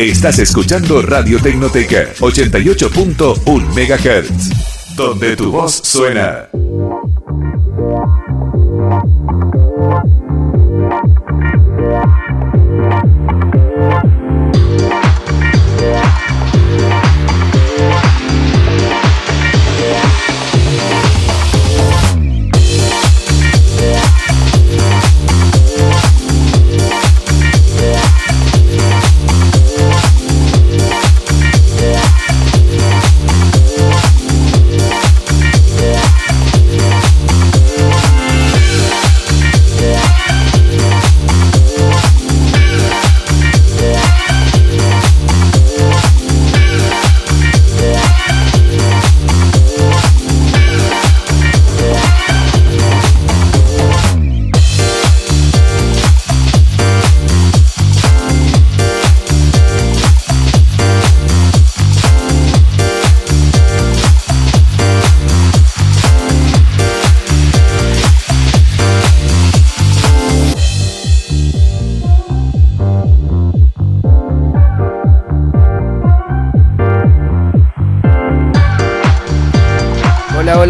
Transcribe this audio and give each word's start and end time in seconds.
Estás 0.00 0.38
escuchando 0.38 1.02
Radio 1.02 1.38
Tecnoteca 1.42 2.14
88.1 2.20 3.44
MHz, 3.74 4.96
donde 4.96 5.36
tu 5.36 5.52
voz 5.52 5.74
suena. 5.74 6.48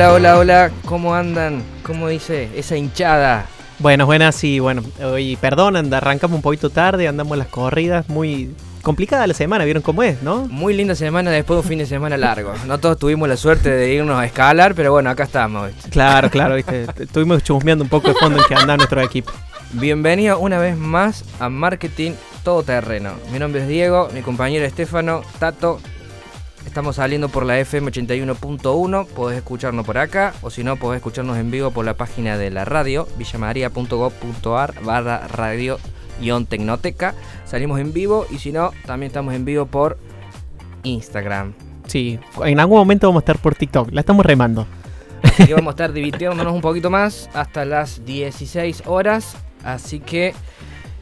Hola, 0.00 0.14
hola, 0.14 0.38
hola, 0.38 0.70
¿cómo 0.86 1.14
andan? 1.14 1.62
¿Cómo 1.82 2.08
dice 2.08 2.48
esa 2.56 2.74
hinchada? 2.74 3.44
Buenas, 3.80 4.06
buenas, 4.06 4.42
y 4.44 4.58
bueno, 4.58 4.82
hoy 5.04 5.36
perdón, 5.36 5.76
anda- 5.76 5.98
arrancamos 5.98 6.36
un 6.36 6.40
poquito 6.40 6.70
tarde, 6.70 7.06
andamos 7.06 7.36
las 7.36 7.48
corridas, 7.48 8.08
muy 8.08 8.54
complicada 8.80 9.26
la 9.26 9.34
semana, 9.34 9.62
¿vieron 9.66 9.82
cómo 9.82 10.02
es, 10.02 10.22
no? 10.22 10.46
Muy 10.46 10.72
linda 10.72 10.94
semana 10.94 11.30
después 11.30 11.56
de 11.56 11.60
un 11.60 11.68
fin 11.68 11.78
de 11.80 11.84
semana 11.86 12.16
largo. 12.16 12.54
No 12.66 12.78
todos 12.78 12.98
tuvimos 12.98 13.28
la 13.28 13.36
suerte 13.36 13.68
de 13.68 13.92
irnos 13.92 14.18
a 14.18 14.24
escalar, 14.24 14.74
pero 14.74 14.90
bueno, 14.90 15.10
acá 15.10 15.24
estamos. 15.24 15.70
Claro, 15.90 16.30
claro, 16.30 16.54
viste, 16.54 16.86
estuvimos 16.98 17.42
chusmeando 17.42 17.84
un 17.84 17.90
poco 17.90 18.08
de 18.08 18.14
fondo 18.14 18.38
en 18.38 18.44
que 18.48 18.54
anda 18.54 18.78
nuestro 18.78 19.02
equipo. 19.02 19.30
Bienvenido 19.74 20.38
una 20.38 20.58
vez 20.58 20.78
más 20.78 21.26
a 21.40 21.50
Marketing 21.50 22.12
Todoterreno. 22.42 23.12
Mi 23.30 23.38
nombre 23.38 23.60
es 23.60 23.68
Diego, 23.68 24.08
mi 24.14 24.22
compañero 24.22 24.64
Estefano, 24.64 25.20
Tato. 25.38 25.78
Estamos 26.66 26.97
saliendo 26.97 27.28
por 27.28 27.44
la 27.44 27.58
FM 27.58 27.91
81.1, 27.91 29.06
podés 29.06 29.39
escucharnos 29.39 29.84
por 29.84 29.98
acá, 29.98 30.34
o 30.42 30.50
si 30.50 30.62
no, 30.62 30.77
podés 30.77 30.98
escucharnos 30.98 31.36
en 31.39 31.50
vivo 31.50 31.70
por 31.70 31.84
la 31.84 31.94
página 31.94 32.39
de 32.39 32.50
la 32.50 32.64
radio, 32.64 33.08
villamaria.gov.ar 33.19 34.83
barra 34.84 35.27
radio 35.28 35.78
tecnoteca. 36.48 37.14
Salimos 37.44 37.80
en 37.80 37.92
vivo 37.92 38.27
y 38.30 38.39
si 38.39 38.52
no, 38.52 38.72
también 38.86 39.08
estamos 39.08 39.34
en 39.34 39.44
vivo 39.44 39.67
por 39.67 39.98
Instagram. 40.83 41.55
Sí, 41.86 42.19
en 42.44 42.61
algún 42.61 42.78
momento 42.78 43.08
vamos 43.08 43.20
a 43.20 43.24
estar 43.24 43.39
por 43.39 43.55
TikTok, 43.55 43.90
la 43.92 44.01
estamos 44.01 44.24
remando. 44.24 44.67
Así 45.23 45.46
que 45.46 45.55
vamos 45.55 45.68
a 45.68 45.70
estar 45.77 45.92
divirtiéndonos 45.92 46.52
un 46.52 46.61
poquito 46.61 46.90
más 46.90 47.29
hasta 47.34 47.64
las 47.64 48.05
16 48.05 48.84
horas. 48.86 49.36
Así 49.64 50.01
que, 50.01 50.34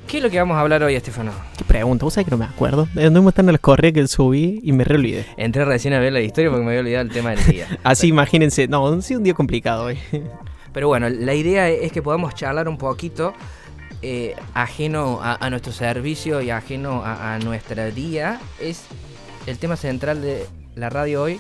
¿qué 0.08 0.16
es 0.16 0.22
lo 0.22 0.30
que 0.30 0.38
vamos 0.38 0.56
a 0.56 0.60
hablar 0.60 0.82
hoy, 0.82 0.94
Estefano? 0.94 1.32
¿Qué 1.56 1.64
pregunta? 1.64 2.04
¿Vos 2.04 2.14
sabés 2.14 2.24
que 2.24 2.30
no 2.30 2.38
me 2.38 2.46
acuerdo? 2.46 2.88
¿De 2.94 3.10
dónde 3.10 3.28
están 3.28 3.46
las 3.46 3.60
corridas 3.60 3.92
que 3.92 4.08
subí 4.08 4.58
y 4.62 4.72
me 4.72 4.82
re 4.82 4.94
olvidé? 4.94 5.26
Entré 5.36 5.66
recién 5.66 5.92
a 5.92 6.00
ver 6.00 6.14
la 6.14 6.20
historia 6.20 6.50
porque 6.50 6.64
me 6.64 6.70
había 6.70 6.80
olvidado 6.80 7.02
el 7.02 7.12
tema 7.12 7.30
del 7.30 7.44
día. 7.44 7.78
Así 7.84 8.08
imagínense, 8.08 8.66
no, 8.69 8.86
ha 8.86 9.02
sido 9.02 9.19
un 9.19 9.24
día 9.24 9.34
complicado 9.34 9.84
hoy. 9.84 9.98
Pero 10.72 10.88
bueno, 10.88 11.10
la 11.10 11.34
idea 11.34 11.69
es 11.69 11.92
que 11.92 12.00
podamos 12.00 12.34
charlar 12.34 12.69
un 12.69 12.78
poquito 12.78 13.34
eh, 14.00 14.34
ajeno 14.54 15.20
a, 15.22 15.44
a 15.44 15.50
nuestro 15.50 15.72
servicio 15.72 16.40
y 16.40 16.50
ajeno 16.50 17.02
a, 17.04 17.34
a 17.34 17.38
nuestra 17.38 17.90
día. 17.90 18.40
Es 18.60 18.84
el 19.46 19.58
tema 19.58 19.76
central 19.76 20.22
de 20.22 20.46
la 20.75 20.88
radio 20.88 21.22
hoy. 21.22 21.38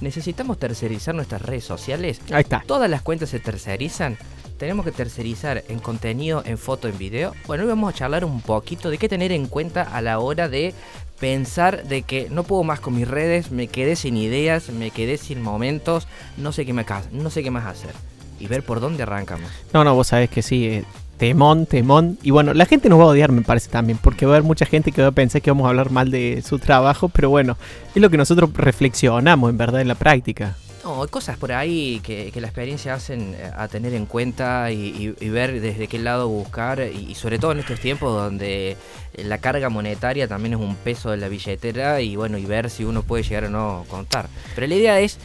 ¿Necesitamos 0.00 0.58
tercerizar 0.58 1.14
nuestras 1.14 1.42
redes 1.42 1.62
sociales? 1.62 2.20
Ahí 2.32 2.42
está. 2.42 2.64
Todas 2.66 2.90
las 2.90 3.02
cuentas 3.02 3.30
se 3.30 3.38
tercerizan. 3.38 4.18
Tenemos 4.62 4.84
que 4.84 4.92
tercerizar 4.92 5.64
en 5.68 5.80
contenido, 5.80 6.44
en 6.46 6.56
foto, 6.56 6.86
en 6.86 6.96
video. 6.96 7.32
Bueno, 7.48 7.64
hoy 7.64 7.70
vamos 7.70 7.92
a 7.92 7.96
charlar 7.96 8.24
un 8.24 8.40
poquito 8.40 8.90
de 8.90 8.98
qué 8.98 9.08
tener 9.08 9.32
en 9.32 9.48
cuenta 9.48 9.82
a 9.82 10.00
la 10.00 10.20
hora 10.20 10.48
de 10.48 10.72
pensar 11.18 11.82
de 11.82 12.02
que 12.02 12.28
no 12.30 12.44
puedo 12.44 12.62
más 12.62 12.78
con 12.78 12.94
mis 12.94 13.08
redes, 13.08 13.50
me 13.50 13.66
quedé 13.66 13.96
sin 13.96 14.16
ideas, 14.16 14.70
me 14.70 14.92
quedé 14.92 15.18
sin 15.18 15.42
momentos, 15.42 16.06
no 16.36 16.52
sé 16.52 16.64
qué, 16.64 16.72
me, 16.72 16.86
no 17.10 17.28
sé 17.28 17.42
qué 17.42 17.50
más 17.50 17.66
hacer. 17.66 17.90
Y 18.38 18.46
ver 18.46 18.62
por 18.62 18.78
dónde 18.78 19.02
arrancamos. 19.02 19.50
No, 19.72 19.82
no, 19.82 19.96
vos 19.96 20.06
sabés 20.06 20.30
que 20.30 20.42
sí, 20.42 20.66
eh, 20.66 20.84
temón, 21.16 21.66
temón. 21.66 22.16
Y 22.22 22.30
bueno, 22.30 22.54
la 22.54 22.64
gente 22.64 22.88
nos 22.88 23.00
va 23.00 23.02
a 23.02 23.08
odiar, 23.08 23.32
me 23.32 23.42
parece 23.42 23.68
también, 23.68 23.98
porque 24.00 24.26
va 24.26 24.34
a 24.34 24.36
haber 24.36 24.46
mucha 24.46 24.64
gente 24.64 24.92
que 24.92 25.02
va 25.02 25.08
a 25.08 25.10
pensar 25.10 25.42
que 25.42 25.50
vamos 25.50 25.66
a 25.66 25.70
hablar 25.70 25.90
mal 25.90 26.12
de 26.12 26.40
su 26.40 26.60
trabajo, 26.60 27.08
pero 27.08 27.30
bueno, 27.30 27.56
es 27.96 28.00
lo 28.00 28.10
que 28.10 28.16
nosotros 28.16 28.50
reflexionamos 28.54 29.50
en 29.50 29.58
verdad 29.58 29.80
en 29.80 29.88
la 29.88 29.96
práctica. 29.96 30.54
No, 30.84 31.02
hay 31.02 31.08
cosas 31.08 31.36
por 31.36 31.52
ahí 31.52 32.00
que, 32.02 32.32
la 32.40 32.48
experiencia 32.48 32.94
hacen 32.94 33.34
eh, 33.34 33.50
a 33.56 33.68
tener 33.68 33.94
en 33.94 34.06
cuenta 34.06 34.70
y, 34.72 35.14
ver 35.20 35.60
desde 35.60 35.86
qué 35.86 35.98
lado 35.98 36.28
buscar 36.28 36.80
y, 36.80 37.14
sobre 37.14 37.38
todo 37.38 37.52
en 37.52 37.60
estos 37.60 37.78
tiempos 37.78 38.12
donde 38.12 38.76
eh, 39.14 39.24
la 39.24 39.38
carga 39.38 39.68
monetaria 39.68 40.26
también 40.26 40.54
es 40.54 40.60
un 40.60 40.74
peso 40.74 41.10
de 41.10 41.18
la 41.18 41.28
billetera 41.28 42.00
y 42.00 42.16
bueno, 42.16 42.36
y 42.36 42.46
ver 42.46 42.68
si 42.68 42.84
uno 42.84 43.02
puede 43.02 43.22
llegar 43.22 43.44
o 43.44 43.50
no 43.50 43.84
contar. 43.88 44.26
Pero 44.54 44.66
la 44.66 44.74
idea 44.74 45.00
es, 45.00 45.18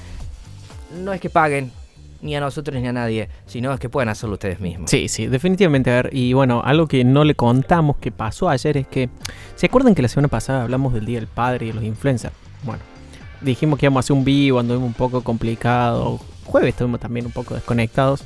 no 1.03 1.11
es 1.11 1.19
que 1.19 1.29
paguen 1.29 1.71
ni 2.21 2.35
a 2.35 2.39
nosotros 2.39 2.79
ni 2.79 2.87
a 2.87 2.93
nadie, 2.93 3.29
sino 3.47 3.73
es 3.73 3.79
que 3.79 3.89
puedan 3.89 4.09
hacerlo 4.09 4.33
ustedes 4.33 4.59
mismos. 4.59 4.89
Sí, 4.89 5.07
sí, 5.07 5.27
definitivamente. 5.27 5.91
A 5.91 5.95
ver, 6.03 6.09
y 6.13 6.33
bueno, 6.33 6.61
algo 6.63 6.87
que 6.87 7.03
no 7.03 7.23
le 7.23 7.35
contamos 7.35 7.97
que 7.97 8.11
pasó 8.11 8.49
ayer 8.49 8.77
es 8.77 8.87
que, 8.87 9.09
¿se 9.55 9.65
acuerdan 9.65 9.95
que 9.95 10.01
la 10.01 10.07
semana 10.07 10.27
pasada 10.27 10.63
hablamos 10.63 10.93
del 10.93 11.05
Día 11.05 11.19
del 11.19 11.27
Padre 11.27 11.65
y 11.65 11.69
de 11.69 11.75
los 11.75 11.83
influencers? 11.83 12.33
Bueno, 12.63 12.81
dijimos 13.41 13.79
que 13.79 13.85
íbamos 13.85 13.97
a 13.97 14.05
hacer 14.05 14.15
un 14.15 14.23
vivo, 14.23 14.59
anduvimos 14.59 14.87
un 14.87 14.93
poco 14.93 15.23
complicado. 15.23 16.19
Jueves 16.45 16.69
estuvimos 16.69 16.99
también 16.99 17.25
un 17.25 17.31
poco 17.31 17.55
desconectados. 17.55 18.23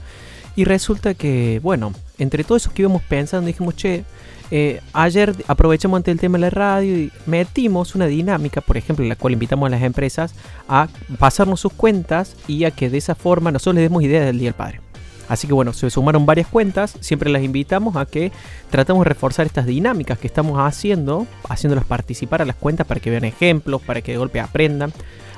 Y 0.56 0.66
resulta 0.66 1.14
que, 1.14 1.60
bueno, 1.64 1.94
entre 2.18 2.44
todo 2.44 2.58
eso 2.58 2.72
que 2.74 2.82
íbamos 2.82 3.02
pensando, 3.04 3.48
dijimos, 3.48 3.76
che, 3.76 4.04
eh, 4.52 4.82
ayer 4.92 5.34
aprovechamos 5.48 5.98
ante 5.98 6.12
el 6.12 6.20
tema 6.20 6.38
de 6.38 6.42
la 6.42 6.50
radio 6.50 6.98
y 6.98 7.12
metimos 7.26 7.96
una 7.96 8.08
dinámica, 8.08 8.60
por 8.60 8.76
ejemplo, 8.76 9.04
en 9.04 9.10
la 9.10 9.16
cual 9.16 9.34
invitamos 9.34 9.68
a 9.68 9.70
las 9.70 9.82
empresas 9.82 10.34
a 10.68 10.90
pasarnos 11.20 11.62
sus 11.62 11.72
cuentas 11.72 12.36
y 12.48 12.66
a 12.66 12.72
que 12.72 12.90
de 12.90 12.98
esa 12.98 13.16
forma 13.16 13.52
nosotros 13.52 13.76
les 13.76 13.86
demos 13.86 14.04
ideas 14.04 14.26
del 14.26 14.40
Día 14.40 14.50
del 14.50 14.56
Padre. 14.56 14.91
Así 15.32 15.48
que 15.48 15.54
bueno, 15.54 15.72
se 15.72 15.90
sumaron 15.90 16.26
varias 16.26 16.48
cuentas, 16.48 16.98
siempre 17.00 17.30
las 17.30 17.42
invitamos 17.42 17.96
a 17.96 18.06
que 18.06 18.34
tratamos 18.70 19.06
de 19.06 19.10
reforzar 19.12 19.46
estas 19.46 19.66
dinámicas 19.66 20.20
que 20.20 20.28
estamos 20.28 20.60
haciendo, 20.60 21.26
haciéndolas 21.48 21.86
participar 21.86 22.42
a 22.42 22.46
las 22.46 22.58
cuentas 22.58 22.86
para 22.86 23.00
que 23.00 23.10
vean 23.10 23.24
ejemplos, 23.24 23.82
para 23.82 24.02
que 24.02 24.12
de 24.12 24.18
golpe 24.18 24.42
aprendan. 24.42 24.92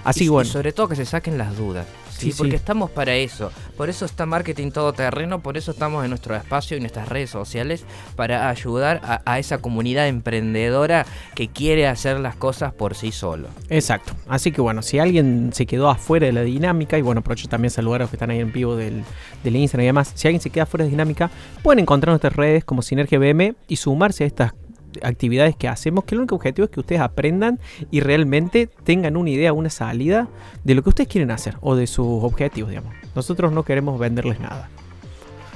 Así 0.04 0.24
y, 0.24 0.26
que 0.26 0.32
bueno, 0.32 0.50
y 0.50 0.52
sobre 0.52 0.74
todo 0.74 0.88
que 0.88 0.96
se 0.96 1.06
saquen 1.06 1.38
las 1.38 1.56
dudas. 1.56 1.86
Sí, 2.24 2.32
Sí, 2.32 2.38
porque 2.38 2.52
sí. 2.52 2.58
estamos 2.58 2.90
para 2.92 3.16
eso. 3.16 3.52
Por 3.78 3.90
eso 3.90 4.06
está 4.06 4.26
marketing 4.26 4.72
todoterreno, 4.72 5.42
por 5.42 5.58
eso 5.58 5.72
estamos 5.72 6.04
en 6.04 6.10
nuestro 6.10 6.36
espacio 6.36 6.78
y 6.78 6.80
nuestras 6.80 7.08
redes 7.10 7.30
sociales 7.30 7.84
para 8.16 8.50
ayudar 8.50 9.02
a, 9.04 9.22
a 9.26 9.40
esa 9.40 9.60
comunidad 9.60 10.08
emprendedora 10.08 11.06
que 11.36 11.48
quiere 11.48 11.88
hacer 11.88 12.20
las 12.20 12.36
cosas 12.36 12.74
por 12.74 12.96
sí 12.96 13.12
solo. 13.12 13.48
Exacto. 13.70 14.14
Así 14.28 14.52
que 14.52 14.62
bueno, 14.62 14.82
si 14.82 15.00
alguien 15.00 15.52
se 15.54 15.66
quedó 15.66 15.90
afuera 15.90 16.26
de 16.26 16.34
la 16.34 16.42
dinámica, 16.42 16.98
y 16.98 17.02
bueno, 17.02 17.20
aprovecho 17.20 17.48
también 17.48 17.72
saludar 17.72 18.02
a 18.02 18.04
los 18.06 18.10
que 18.10 18.16
están 18.18 18.30
ahí 18.30 18.40
en 18.40 18.52
vivo 18.52 18.76
del, 18.76 19.04
del 19.44 19.56
Instagram 19.56 19.84
y 19.84 19.88
demás, 19.88 20.12
si 20.16 20.28
alguien 20.28 20.42
se 20.42 20.50
queda 20.50 20.66
fuera 20.66 20.86
de 20.86 20.92
dinámica, 20.92 21.30
pueden 21.62 21.80
encontrar 21.80 22.12
nuestras 22.12 22.36
redes 22.36 22.64
como 22.64 22.82
Sinergia 22.82 23.20
BM 23.20 23.56
y 23.68 23.76
sumarse 23.76 24.24
a 24.24 24.28
estas 24.28 24.54
actividades 25.02 25.56
que 25.56 25.68
hacemos, 25.68 26.04
que 26.04 26.16
el 26.16 26.20
único 26.20 26.36
objetivo 26.36 26.66
es 26.66 26.72
que 26.72 26.80
ustedes 26.80 27.02
aprendan 27.02 27.60
y 27.92 28.00
realmente 28.02 28.70
tengan 28.84 29.18
una 29.18 29.30
idea, 29.30 29.54
una 29.54 29.70
salida 29.70 30.28
de 30.64 30.76
lo 30.76 30.84
que 30.84 30.90
ustedes 30.90 31.10
quieren 31.10 31.32
hacer 31.32 31.58
o 31.62 31.76
de 31.76 31.88
sus 31.88 32.24
objetivos, 32.24 32.70
digamos. 32.70 32.94
Nosotros 33.16 33.52
no 33.52 33.64
queremos 33.64 34.00
venderles 34.00 34.40
nada. 34.40 34.70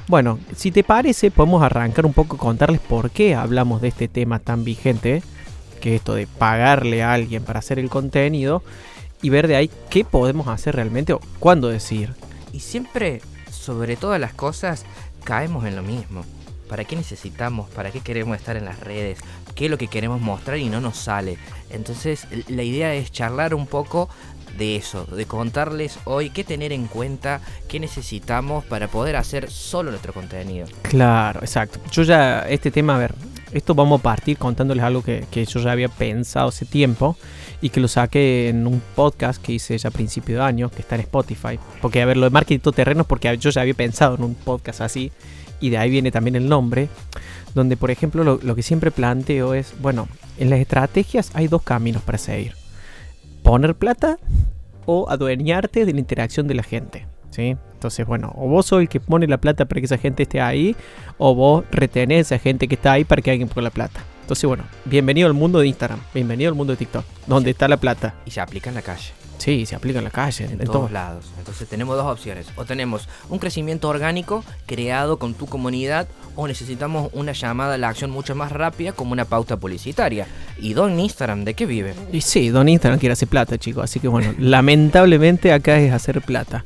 Bueno, 0.08 0.40
si 0.56 0.72
te 0.72 0.84
parece, 0.84 1.32
podemos 1.32 1.62
arrancar 1.62 2.06
un 2.06 2.14
poco, 2.14 2.38
contarles 2.38 2.80
por 2.80 3.12
qué 3.12 3.36
hablamos 3.36 3.82
de 3.82 3.90
este 3.90 4.08
tema 4.08 4.40
tan 4.40 4.64
vigente, 4.64 5.22
que 5.82 5.96
es 5.96 6.00
esto 6.00 6.16
de 6.16 6.28
pagarle 6.28 7.04
a 7.04 7.14
alguien 7.14 7.44
para 7.44 7.60
hacer 7.60 7.78
el 7.78 7.90
contenido 7.90 8.64
y 9.22 9.30
ver 9.30 9.48
de 9.48 9.58
ahí 9.58 9.70
qué 9.90 10.06
podemos 10.06 10.48
hacer 10.48 10.76
realmente 10.76 11.14
o 11.14 11.20
cuándo 11.40 11.68
decir. 11.68 12.14
Y 12.54 12.62
siempre, 12.62 13.22
sobre 13.52 13.98
todas 13.98 14.20
las 14.20 14.34
cosas, 14.34 14.86
caemos 15.26 15.66
en 15.66 15.76
lo 15.76 15.84
mismo. 15.84 16.24
¿Para 16.68 16.84
qué 16.84 16.96
necesitamos? 16.96 17.70
¿Para 17.70 17.92
qué 17.92 18.02
queremos 18.02 18.38
estar 18.38 18.58
en 18.58 18.66
las 18.66 18.80
redes? 18.80 19.20
¿Qué 19.56 19.66
es 19.66 19.72
lo 19.72 19.78
que 19.78 19.88
queremos 19.88 20.22
mostrar 20.22 20.58
y 20.58 20.70
no 20.70 20.82
nos 20.82 20.98
sale? 20.98 21.38
Entonces 21.70 22.28
la 22.48 22.64
idea 22.64 22.94
es 22.94 23.12
charlar 23.12 23.54
un 23.54 23.68
poco 23.68 24.10
de 24.58 24.76
eso, 24.76 25.06
de 25.06 25.26
contarles 25.26 26.00
hoy 26.06 26.30
qué 26.32 26.44
tener 26.44 26.72
en 26.72 26.88
cuenta, 26.88 27.42
qué 27.68 27.80
necesitamos 27.80 28.66
para 28.66 28.88
poder 28.88 29.16
hacer 29.16 29.50
solo 29.52 29.92
nuestro 29.92 30.14
contenido. 30.14 30.68
Claro, 30.84 31.42
exacto. 31.42 31.80
Yo 31.92 32.04
ya, 32.04 32.42
este 32.50 32.72
tema, 32.72 32.96
a 32.96 33.00
ver, 33.00 33.16
esto 33.52 33.76
vamos 33.76 34.00
a 34.00 34.04
partir 34.04 34.38
contándoles 34.38 34.84
algo 34.84 35.04
que, 35.04 35.26
que 35.32 35.46
yo 35.46 35.60
ya 35.60 35.72
había 35.72 35.90
pensado 35.90 36.50
hace 36.50 36.66
tiempo 36.66 37.18
y 37.62 37.70
que 37.70 37.80
lo 37.80 37.88
saqué 37.88 38.50
en 38.50 38.68
un 38.68 38.82
podcast 38.96 39.42
que 39.42 39.54
hice 39.54 39.78
ya 39.78 39.90
a 39.90 39.92
principio 39.92 40.38
de 40.38 40.44
año, 40.44 40.70
que 40.70 40.82
está 40.82 40.96
en 40.96 41.02
Spotify. 41.02 41.60
Porque, 41.82 42.02
a 42.02 42.06
ver, 42.06 42.18
lo 42.18 42.26
de 42.26 42.30
marketing 42.30 42.60
todo 42.60 42.74
terreno 42.74 43.02
es 43.02 43.08
porque 43.08 43.36
yo 43.38 43.50
ya 43.50 43.62
había 43.62 43.74
pensado 43.74 44.16
en 44.16 44.24
un 44.24 44.36
podcast 44.36 44.82
así 44.82 45.12
y 45.60 45.70
de 45.70 45.78
ahí 45.78 45.90
viene 45.90 46.12
también 46.12 46.36
el 46.36 46.48
nombre, 46.50 46.90
donde, 47.54 47.78
por 47.78 47.92
ejemplo, 47.92 48.24
lo, 48.24 48.40
lo 48.42 48.56
que 48.56 48.64
siempre 48.64 48.92
planteo 48.92 49.54
es, 49.54 49.74
bueno, 49.80 50.08
en 50.38 50.50
las 50.50 50.60
estrategias 50.60 51.32
hay 51.34 51.48
dos 51.48 51.64
caminos 51.64 52.02
para 52.04 52.18
seguir. 52.18 52.54
Poner 53.44 53.76
plata 53.76 54.20
o 54.86 55.10
adueñarte 55.10 55.86
de 55.86 55.94
la 55.94 56.00
interacción 56.00 56.48
de 56.48 56.56
la 56.56 56.64
gente. 56.64 57.06
¿Sí? 57.30 57.56
Entonces, 57.74 58.08
bueno, 58.08 58.34
o 58.36 58.48
vos 58.48 58.66
sos 58.66 58.82
el 58.82 58.90
que 58.90 59.00
pone 59.00 59.28
la 59.28 59.38
plata 59.38 59.66
para 59.66 59.80
que 59.80 59.86
esa 59.86 59.98
gente 60.00 60.24
esté 60.24 60.42
ahí, 60.42 60.76
o 61.20 61.36
vos 61.36 61.66
retenés 61.70 62.32
a 62.32 62.36
esa 62.36 62.44
gente 62.44 62.68
que 62.68 62.76
está 62.76 62.94
ahí 62.94 63.04
para 63.04 63.22
que 63.22 63.30
alguien 63.30 63.48
ponga 63.48 63.64
la 63.64 63.70
plata. 63.70 64.02
Entonces, 64.22 64.48
bueno, 64.48 64.64
bienvenido 64.86 65.28
al 65.28 65.34
mundo 65.34 65.60
de 65.60 65.68
Instagram, 65.68 66.00
bienvenido 66.14 66.50
al 66.50 66.56
mundo 66.56 66.74
de 66.74 66.78
TikTok, 66.78 67.06
donde 67.28 67.52
está 67.52 67.68
la 67.68 67.78
plata. 67.78 68.16
Y 68.26 68.32
se 68.32 68.42
aplica 68.42 68.70
en 68.70 68.76
la 68.76 68.82
calle. 68.82 69.17
Sí, 69.38 69.66
se 69.66 69.76
aplica 69.76 70.00
en 70.00 70.06
la 70.06 70.12
calle, 70.12 70.46
en, 70.46 70.52
en, 70.52 70.58
todos 70.60 70.72
todos 70.72 70.92
lados. 70.92 71.26
Entonces 71.38 71.68
tenemos 71.68 71.96
dos 71.96 72.06
opciones. 72.06 72.48
O 72.56 72.66
tenemos 72.66 73.08
un 73.30 73.40
crecimiento 73.40 73.88
orgánico 73.90 74.44
creado 74.66 75.20
con 75.20 75.34
tu 75.34 75.46
comunidad 75.46 76.08
o 76.36 76.48
necesitamos 76.48 77.10
una 77.14 77.32
llamada 77.32 77.76
a 77.76 77.78
la 77.78 77.90
acción 77.90 78.12
mucho 78.12 78.36
más 78.36 78.52
rápida 78.52 78.92
como 78.92 79.12
una 79.12 79.26
pauta 79.26 79.58
publicitaria. 79.58 80.28
¿Y 80.60 80.74
Don 80.74 81.00
Instagram 81.00 81.46
de 81.46 81.54
qué 81.54 81.66
vive? 81.66 81.94
Y 82.12 82.22
sí, 82.22 82.50
Don 82.50 82.70
Instagram 82.70 83.00
quiere 83.00 83.14
hacer 83.14 83.28
plata, 83.28 83.58
chicos. 83.58 83.84
Así 83.84 84.00
que 84.00 84.08
bueno, 84.08 84.34
lamentablemente 84.40 85.52
acá 85.52 85.80
es 85.80 85.92
hacer 85.92 86.22
plata. 86.22 86.64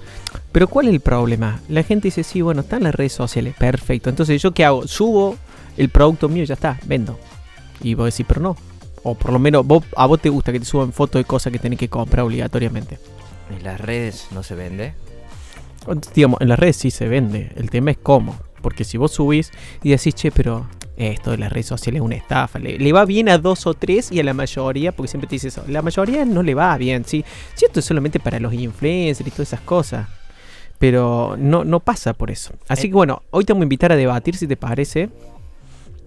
Pero 0.51 0.67
¿cuál 0.67 0.87
es 0.87 0.93
el 0.93 0.99
problema? 0.99 1.61
La 1.69 1.83
gente 1.83 2.07
dice, 2.07 2.23
sí, 2.23 2.41
bueno, 2.41 2.61
están 2.61 2.83
las 2.83 2.95
redes 2.95 3.13
sociales. 3.13 3.55
Perfecto. 3.57 4.09
Entonces, 4.09 4.41
¿yo 4.41 4.51
qué 4.51 4.65
hago? 4.65 4.87
Subo 4.87 5.37
el 5.77 5.89
producto 5.89 6.27
mío 6.27 6.43
y 6.43 6.47
ya 6.47 6.55
está, 6.55 6.77
vendo. 6.85 7.17
Y 7.81 7.93
vos 7.93 8.05
decís, 8.05 8.25
pero 8.27 8.41
no. 8.41 8.70
O 9.03 9.15
por 9.15 9.31
lo 9.33 9.39
menos 9.39 9.65
vos, 9.65 9.83
a 9.95 10.05
vos 10.05 10.19
te 10.21 10.29
gusta 10.29 10.51
que 10.51 10.59
te 10.59 10.65
suban 10.65 10.93
fotos 10.93 11.19
de 11.19 11.25
cosas 11.25 11.51
que 11.51 11.59
tenés 11.59 11.79
que 11.79 11.89
comprar 11.89 12.25
obligatoriamente. 12.25 12.99
En 13.55 13.63
las 13.63 13.79
redes 13.81 14.27
no 14.31 14.43
se 14.43 14.55
vende. 14.55 14.93
Digamos, 16.13 16.39
en 16.41 16.49
las 16.49 16.59
redes 16.59 16.75
sí 16.77 16.91
se 16.91 17.07
vende. 17.07 17.51
El 17.55 17.69
tema 17.69 17.91
es 17.91 17.97
cómo. 17.97 18.37
Porque 18.61 18.83
si 18.83 18.97
vos 18.97 19.11
subís 19.11 19.51
y 19.81 19.89
decís, 19.89 20.13
che, 20.13 20.31
pero 20.31 20.67
esto 20.95 21.31
de 21.31 21.37
las 21.37 21.51
redes 21.51 21.65
sociales 21.65 21.99
es 21.99 22.05
una 22.05 22.15
estafa. 22.15 22.59
Le, 22.59 22.77
le, 22.77 22.93
va 22.93 23.05
bien 23.05 23.27
a 23.29 23.39
dos 23.39 23.65
o 23.65 23.73
tres 23.73 24.11
y 24.11 24.19
a 24.19 24.23
la 24.23 24.35
mayoría, 24.35 24.91
porque 24.91 25.09
siempre 25.09 25.27
te 25.27 25.35
dice 25.35 25.47
eso, 25.47 25.63
la 25.67 25.81
mayoría 25.81 26.23
no 26.25 26.43
le 26.43 26.53
va 26.53 26.77
bien, 26.77 27.03
¿sí? 27.05 27.25
Si 27.55 27.65
esto 27.65 27.79
es 27.79 27.85
solamente 27.85 28.19
para 28.19 28.39
los 28.39 28.53
influencers 28.53 29.27
y 29.27 29.31
todas 29.31 29.47
esas 29.49 29.61
cosas. 29.61 30.07
Pero 30.77 31.35
no, 31.39 31.63
no 31.63 31.79
pasa 31.79 32.13
por 32.13 32.29
eso. 32.29 32.53
Así 32.67 32.87
Eh. 32.87 32.89
que 32.91 32.95
bueno, 32.95 33.23
hoy 33.31 33.45
te 33.45 33.53
voy 33.53 33.61
a 33.61 33.63
invitar 33.63 33.91
a 33.91 33.95
debatir, 33.95 34.35
si 34.35 34.47
te 34.47 34.57
parece, 34.57 35.09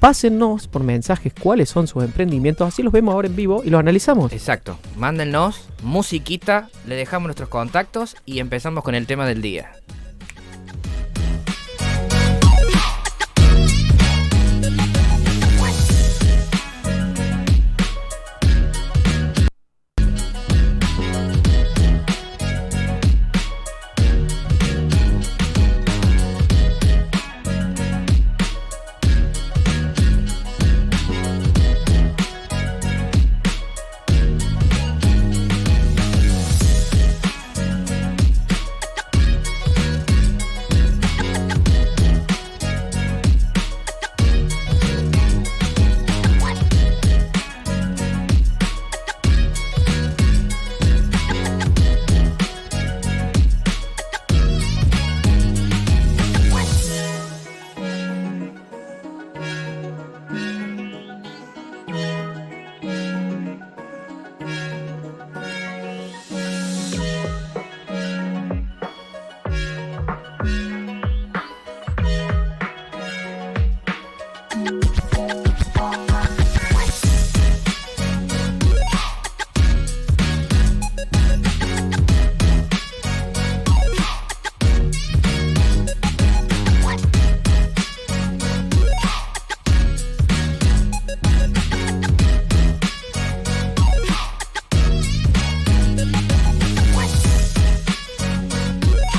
pásennos 0.04 0.68
por 0.68 0.82
mensajes 0.82 1.32
cuáles 1.32 1.70
son 1.70 1.86
sus 1.86 2.04
emprendimientos, 2.04 2.68
así 2.68 2.82
los 2.82 2.92
vemos 2.92 3.14
ahora 3.14 3.26
en 3.26 3.36
vivo 3.36 3.62
y 3.64 3.70
los 3.70 3.80
analizamos. 3.80 4.34
Exacto. 4.34 4.78
Mándennos 4.98 5.66
musiquita, 5.82 6.68
le 6.86 6.94
dejamos 6.94 7.28
nuestros 7.28 7.48
contactos 7.48 8.14
y 8.26 8.40
empezamos 8.40 8.84
con 8.84 8.94
el 8.94 9.06
tema 9.06 9.24
del 9.24 9.40
día. 9.40 9.72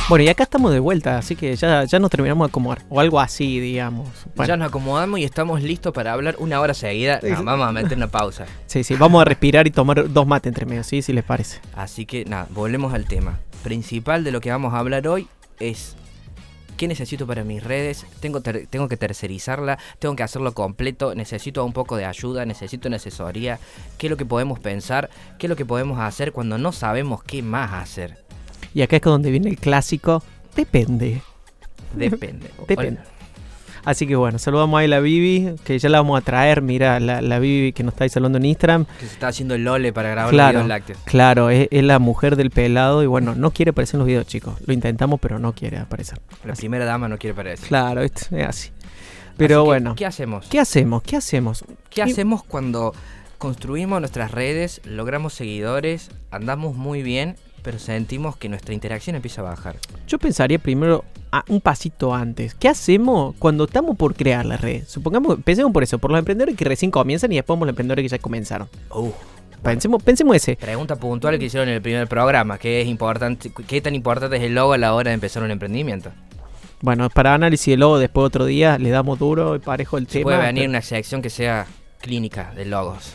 Bueno, 0.07 0.23
y 0.23 0.29
acá 0.29 0.43
estamos 0.43 0.71
de 0.71 0.79
vuelta, 0.79 1.17
así 1.17 1.35
que 1.35 1.55
ya, 1.55 1.83
ya 1.83 1.97
nos 1.97 2.11
terminamos 2.11 2.47
de 2.47 2.49
acomodar. 2.51 2.83
O 2.89 2.99
algo 2.99 3.19
así, 3.19 3.59
digamos. 3.59 4.07
Bueno, 4.35 4.47
Ya 4.47 4.55
nos 4.55 4.67
acomodamos 4.67 5.19
y 5.19 5.23
estamos 5.23 5.63
listos 5.63 5.93
para 5.93 6.13
hablar 6.13 6.35
una 6.37 6.61
hora 6.61 6.75
seguida. 6.75 7.19
No, 7.23 7.43
vamos 7.43 7.67
a 7.67 7.71
meter 7.71 7.97
una 7.97 8.07
pausa. 8.07 8.45
sí, 8.67 8.83
sí, 8.83 8.95
vamos 8.95 9.21
a 9.21 9.25
respirar 9.25 9.65
y 9.65 9.71
tomar 9.71 10.11
dos 10.13 10.27
mates 10.27 10.49
entre 10.49 10.67
medio, 10.67 10.83
¿sí? 10.83 11.01
Si 11.01 11.11
les 11.11 11.23
parece. 11.23 11.59
Así 11.75 12.05
que 12.05 12.23
nada, 12.23 12.47
volvemos 12.51 12.93
al 12.93 13.05
tema. 13.05 13.39
Principal 13.63 14.23
de 14.23 14.31
lo 14.31 14.41
que 14.41 14.51
vamos 14.51 14.75
a 14.75 14.77
hablar 14.77 15.07
hoy 15.07 15.27
es 15.59 15.95
qué 16.77 16.87
necesito 16.87 17.25
para 17.27 17.43
mis 17.43 17.63
redes. 17.63 18.05
Tengo, 18.19 18.41
ter- 18.41 18.67
tengo 18.67 18.87
que 18.87 18.97
tercerizarla, 18.97 19.77
tengo 19.99 20.15
que 20.15 20.23
hacerlo 20.23 20.53
completo, 20.53 21.15
necesito 21.15 21.63
un 21.65 21.73
poco 21.73 21.97
de 21.97 22.05
ayuda, 22.05 22.45
necesito 22.45 22.87
una 22.87 22.97
asesoría. 22.97 23.59
¿Qué 23.97 24.07
es 24.07 24.11
lo 24.11 24.17
que 24.17 24.25
podemos 24.25 24.59
pensar? 24.59 25.09
¿Qué 25.39 25.47
es 25.47 25.49
lo 25.49 25.55
que 25.55 25.65
podemos 25.65 25.99
hacer 25.99 26.31
cuando 26.31 26.57
no 26.57 26.71
sabemos 26.71 27.23
qué 27.23 27.41
más 27.41 27.73
hacer? 27.73 28.23
Y 28.73 28.81
acá 28.81 28.97
es 28.97 29.01
donde 29.01 29.31
viene 29.31 29.49
el 29.49 29.57
clásico, 29.57 30.23
depende. 30.55 31.21
Depende. 31.93 32.49
Depende. 32.67 32.99
Así 33.85 34.07
que 34.07 34.15
bueno, 34.15 34.39
saludamos 34.39 34.79
ahí 34.79 34.85
a 34.85 34.89
la 34.89 34.99
Bibi, 34.99 35.55
que 35.63 35.77
ya 35.79 35.89
la 35.89 35.99
vamos 35.99 36.17
a 36.19 36.21
traer. 36.21 36.61
Mira, 36.61 36.99
la, 36.99 37.21
la 37.21 37.39
Bibi 37.39 37.71
que 37.71 37.83
nos 37.83 37.93
está 37.93 38.03
ahí 38.05 38.09
saludando 38.09 38.37
en 38.39 38.45
Instagram. 38.45 38.85
Que 38.99 39.05
se 39.05 39.13
está 39.13 39.27
haciendo 39.27 39.53
el 39.55 39.63
lole 39.63 39.93
para 39.93 40.09
grabar 40.09 40.31
Claro. 40.31 40.59
los 40.59 40.65
videos 40.65 40.67
lácteos. 40.67 40.99
Claro, 41.05 41.49
es, 41.51 41.67
es 41.71 41.83
la 41.83 41.99
mujer 41.99 42.35
del 42.35 42.49
pelado 42.49 43.03
y 43.03 43.05
bueno, 43.05 43.35
no 43.35 43.51
quiere 43.51 43.69
aparecer 43.71 43.95
en 43.95 43.99
los 43.99 44.07
videos, 44.07 44.25
chicos. 44.27 44.55
Lo 44.65 44.73
intentamos, 44.73 45.19
pero 45.19 45.37
no 45.39 45.53
quiere 45.53 45.77
aparecer. 45.77 46.19
La 46.43 46.53
Así- 46.53 46.61
primera 46.61 46.85
dama 46.85 47.07
no 47.07 47.17
quiere 47.17 47.33
parecer. 47.35 47.67
Claro, 47.67 48.01
esto 48.01 48.35
es 48.35 48.47
así. 48.47 48.69
Pero 49.37 49.55
Así 49.57 49.63
que, 49.63 49.65
bueno, 49.65 49.95
¿Qué 49.95 50.05
hacemos? 50.05 50.47
¿qué 50.49 50.59
hacemos? 50.59 51.03
¿Qué 51.03 51.15
hacemos? 51.17 51.63
¿Qué 51.89 52.01
hacemos 52.01 52.43
cuando 52.43 52.93
construimos 53.37 53.99
nuestras 53.99 54.31
redes, 54.31 54.81
logramos 54.85 55.33
seguidores, 55.33 56.09
andamos 56.31 56.75
muy 56.75 57.03
bien 57.03 57.35
pero 57.65 57.79
sentimos 57.79 58.37
que 58.37 58.47
nuestra 58.47 58.73
interacción 58.75 59.15
empieza 59.15 59.41
a 59.41 59.45
bajar. 59.45 59.75
Yo 60.07 60.19
pensaría 60.19 60.59
primero 60.59 61.03
a 61.31 61.43
un 61.49 61.59
pasito 61.59 62.13
antes. 62.13 62.53
¿Qué 62.53 62.69
hacemos 62.69 63.35
cuando 63.39 63.65
estamos 63.65 63.97
por 63.97 64.13
crear 64.13 64.45
la 64.45 64.55
red? 64.55 64.83
Supongamos, 64.87 65.39
pensemos 65.43 65.73
por 65.73 65.81
eso, 65.83 65.97
por 65.97 66.11
los 66.11 66.19
emprendedores 66.19 66.55
que 66.55 66.63
recién 66.63 66.91
comienzan 66.91 67.31
y 67.31 67.35
después 67.35 67.57
por 67.57 67.65
los 67.65 67.71
emprendedores 67.73 68.03
que 68.03 68.09
ya 68.09 68.19
comenzaron. 68.19 68.69
Uh, 68.91 69.11
Pensemos, 69.63 70.03
pensemos 70.03 70.35
ese. 70.35 70.55
pregunta 70.57 70.95
puntual 70.95 71.39
que 71.39 71.45
hicieron 71.45 71.67
en 71.67 71.75
el 71.75 71.81
primer 71.81 72.07
programa, 72.07 72.59
¿qué 72.59 72.81
es 72.81 72.87
importante, 72.87 73.51
qué 73.67 73.81
tan 73.81 73.95
importante 73.95 74.37
es 74.37 74.43
el 74.43 74.53
logo 74.53 74.73
a 74.73 74.77
la 74.77 74.93
hora 74.93 75.09
de 75.09 75.15
empezar 75.15 75.41
un 75.41 75.49
emprendimiento? 75.49 76.11
Bueno, 76.81 77.09
para 77.09 77.33
análisis 77.33 77.71
de 77.73 77.77
logo 77.77 77.97
después 77.97 78.27
otro 78.27 78.45
día 78.45 78.77
le 78.77 78.91
damos 78.91 79.17
duro 79.17 79.55
y 79.55 79.59
parejo 79.59 79.97
el 79.97 80.05
Se 80.05 80.19
tema. 80.19 80.23
puede 80.25 80.37
venir 80.37 80.63
pero- 80.63 80.69
una 80.69 80.81
sección 80.83 81.23
que 81.23 81.31
sea 81.31 81.65
clínica 81.99 82.53
de 82.55 82.65
logos. 82.65 83.11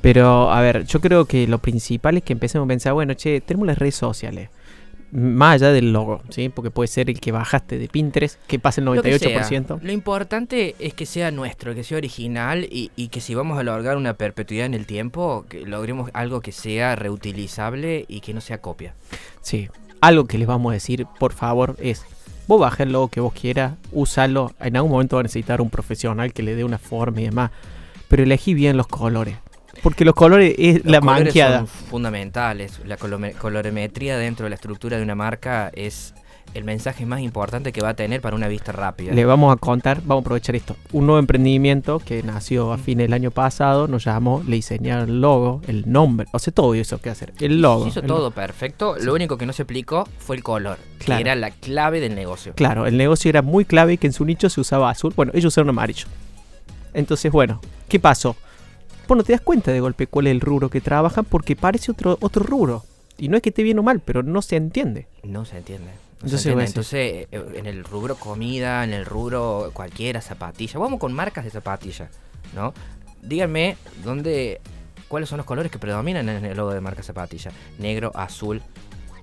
Pero, 0.00 0.50
a 0.50 0.60
ver, 0.60 0.84
yo 0.86 1.00
creo 1.00 1.26
que 1.26 1.46
lo 1.46 1.58
principal 1.58 2.16
es 2.16 2.22
que 2.22 2.32
empecemos 2.32 2.66
a 2.66 2.68
pensar, 2.68 2.92
bueno, 2.94 3.14
che, 3.14 3.40
tenemos 3.40 3.66
las 3.66 3.78
redes 3.78 3.96
sociales. 3.96 4.48
Más 5.12 5.56
allá 5.56 5.72
del 5.72 5.92
logo, 5.92 6.22
¿sí? 6.30 6.48
Porque 6.48 6.70
puede 6.70 6.86
ser 6.86 7.10
el 7.10 7.20
que 7.20 7.32
bajaste 7.32 7.78
de 7.78 7.88
Pinterest, 7.88 8.40
que 8.46 8.60
pasa 8.60 8.80
el 8.80 8.84
Lo 8.84 9.02
que 9.02 9.18
sea. 9.18 9.42
98%. 9.42 9.80
Lo 9.82 9.92
importante 9.92 10.76
es 10.78 10.94
que 10.94 11.04
sea 11.04 11.32
nuestro, 11.32 11.74
que 11.74 11.82
sea 11.82 11.98
original 11.98 12.64
y, 12.70 12.92
y 12.94 13.08
que 13.08 13.20
si 13.20 13.34
vamos 13.34 13.58
a 13.58 13.64
lograr 13.64 13.96
una 13.96 14.14
perpetuidad 14.14 14.66
en 14.66 14.74
el 14.74 14.86
tiempo, 14.86 15.44
que 15.48 15.66
logremos 15.66 16.10
algo 16.14 16.40
que 16.40 16.52
sea 16.52 16.94
reutilizable 16.94 18.04
y 18.06 18.20
que 18.20 18.32
no 18.32 18.40
sea 18.40 18.58
copia. 18.58 18.94
Sí. 19.42 19.68
Algo 20.00 20.26
que 20.26 20.38
les 20.38 20.46
vamos 20.46 20.70
a 20.70 20.74
decir, 20.74 21.06
por 21.18 21.32
favor, 21.32 21.76
es, 21.80 22.04
vos 22.46 22.60
baja 22.60 22.84
el 22.84 22.92
logo 22.92 23.08
que 23.08 23.20
vos 23.20 23.34
quieras, 23.34 23.74
úsalo. 23.90 24.52
En 24.60 24.76
algún 24.76 24.92
momento 24.92 25.16
va 25.16 25.20
a 25.20 25.22
necesitar 25.24 25.60
un 25.60 25.70
profesional 25.70 26.32
que 26.32 26.44
le 26.44 26.54
dé 26.54 26.62
una 26.62 26.78
forma 26.78 27.20
y 27.20 27.24
demás. 27.24 27.50
Pero 28.08 28.22
elegí 28.22 28.54
bien 28.54 28.76
los 28.76 28.86
colores. 28.86 29.36
Porque 29.82 30.04
los 30.04 30.14
colores 30.14 30.54
es 30.58 30.76
Los 30.84 30.92
la 30.92 31.00
colores 31.00 31.34
son 31.34 31.66
fundamentales. 31.66 32.80
La 32.84 32.96
colorimetría 32.96 34.16
dentro 34.18 34.44
de 34.44 34.50
la 34.50 34.54
estructura 34.56 34.96
de 34.96 35.02
una 35.02 35.14
marca 35.14 35.70
es 35.74 36.14
el 36.52 36.64
mensaje 36.64 37.06
más 37.06 37.20
importante 37.20 37.72
que 37.72 37.80
va 37.80 37.90
a 37.90 37.94
tener 37.94 38.20
para 38.20 38.34
una 38.34 38.48
vista 38.48 38.72
rápida. 38.72 39.12
Le 39.12 39.24
vamos 39.24 39.52
a 39.52 39.56
contar, 39.56 39.98
vamos 40.04 40.22
a 40.22 40.24
aprovechar 40.26 40.56
esto. 40.56 40.74
Un 40.90 41.06
nuevo 41.06 41.20
emprendimiento 41.20 42.00
que 42.00 42.24
nació 42.24 42.72
a 42.72 42.78
fines 42.78 43.04
del 43.04 43.12
año 43.12 43.30
pasado, 43.30 43.86
nos 43.86 44.04
llamó, 44.04 44.42
le 44.46 44.56
diseñaron 44.56 45.08
el 45.10 45.20
logo, 45.20 45.62
el 45.68 45.90
nombre, 45.90 46.26
o 46.32 46.38
sea, 46.40 46.52
todo 46.52 46.74
eso 46.74 47.00
que 47.00 47.08
hacer. 47.08 47.32
El 47.38 47.62
logo. 47.62 47.84
Se 47.84 47.90
hizo 47.90 48.00
el 48.00 48.06
todo 48.06 48.18
logo. 48.18 48.30
perfecto. 48.32 48.96
Lo 49.00 49.14
único 49.14 49.38
que 49.38 49.46
no 49.46 49.52
se 49.52 49.62
aplicó 49.62 50.08
fue 50.18 50.34
el 50.36 50.42
color, 50.42 50.78
Claro. 50.98 51.18
que 51.18 51.22
era 51.22 51.36
la 51.36 51.52
clave 51.52 52.00
del 52.00 52.16
negocio. 52.16 52.52
Claro, 52.56 52.84
el 52.86 52.96
negocio 52.96 53.28
era 53.28 53.42
muy 53.42 53.64
clave 53.64 53.96
que 53.98 54.08
en 54.08 54.12
su 54.12 54.24
nicho 54.24 54.50
se 54.50 54.60
usaba 54.60 54.90
azul. 54.90 55.12
Bueno, 55.14 55.30
ellos 55.34 55.52
usaron 55.54 55.68
amarillo. 55.68 56.06
Entonces, 56.94 57.30
bueno, 57.30 57.60
¿qué 57.88 58.00
pasó? 58.00 58.36
Bueno, 59.10 59.24
te 59.24 59.32
das 59.32 59.40
cuenta 59.40 59.72
de 59.72 59.80
golpe 59.80 60.06
cuál 60.06 60.28
es 60.28 60.30
el 60.30 60.40
rubro 60.40 60.70
que 60.70 60.80
trabajan 60.80 61.24
porque 61.24 61.56
parece 61.56 61.90
otro, 61.90 62.16
otro 62.20 62.44
rubro. 62.44 62.84
Y 63.18 63.26
no 63.28 63.34
es 63.36 63.42
que 63.42 63.48
esté 63.48 63.64
bien 63.64 63.76
o 63.80 63.82
mal, 63.82 63.98
pero 63.98 64.22
no 64.22 64.40
se 64.40 64.54
entiende. 64.54 65.08
No 65.24 65.44
se 65.44 65.56
entiende. 65.58 65.86
No 65.86 66.28
Entonces, 66.28 66.42
se 66.42 66.50
entiende. 66.50 66.54
voy 66.54 66.62
a 66.62 66.66
Entonces, 66.68 67.58
en 67.58 67.66
el 67.66 67.82
rubro 67.82 68.14
comida, 68.14 68.84
en 68.84 68.92
el 68.92 69.04
rubro 69.04 69.70
cualquiera, 69.72 70.20
zapatilla. 70.20 70.78
Vamos 70.78 71.00
con 71.00 71.12
marcas 71.12 71.42
de 71.44 71.50
zapatilla, 71.50 72.08
¿no? 72.54 72.72
Díganme 73.20 73.76
dónde, 74.04 74.60
cuáles 75.08 75.28
son 75.28 75.38
los 75.38 75.44
colores 75.46 75.72
que 75.72 75.80
predominan 75.80 76.28
en 76.28 76.44
el 76.44 76.56
logo 76.56 76.72
de 76.72 76.80
marca 76.80 77.02
zapatilla. 77.02 77.50
Negro, 77.80 78.12
azul, 78.14 78.62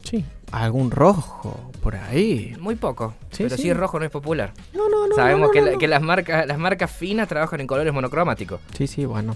Sí. 0.03 0.23
Algún 0.53 0.91
rojo 0.91 1.71
por 1.81 1.95
ahí. 1.95 2.55
muy 2.61 2.75
poco. 2.75 3.13
Sí, 3.31 3.43
pero 3.43 3.55
sí. 3.57 3.63
sí. 3.63 3.73
rojo 3.73 3.99
no 3.99 4.05
es 4.05 4.11
popular. 4.11 4.53
No, 4.73 4.87
no, 4.89 5.05
no. 5.07 5.15
Sabemos 5.15 5.41
no, 5.41 5.45
no, 5.47 5.51
que, 5.51 5.59
no, 5.59 5.65
la- 5.65 5.71
no. 5.73 5.77
que 5.79 5.87
las 5.89 6.01
marcas, 6.01 6.47
las 6.47 6.57
marcas 6.57 6.91
finas 6.91 7.27
trabajan 7.27 7.59
en 7.59 7.67
colores 7.67 7.93
monocromáticos. 7.93 8.61
Sí, 8.77 8.87
sí, 8.87 9.03
bueno. 9.05 9.35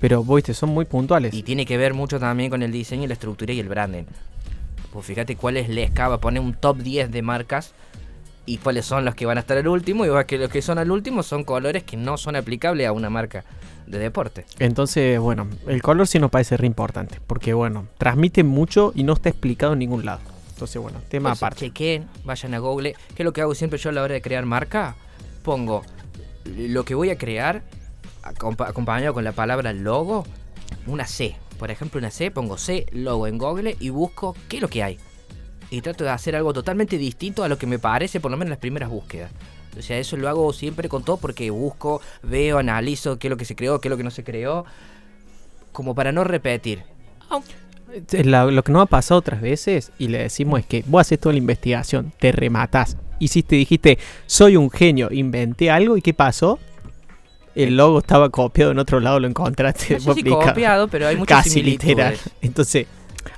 Pero, 0.00 0.22
viste, 0.22 0.54
son 0.54 0.70
muy 0.70 0.84
puntuales. 0.84 1.32
Y 1.34 1.42
tiene 1.42 1.64
que 1.66 1.76
ver 1.76 1.94
mucho 1.94 2.20
también 2.20 2.50
con 2.50 2.62
el 2.62 2.72
diseño, 2.72 3.06
la 3.06 3.14
estructura 3.14 3.52
y 3.52 3.60
el 3.60 3.68
branding. 3.68 4.04
Pues 4.92 5.06
fíjate 5.06 5.36
cuál 5.36 5.56
es 5.56 5.68
la 5.68 5.82
escala, 5.82 6.18
pone 6.18 6.40
un 6.40 6.54
top 6.54 6.78
10 6.78 7.10
de 7.10 7.22
marcas 7.22 7.72
y 8.46 8.58
cuáles 8.58 8.86
son 8.86 9.04
los 9.04 9.14
que 9.14 9.26
van 9.26 9.36
a 9.36 9.40
estar 9.40 9.56
al 9.58 9.68
último. 9.68 10.06
Y 10.06 10.08
vas 10.08 10.24
que 10.26 10.38
los 10.38 10.50
que 10.50 10.62
son 10.62 10.78
al 10.78 10.90
último 10.90 11.22
son 11.22 11.44
colores 11.44 11.82
que 11.82 11.96
no 11.96 12.16
son 12.16 12.36
aplicables 12.36 12.86
a 12.86 12.92
una 12.92 13.10
marca 13.10 13.44
de 13.86 13.98
deporte. 13.98 14.44
Entonces, 14.58 15.18
bueno, 15.18 15.48
el 15.66 15.82
color 15.82 16.06
sí 16.06 16.18
nos 16.18 16.30
parece 16.30 16.56
re 16.56 16.66
importante. 16.66 17.18
Porque, 17.26 17.54
bueno, 17.54 17.86
transmite 17.98 18.44
mucho 18.44 18.92
y 18.94 19.02
no 19.02 19.14
está 19.14 19.28
explicado 19.28 19.72
en 19.74 19.80
ningún 19.80 20.04
lado. 20.04 20.20
Entonces, 20.50 20.80
bueno, 20.80 20.98
tema 21.08 21.30
Entonces, 21.30 21.42
aparte. 21.42 21.60
chequen, 21.66 22.06
vayan 22.24 22.54
a 22.54 22.58
Google. 22.58 22.94
¿Qué 23.14 23.22
es 23.22 23.24
lo 23.24 23.32
que 23.32 23.42
hago 23.42 23.54
siempre 23.54 23.78
yo 23.78 23.90
a 23.90 23.92
la 23.92 24.02
hora 24.02 24.14
de 24.14 24.22
crear 24.22 24.46
marca? 24.46 24.96
Pongo 25.42 25.82
lo 26.56 26.84
que 26.84 26.94
voy 26.94 27.10
a 27.10 27.18
crear 27.18 27.62
acompañado 28.26 29.14
con 29.14 29.24
la 29.24 29.32
palabra 29.32 29.72
logo, 29.72 30.24
una 30.86 31.06
C. 31.06 31.36
Por 31.58 31.70
ejemplo, 31.70 31.98
una 31.98 32.10
C, 32.10 32.30
pongo 32.30 32.58
C, 32.58 32.86
logo 32.92 33.26
en 33.26 33.38
Google 33.38 33.76
y 33.80 33.88
busco 33.88 34.36
qué 34.48 34.56
es 34.56 34.62
lo 34.62 34.68
que 34.68 34.82
hay. 34.82 34.98
Y 35.70 35.80
trato 35.80 36.04
de 36.04 36.10
hacer 36.10 36.36
algo 36.36 36.52
totalmente 36.52 36.98
distinto 36.98 37.42
a 37.44 37.48
lo 37.48 37.58
que 37.58 37.66
me 37.66 37.78
parece, 37.78 38.20
por 38.20 38.30
lo 38.30 38.36
menos 38.36 38.46
en 38.46 38.50
las 38.50 38.58
primeras 38.58 38.88
búsquedas. 38.90 39.30
O 39.78 39.82
sea, 39.82 39.98
eso 39.98 40.16
lo 40.16 40.28
hago 40.28 40.52
siempre 40.52 40.88
con 40.88 41.02
todo 41.04 41.16
porque 41.18 41.50
busco, 41.50 42.00
veo, 42.22 42.58
analizo 42.58 43.18
qué 43.18 43.26
es 43.28 43.30
lo 43.30 43.36
que 43.36 43.44
se 43.44 43.56
creó, 43.56 43.80
qué 43.80 43.88
es 43.88 43.90
lo 43.90 43.96
que 43.96 44.04
no 44.04 44.10
se 44.10 44.24
creó, 44.24 44.64
como 45.72 45.94
para 45.94 46.12
no 46.12 46.24
repetir. 46.24 46.82
Eh, 48.12 48.24
la- 48.24 48.46
lo 48.46 48.62
que 48.62 48.72
nos 48.72 48.82
ha 48.82 48.86
pasado 48.86 49.18
otras 49.18 49.40
veces 49.40 49.92
y 49.98 50.08
le 50.08 50.18
decimos 50.18 50.60
es 50.60 50.66
que 50.66 50.84
vos 50.86 51.00
haces 51.02 51.18
toda 51.18 51.32
la 51.32 51.38
investigación, 51.38 52.12
te 52.18 52.32
rematás. 52.32 52.96
Hiciste, 53.18 53.56
dijiste, 53.56 53.98
soy 54.26 54.56
un 54.56 54.70
genio, 54.70 55.08
inventé 55.10 55.70
algo 55.70 55.96
y 55.96 56.02
¿qué 56.02 56.12
pasó? 56.14 56.58
El 57.56 57.76
logo 57.76 57.98
estaba 57.98 58.28
copiado 58.30 58.70
en 58.70 58.78
otro 58.78 59.00
lado, 59.00 59.18
lo 59.18 59.26
encontraste. 59.26 59.94
No 59.94 60.00
sé 60.00 60.14
si 60.14 60.22
copiado, 60.24 60.88
pero 60.88 61.08
hay 61.08 61.16
muchas 61.16 61.44
Casi 61.44 61.62
literal. 61.62 62.16
Entonces, 62.42 62.86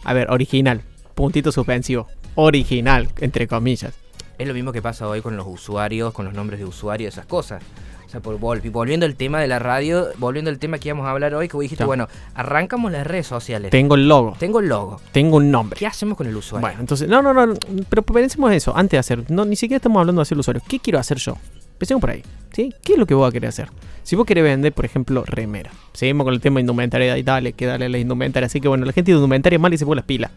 a 0.04 0.12
ver, 0.12 0.30
original, 0.30 0.82
puntito 1.14 1.52
suspensivo. 1.52 2.06
Original, 2.34 3.08
entre 3.20 3.46
comillas. 3.48 3.94
Es 4.38 4.46
lo 4.46 4.54
mismo 4.54 4.72
que 4.72 4.82
pasa 4.82 5.08
hoy 5.08 5.20
con 5.20 5.36
los 5.36 5.46
usuarios, 5.46 6.12
con 6.12 6.24
los 6.24 6.34
nombres 6.34 6.60
de 6.60 6.66
usuarios, 6.66 7.14
esas 7.14 7.26
cosas. 7.26 7.62
O 8.06 8.10
sea, 8.10 8.20
por, 8.20 8.38
vol- 8.40 8.70
volviendo 8.70 9.04
al 9.04 9.16
tema 9.16 9.38
de 9.40 9.48
la 9.48 9.58
radio, 9.58 10.06
volviendo 10.16 10.50
al 10.50 10.58
tema 10.58 10.78
que 10.78 10.88
íbamos 10.88 11.06
a 11.06 11.10
hablar 11.10 11.34
hoy, 11.34 11.46
que 11.46 11.52
vos 11.56 11.62
dijiste, 11.62 11.82
Ya. 11.82 11.86
bueno, 11.86 12.08
arrancamos 12.34 12.90
las 12.90 13.06
redes 13.06 13.26
sociales. 13.26 13.70
Tengo 13.70 13.96
el 13.96 14.08
logo, 14.08 14.34
Tengo 14.38 14.60
el 14.60 14.68
logo. 14.68 15.00
tengo 15.12 15.36
un 15.36 15.50
nombre. 15.50 15.78
¿Qué 15.78 15.86
hacemos 15.86 16.16
con 16.16 16.26
el 16.26 16.34
usuario? 16.36 16.66
Bueno, 16.66 16.80
entonces, 16.80 17.06
no, 17.08 17.20
no, 17.20 17.34
no, 17.34 17.54
pero 17.90 18.02
pensemos 18.02 18.50
eso, 18.52 18.74
antes 18.74 18.92
de 18.92 18.98
hacer, 18.98 19.30
no, 19.30 19.44
ni 19.44 19.56
siquiera 19.56 19.76
estamos 19.76 20.00
hablando 20.00 20.20
de 20.20 20.22
hacer 20.22 20.36
el 20.36 20.40
usuario. 20.40 20.62
¿Qué 20.66 20.78
quiero 20.80 20.98
hacer 20.98 21.18
yo? 21.18 21.36
Pensemos 21.78 22.00
por 22.00 22.10
ahí, 22.10 22.22
¿sí? 22.52 22.74
¿Qué 22.82 22.94
es 22.94 22.98
lo 22.98 23.06
que 23.06 23.14
voy 23.14 23.28
a 23.28 23.32
querer 23.32 23.48
hacer? 23.48 23.68
Si 24.02 24.16
vos 24.16 24.26
querés 24.26 24.44
vender, 24.44 24.72
por 24.72 24.84
ejemplo, 24.84 25.24
remera. 25.24 25.70
Seguimos 25.92 26.24
con 26.24 26.34
el 26.34 26.40
tema 26.40 26.56
de 26.56 26.62
indumentaria 26.62 27.16
y 27.16 27.22
dale, 27.22 27.52
que 27.52 27.66
dale 27.66 27.86
a 27.86 27.88
la 27.88 27.98
indumentaria. 27.98 28.46
Así 28.46 28.60
que 28.60 28.68
bueno, 28.68 28.84
la 28.84 28.92
gente 28.92 29.12
de 29.12 29.16
indumentaria 29.16 29.58
mal 29.58 29.72
y 29.72 29.78
se 29.78 29.86
pone 29.86 29.96
las 29.96 30.04
pilas. 30.04 30.30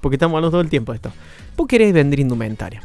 Porque 0.00 0.16
estamos 0.16 0.34
hablando 0.34 0.50
todo 0.50 0.60
el 0.60 0.70
tiempo 0.70 0.92
de 0.92 0.96
esto. 0.96 1.12
Vos 1.56 1.68
querés 1.68 1.92
vender 1.92 2.18
indumentaria. 2.20 2.82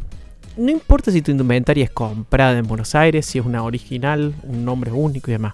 No 0.58 0.72
importa 0.72 1.12
si 1.12 1.22
tu 1.22 1.32
indumentaria 1.32 1.84
es 1.84 1.92
comprada 1.92 2.58
en 2.58 2.68
Buenos 2.68 2.94
Aires, 2.94 3.26
si 3.26 3.40
es 3.40 3.46
una 3.46 3.64
original, 3.64 4.34
un 4.44 4.66
nombre 4.66 4.92
único 4.92 5.32
y 5.32 5.34
demás. 5.34 5.54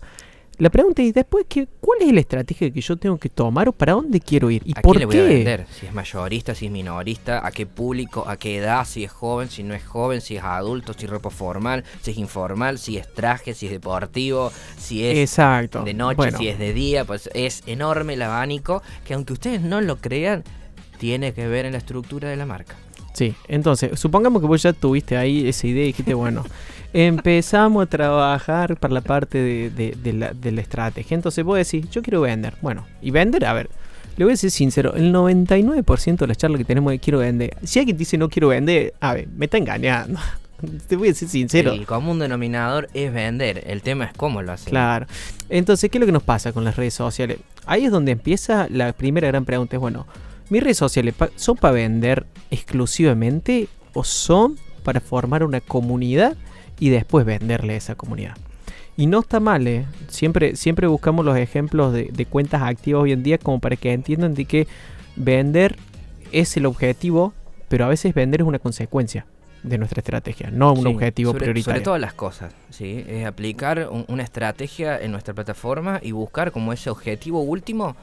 La 0.59 0.69
pregunta 0.69 1.01
es 1.01 1.13
después, 1.13 1.45
que, 1.49 1.67
¿cuál 1.81 2.03
es 2.03 2.13
la 2.13 2.19
estrategia 2.19 2.69
que 2.71 2.79
yo 2.79 2.95
tengo 2.95 3.17
que 3.17 3.29
tomar 3.29 3.67
o 3.69 3.71
para 3.71 3.93
dónde 3.93 4.19
quiero 4.19 4.51
ir? 4.51 4.61
¿Y 4.65 4.73
¿A 4.77 4.81
por 4.81 4.93
qué 4.93 4.99
le 4.99 5.05
voy 5.05 5.15
qué? 5.15 5.21
a 5.21 5.25
vender? 5.25 5.65
Si 5.71 5.85
es 5.87 5.93
mayorista, 5.93 6.53
si 6.53 6.67
es 6.67 6.71
minorista, 6.71 7.45
a 7.45 7.51
qué 7.51 7.65
público, 7.65 8.25
a 8.27 8.37
qué 8.37 8.57
edad, 8.57 8.85
si 8.85 9.03
es 9.03 9.11
joven, 9.11 9.49
si 9.49 9.63
no 9.63 9.73
es 9.73 9.83
joven, 9.83 10.21
si 10.21 10.37
es 10.37 10.43
adulto, 10.43 10.93
si 10.93 11.05
es 11.05 11.11
ropa 11.11 11.31
formal, 11.31 11.83
si 12.01 12.11
es 12.11 12.17
informal, 12.17 12.77
si 12.77 12.97
es 12.97 13.11
traje, 13.13 13.55
si 13.55 13.65
es 13.65 13.71
deportivo, 13.71 14.51
si 14.77 15.05
es 15.05 15.17
Exacto. 15.17 15.83
de 15.83 15.93
noche, 15.95 16.17
Bueno, 16.17 16.37
si 16.37 16.47
es 16.47 16.59
de 16.59 16.71
día, 16.71 17.03
pues 17.03 17.29
es 17.33 17.63
enorme 17.65 18.13
el 18.13 18.21
abanico 18.21 18.83
que 19.05 19.15
aunque 19.15 19.33
ustedes 19.33 19.61
no 19.61 19.81
lo 19.81 19.97
crean, 19.97 20.43
tiene 20.99 21.33
que 21.33 21.47
ver 21.47 21.65
en 21.65 21.71
la 21.71 21.79
estructura 21.79 22.29
de 22.29 22.35
la 22.35 22.45
marca. 22.45 22.75
Sí, 23.13 23.35
entonces, 23.47 23.99
supongamos 23.99 24.41
que 24.41 24.47
vos 24.47 24.61
ya 24.63 24.73
tuviste 24.73 25.15
ahí 25.17 25.47
esa 25.47 25.67
idea 25.67 25.83
y 25.83 25.87
dijiste, 25.87 26.13
bueno, 26.15 26.43
empezamos 26.93 27.83
a 27.83 27.85
trabajar 27.87 28.77
para 28.77 28.93
la 28.93 29.01
parte 29.01 29.37
de, 29.37 29.69
de- 29.69 29.95
de 30.01 30.13
la, 30.13 30.33
de 30.33 30.51
la 30.51 30.61
estrategia. 30.61 31.15
Entonces 31.15 31.43
vos 31.43 31.57
decís, 31.57 31.89
yo 31.91 32.01
quiero 32.01 32.21
vender. 32.21 32.53
Bueno, 32.61 32.85
y 33.01 33.11
vender, 33.11 33.45
a 33.45 33.53
ver, 33.53 33.69
le 34.17 34.25
voy 34.25 34.33
a 34.33 34.37
ser 34.37 34.51
sincero, 34.51 34.93
el 34.95 35.11
99% 35.13 36.17
de 36.17 36.27
las 36.27 36.37
charlas 36.37 36.59
que 36.59 36.65
tenemos 36.65 36.91
de 36.91 36.99
quiero 36.99 37.19
vender, 37.19 37.55
si 37.63 37.79
alguien 37.79 37.97
dice 37.97 38.17
no 38.17 38.29
quiero 38.29 38.49
vender, 38.49 38.93
a 38.99 39.13
ver, 39.13 39.27
me 39.27 39.45
está 39.45 39.57
engañando. 39.57 40.19
Te 40.87 40.95
voy 40.95 41.09
a 41.09 41.13
ser 41.13 41.27
sincero. 41.27 41.71
El 41.73 41.85
común 41.85 42.19
denominador 42.19 42.87
es 42.93 43.11
vender, 43.13 43.63
el 43.67 43.81
tema 43.81 44.05
es 44.05 44.13
cómo 44.13 44.41
lo 44.41 44.53
hacen. 44.53 44.69
Claro. 44.69 45.07
Entonces, 45.49 45.89
¿qué 45.91 45.97
es 45.97 45.99
lo 45.99 46.05
que 46.05 46.11
nos 46.13 46.23
pasa 46.23 46.53
con 46.53 46.63
las 46.63 46.77
redes 46.77 46.93
sociales? 46.93 47.39
Ahí 47.65 47.85
es 47.85 47.91
donde 47.91 48.11
empieza 48.13 48.67
la 48.69 48.93
primera 48.93 49.27
gran 49.27 49.43
pregunta. 49.45 49.75
Es, 49.75 49.79
bueno, 49.81 50.07
¿mis 50.49 50.63
redes 50.63 50.77
sociales 50.77 51.15
son 51.35 51.57
para 51.57 51.73
vender 51.73 52.25
exclusivamente 52.51 53.67
o 53.93 54.03
son 54.03 54.57
para 54.83 54.99
formar 54.99 55.43
una 55.43 55.61
comunidad 55.61 56.35
y 56.79 56.89
después 56.89 57.25
venderle 57.25 57.73
a 57.73 57.77
esa 57.77 57.95
comunidad? 57.95 58.35
Y 58.97 59.07
no 59.07 59.19
está 59.21 59.39
mal, 59.39 59.67
¿eh? 59.67 59.85
Siempre, 60.09 60.55
siempre 60.55 60.85
buscamos 60.87 61.25
los 61.25 61.37
ejemplos 61.37 61.93
de, 61.93 62.09
de 62.13 62.25
cuentas 62.25 62.61
activas 62.61 63.03
hoy 63.03 63.11
en 63.11 63.23
día 63.23 63.37
como 63.37 63.59
para 63.59 63.75
que 63.75 63.91
entiendan 63.91 64.35
de 64.35 64.45
que 64.45 64.67
vender 65.15 65.77
es 66.31 66.55
el 66.57 66.65
objetivo, 66.65 67.33
pero 67.69 67.85
a 67.85 67.87
veces 67.87 68.13
vender 68.13 68.41
es 68.41 68.47
una 68.47 68.59
consecuencia 68.59 69.25
de 69.63 69.77
nuestra 69.77 70.01
estrategia, 70.01 70.51
no 70.51 70.73
un 70.73 70.81
Sí, 70.83 70.87
objetivo 70.87 71.31
sobre, 71.31 71.45
prioritario. 71.45 71.75
Sobre 71.75 71.85
todas 71.85 72.01
las 72.01 72.13
cosas, 72.13 72.53
¿sí? 72.69 73.03
Es 73.07 73.25
aplicar 73.25 73.87
un- 73.89 74.05
una 74.09 74.21
estrategia 74.23 74.99
en 75.01 75.11
nuestra 75.11 75.33
plataforma 75.33 75.99
y 76.03 76.11
buscar 76.11 76.51
como 76.51 76.73
ese 76.73 76.89
objetivo 76.89 77.41
último 77.41 77.95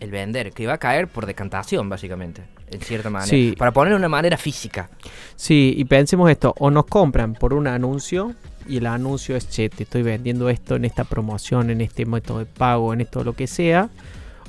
el 0.00 0.10
vender, 0.10 0.52
que 0.52 0.66
va 0.66 0.74
a 0.74 0.78
caer 0.78 1.08
por 1.08 1.26
decantación, 1.26 1.88
básicamente, 1.88 2.42
en 2.70 2.80
cierta 2.80 3.10
manera. 3.10 3.28
Sí. 3.28 3.54
Para 3.56 3.70
ponerlo 3.70 3.96
de 3.96 4.00
una 4.00 4.08
manera 4.08 4.36
física. 4.36 4.90
Sí, 5.36 5.74
y 5.76 5.84
pensemos 5.84 6.30
esto, 6.30 6.54
o 6.58 6.70
nos 6.70 6.86
compran 6.86 7.34
por 7.34 7.54
un 7.54 7.66
anuncio 7.66 8.34
y 8.66 8.78
el 8.78 8.86
anuncio 8.86 9.36
es, 9.36 9.48
che, 9.48 9.68
te 9.68 9.82
estoy 9.84 10.02
vendiendo 10.02 10.48
esto 10.48 10.76
en 10.76 10.84
esta 10.84 11.04
promoción, 11.04 11.70
en 11.70 11.80
este 11.80 12.06
método 12.06 12.40
de 12.40 12.46
pago, 12.46 12.92
en 12.92 13.00
esto 13.00 13.24
lo 13.24 13.34
que 13.34 13.46
sea, 13.46 13.88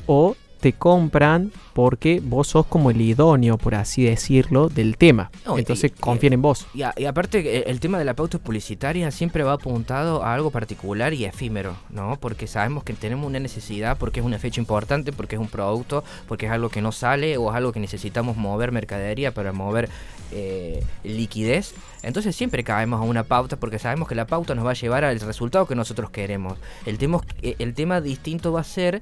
o 0.06 0.36
te 0.62 0.74
compran 0.74 1.52
porque 1.74 2.22
vos 2.24 2.48
sos 2.50 2.66
como 2.66 2.92
el 2.92 3.02
idóneo, 3.02 3.58
por 3.58 3.76
así 3.76 4.04
decirlo, 4.04 4.70
del 4.70 4.98
tema. 4.98 5.32
No, 5.46 5.58
Entonces 5.58 5.92
y- 5.96 6.00
confían 6.00 6.34
en 6.34 6.42
vos. 6.42 6.68
Y, 6.74 6.84
a- 6.84 6.94
y 6.96 7.06
aparte, 7.06 7.40
eh, 7.40 7.64
el 7.68 7.80
tema 7.80 7.98
de 7.98 8.06
la 8.06 8.14
pauta 8.14 8.38
publicitaria 8.38 9.10
siempre 9.12 9.44
va 9.44 9.54
apuntado 9.54 10.24
a 10.24 10.34
algo 10.34 10.52
particular 10.52 11.14
y 11.14 11.26
efímero, 11.26 11.76
¿no? 11.90 12.18
Porque 12.20 12.48
sabemos 12.48 12.84
que 12.84 12.94
tenemos 12.94 13.26
una 13.26 13.40
necesidad, 13.40 13.98
porque 13.98 14.20
es 14.20 14.26
una 14.26 14.38
fecha 14.40 14.62
importante, 14.62 15.12
porque 15.12 15.36
es 15.36 15.42
un 15.42 15.48
producto, 15.48 16.04
porque 16.28 16.46
es 16.46 16.52
algo 16.52 16.70
que 16.70 16.82
no 16.82 16.92
sale 16.92 17.38
o 17.38 17.50
es 17.50 17.56
algo 17.56 17.72
que 17.72 17.80
necesitamos 17.80 18.38
mover 18.38 18.72
mercadería 18.72 19.34
para 19.34 19.52
mover 19.54 19.90
eh, 20.34 20.82
liquidez. 21.04 21.74
Entonces 22.04 22.36
siempre 22.36 22.64
caemos 22.64 23.02
a 23.02 23.04
una 23.04 23.24
pauta 23.24 23.58
porque 23.58 23.80
sabemos 23.80 24.08
que 24.08 24.16
la 24.16 24.26
pauta 24.28 24.56
nos 24.56 24.66
va 24.66 24.72
a 24.72 24.76
llevar 24.76 25.04
al 25.04 25.20
resultado 25.20 25.66
que 25.68 25.76
nosotros 25.76 26.10
queremos. 26.10 26.58
El 26.86 26.98
tema, 26.98 27.20
eh, 27.42 27.56
el 27.60 27.74
tema 27.74 28.00
distinto 28.02 28.52
va 28.54 28.62
a 28.62 28.64
ser 28.64 29.02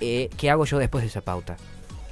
eh, 0.00 0.28
qué 0.36 0.50
hago 0.50 0.64
yo 0.64 0.78
después 0.78 1.02
de 1.02 1.08
esa 1.08 1.20
pauta. 1.20 1.56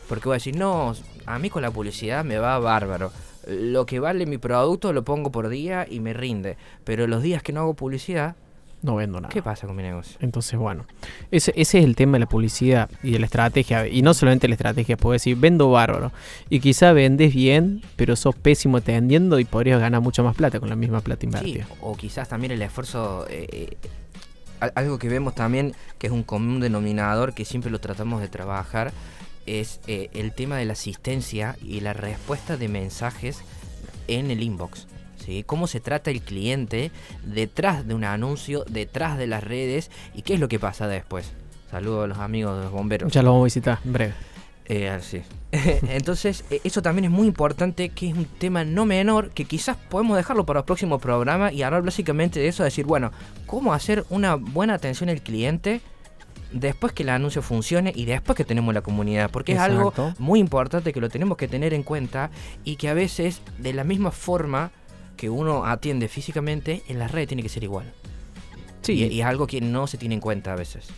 Porque 0.08 0.24
voy 0.28 0.34
a 0.34 0.36
decir, 0.36 0.56
no, 0.56 0.94
a 1.26 1.38
mí 1.38 1.50
con 1.50 1.62
la 1.62 1.70
publicidad 1.70 2.24
me 2.24 2.38
va 2.38 2.58
bárbaro. 2.58 3.10
Lo 3.48 3.84
que 3.86 4.00
vale 4.00 4.26
mi 4.26 4.38
producto 4.38 4.92
lo 4.92 5.04
pongo 5.04 5.30
por 5.30 5.48
día 5.48 5.86
y 5.90 6.00
me 6.00 6.12
rinde. 6.12 6.56
Pero 6.84 7.06
los 7.06 7.22
días 7.22 7.42
que 7.42 7.52
no 7.52 7.60
hago 7.60 7.74
publicidad, 7.74 8.36
No 8.82 8.96
vendo 8.96 9.18
nada. 9.18 9.32
¿qué 9.32 9.40
pasa 9.42 9.66
con 9.66 9.76
mi 9.76 9.82
negocio? 9.82 10.18
Entonces, 10.20 10.58
bueno, 10.58 10.84
ese, 11.30 11.52
ese 11.56 11.78
es 11.78 11.84
el 11.86 11.96
tema 11.96 12.12
de 12.14 12.20
la 12.20 12.26
publicidad 12.28 12.90
y 13.02 13.12
de 13.12 13.18
la 13.18 13.24
estrategia. 13.24 13.86
Y 13.88 14.02
no 14.02 14.12
solamente 14.12 14.46
la 14.46 14.54
estrategia, 14.54 14.98
puedo 14.98 15.14
decir, 15.14 15.36
vendo 15.38 15.70
bárbaro. 15.70 16.12
Y 16.50 16.60
quizá 16.60 16.92
vendes 16.92 17.34
bien, 17.34 17.80
pero 17.96 18.14
sos 18.14 18.34
pésimo 18.34 18.76
atendiendo 18.78 19.38
y 19.38 19.46
podrías 19.46 19.80
ganar 19.80 20.02
mucho 20.02 20.22
más 20.22 20.36
plata 20.36 20.60
con 20.60 20.68
la 20.68 20.76
misma 20.76 21.00
plata 21.00 21.20
Sí, 21.22 21.26
invertida. 21.26 21.66
o 21.80 21.96
quizás 21.96 22.28
también 22.28 22.52
el 22.52 22.60
esfuerzo, 22.60 23.26
eh, 23.30 23.46
eh, 23.50 23.76
algo 24.60 24.98
que 24.98 25.08
vemos 25.08 25.34
también, 25.34 25.74
que 25.98 26.06
es 26.06 26.12
un 26.12 26.22
común 26.22 26.60
denominador, 26.60 27.34
que 27.34 27.44
siempre 27.44 27.70
lo 27.70 27.80
tratamos 27.80 28.20
de 28.20 28.28
trabajar, 28.28 28.92
es 29.46 29.80
eh, 29.86 30.10
el 30.14 30.32
tema 30.32 30.56
de 30.56 30.64
la 30.64 30.72
asistencia 30.72 31.56
y 31.62 31.80
la 31.80 31.92
respuesta 31.92 32.56
de 32.56 32.68
mensajes 32.68 33.40
en 34.08 34.30
el 34.30 34.42
inbox. 34.42 34.86
¿sí? 35.24 35.44
Cómo 35.46 35.66
se 35.66 35.80
trata 35.80 36.10
el 36.10 36.22
cliente 36.22 36.90
detrás 37.24 37.86
de 37.86 37.94
un 37.94 38.04
anuncio, 38.04 38.64
detrás 38.68 39.18
de 39.18 39.26
las 39.26 39.44
redes 39.44 39.90
y 40.14 40.22
qué 40.22 40.34
es 40.34 40.40
lo 40.40 40.48
que 40.48 40.58
pasa 40.58 40.88
después. 40.88 41.32
Saludos 41.70 42.04
a 42.04 42.06
los 42.06 42.18
amigos 42.18 42.56
de 42.56 42.64
los 42.64 42.72
bomberos. 42.72 43.12
Ya 43.12 43.22
lo 43.22 43.30
vamos 43.30 43.42
a 43.42 43.46
visitar 43.46 43.78
en 43.84 43.92
breve. 43.92 44.33
Eh, 44.66 44.88
así. 44.88 45.22
Entonces, 45.88 46.44
eh, 46.50 46.60
eso 46.64 46.82
también 46.82 47.06
es 47.06 47.10
muy 47.10 47.26
importante, 47.26 47.90
que 47.90 48.08
es 48.08 48.14
un 48.14 48.24
tema 48.24 48.64
no 48.64 48.86
menor, 48.86 49.30
que 49.30 49.44
quizás 49.44 49.76
podemos 49.76 50.16
dejarlo 50.16 50.46
para 50.46 50.60
el 50.60 50.64
próximo 50.64 50.98
programa 50.98 51.52
y 51.52 51.62
hablar 51.62 51.82
básicamente 51.82 52.40
de 52.40 52.48
eso, 52.48 52.64
decir, 52.64 52.86
bueno, 52.86 53.12
cómo 53.46 53.74
hacer 53.74 54.04
una 54.10 54.36
buena 54.36 54.74
atención 54.74 55.10
al 55.10 55.20
cliente 55.20 55.80
después 56.52 56.92
que 56.92 57.02
el 57.02 57.08
anuncio 57.10 57.42
funcione 57.42 57.92
y 57.94 58.04
después 58.04 58.36
que 58.36 58.44
tenemos 58.44 58.72
la 58.72 58.80
comunidad, 58.80 59.30
porque 59.30 59.52
es 59.52 59.58
algo 59.58 59.92
muy 60.18 60.38
importante 60.38 60.92
que 60.92 61.00
lo 61.00 61.08
tenemos 61.08 61.36
que 61.36 61.48
tener 61.48 61.74
en 61.74 61.82
cuenta 61.82 62.30
y 62.64 62.76
que 62.76 62.88
a 62.88 62.94
veces, 62.94 63.42
de 63.58 63.72
la 63.72 63.84
misma 63.84 64.12
forma 64.12 64.70
que 65.16 65.28
uno 65.30 65.66
atiende 65.66 66.08
físicamente, 66.08 66.82
en 66.88 66.98
las 66.98 67.10
redes 67.10 67.28
tiene 67.28 67.42
que 67.42 67.48
ser 67.48 67.64
igual. 67.64 67.92
Sí, 68.82 68.92
Y, 68.92 69.04
y 69.06 69.20
es 69.20 69.26
algo 69.26 69.46
que 69.46 69.60
no 69.60 69.86
se 69.86 69.98
tiene 69.98 70.14
en 70.14 70.20
cuenta 70.20 70.52
a 70.52 70.56
veces. 70.56 70.88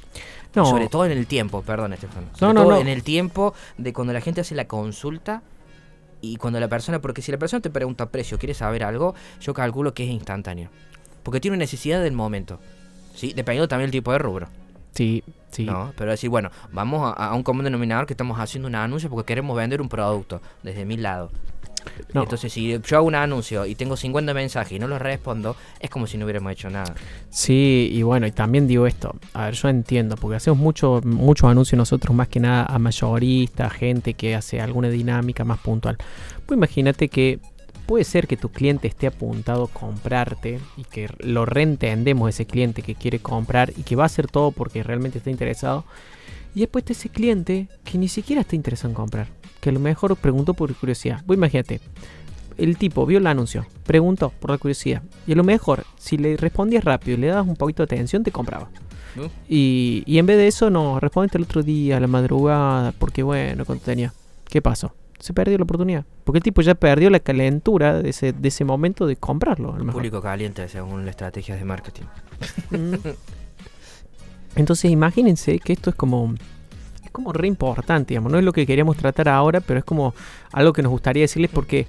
No, 0.57 0.65
Sobre 0.67 0.89
todo 0.89 1.05
en 1.05 1.13
el 1.13 1.27
tiempo, 1.27 1.63
perdón, 1.63 1.93
Estefano. 1.93 2.29
Sobre 2.35 2.55
no, 2.55 2.63
todo 2.65 2.79
en 2.79 2.89
el 2.89 3.03
tiempo 3.03 3.55
de 3.77 3.93
cuando 3.93 4.13
la 4.13 4.21
gente 4.21 4.41
hace 4.41 4.55
la 4.55 4.67
consulta 4.67 5.43
y 6.23 6.37
cuando 6.37 6.59
la 6.59 6.69
persona, 6.69 7.01
porque 7.01 7.21
si 7.23 7.31
la 7.31 7.39
persona 7.39 7.61
te 7.61 7.71
pregunta 7.71 8.07
precio, 8.11 8.39
quiere 8.39 8.55
saber 8.55 8.83
algo, 8.83 9.15
yo 9.41 9.55
calculo 9.55 9.93
que 9.93 10.05
es 10.05 10.11
instantáneo. 10.11 10.71
Porque 11.23 11.41
tiene 11.41 11.57
una 11.57 11.63
necesidad 11.63 12.03
del 12.03 12.15
momento. 12.15 12.59
¿Sí? 13.15 13.33
Dependiendo 13.35 13.69
también 13.69 13.91
del 13.91 14.01
tipo 14.01 14.13
de 14.13 14.19
rubro. 14.19 14.49
sí, 14.93 15.23
sí. 15.51 15.65
¿no? 15.65 15.93
Pero 15.97 16.11
decir, 16.11 16.31
bueno, 16.31 16.51
vamos 16.73 17.15
a, 17.17 17.29
a 17.29 17.35
un 17.35 17.43
común 17.43 17.65
denominador 17.65 18.07
que 18.07 18.15
estamos 18.15 18.39
haciendo 18.41 18.69
un 18.69 18.75
anuncio 18.75 19.11
porque 19.11 19.27
queremos 19.27 19.57
vender 19.57 19.81
un 19.83 19.89
producto 19.89 20.41
desde 20.63 20.85
mi 20.85 20.97
lado. 20.97 21.31
No. 22.13 22.23
Entonces, 22.23 22.53
si 22.53 22.79
yo 22.79 22.97
hago 22.97 23.07
un 23.07 23.15
anuncio 23.15 23.67
y 23.67 23.75
tengo 23.75 23.97
50 23.97 24.35
mensajes 24.35 24.73
y 24.73 24.79
no 24.79 24.89
los 24.89 25.01
respondo, 25.01 25.57
es 25.81 25.91
como 25.91 26.07
si 26.07 26.19
no 26.19 26.25
hubiéramos 26.25 26.53
hecho 26.53 26.71
nada. 26.71 26.95
Sí, 27.31 27.91
y 27.93 28.03
bueno, 28.03 28.27
y 28.27 28.33
también 28.33 28.67
digo 28.67 28.87
esto, 28.87 29.15
a 29.35 29.47
ver, 29.47 29.55
yo 29.55 29.69
entiendo, 29.69 30.17
porque 30.17 30.37
hacemos 30.37 30.59
mucho, 30.59 31.01
muchos 31.05 31.51
anuncios 31.51 31.77
nosotros 31.77 32.15
más 32.15 32.29
que 32.29 32.41
nada 32.41 32.67
a 32.67 32.79
mayoristas, 32.79 33.73
gente 33.73 34.15
que 34.15 34.35
hace 34.35 34.61
alguna 34.61 34.89
dinámica 34.89 35.45
más 35.45 35.59
puntual. 35.59 35.97
Pues 36.47 36.57
imagínate 36.57 37.09
que 37.09 37.41
puede 37.87 38.05
ser 38.05 38.27
que 38.27 38.37
tu 38.37 38.51
cliente 38.51 38.89
esté 38.89 39.07
apuntado 39.07 39.65
a 39.65 39.69
comprarte 39.69 40.61
y 40.77 40.85
que 40.85 41.09
lo 41.19 41.47
reentendemos 41.47 42.29
ese 42.29 42.47
cliente 42.47 42.83
que 42.83 42.95
quiere 42.95 43.21
comprar 43.21 43.73
y 43.77 43.85
que 43.85 43.97
va 43.97 44.03
a 44.03 44.07
hacer 44.07 44.27
todo 44.27 44.51
porque 44.51 44.83
realmente 44.83 45.19
está 45.19 45.31
interesado. 45.31 45.85
Y 46.55 46.61
después 46.61 46.83
está 46.83 46.93
ese 46.93 47.09
cliente 47.11 47.69
que 47.85 47.99
ni 47.99 48.09
siquiera 48.09 48.41
está 48.41 48.57
interesado 48.57 48.89
en 48.89 48.95
comprar, 48.95 49.29
que 49.67 49.71
a 49.71 49.73
lo 49.73 49.81
mejor 49.81 50.15
preguntó 50.15 50.55
por 50.55 50.73
curiosidad. 50.77 51.25
Vos 51.27 51.37
imagínate, 51.37 51.81
el 52.57 52.77
tipo 52.77 53.05
vio 53.05 53.19
el 53.19 53.27
anuncio, 53.27 53.67
preguntó 53.85 54.31
por 54.31 54.53
la 54.53 54.59
curiosidad. 54.59 55.03
Y 55.27 55.33
a 55.33 55.35
lo 55.35 55.43
mejor, 55.43 55.83
si 55.99 56.19
le 56.19 56.37
respondías 56.37 56.85
rápido 56.85 57.19
y 57.19 57.21
le 57.21 57.27
dabas 57.27 57.49
un 57.49 57.57
poquito 57.57 57.85
de 57.85 57.93
atención, 57.93 58.23
te 58.23 58.31
compraba. 58.31 58.69
¿no? 59.17 59.29
Y, 59.49 60.05
y 60.07 60.19
en 60.19 60.27
vez 60.27 60.37
de 60.37 60.47
eso, 60.47 60.71
no, 60.71 61.01
respondiste 61.01 61.39
el 61.39 61.43
otro 61.43 61.65
día, 61.65 61.97
a 61.97 62.01
la 62.01 62.07
madrugada, 62.07 62.93
porque 62.93 63.25
bueno, 63.25 63.65
cuando 63.65 63.85
tenía. 63.85 64.13
¿Qué 64.49 64.63
pasó? 64.63 64.95
Se 65.19 65.33
perdió 65.33 65.59
la 65.59 65.65
oportunidad. 65.65 66.05
Porque 66.23 66.39
el 66.39 66.45
tipo 66.45 66.63
ya 66.63 66.77
perdió 66.77 67.11
la 67.11 67.19
calentura 67.19 68.01
de 68.01 68.11
ese, 68.11 68.33
de 68.33 68.47
ese 68.47 68.65
momento 68.65 69.09
de 69.09 69.17
comprarlo. 69.17 69.75
A 69.75 69.79
lo 69.79 69.85
mejor. 69.85 69.95
Público 70.01 70.23
caliente 70.23 70.69
según 70.69 71.01
las 71.01 71.15
estrategias 71.15 71.59
de 71.59 71.65
marketing. 71.65 72.05
Mm. 72.71 72.95
Entonces 74.55 74.93
imagínense 74.93 75.59
que 75.59 75.73
esto 75.73 75.91
es 75.91 75.97
como 75.97 76.37
como 77.17 77.33
re 77.33 77.49
importante, 77.49 78.11
digamos, 78.11 78.31
no 78.31 78.39
es 78.39 78.45
lo 78.45 78.53
que 78.53 78.67
queríamos 78.67 78.99
tratar 78.99 79.31
ahora, 79.31 79.61
pero 79.61 79.79
es 79.79 79.85
como 79.85 80.15
algo 80.53 80.75
que 80.75 80.83
nos 80.83 80.91
gustaría 80.91 81.23
decirles 81.23 81.51
porque 81.51 81.87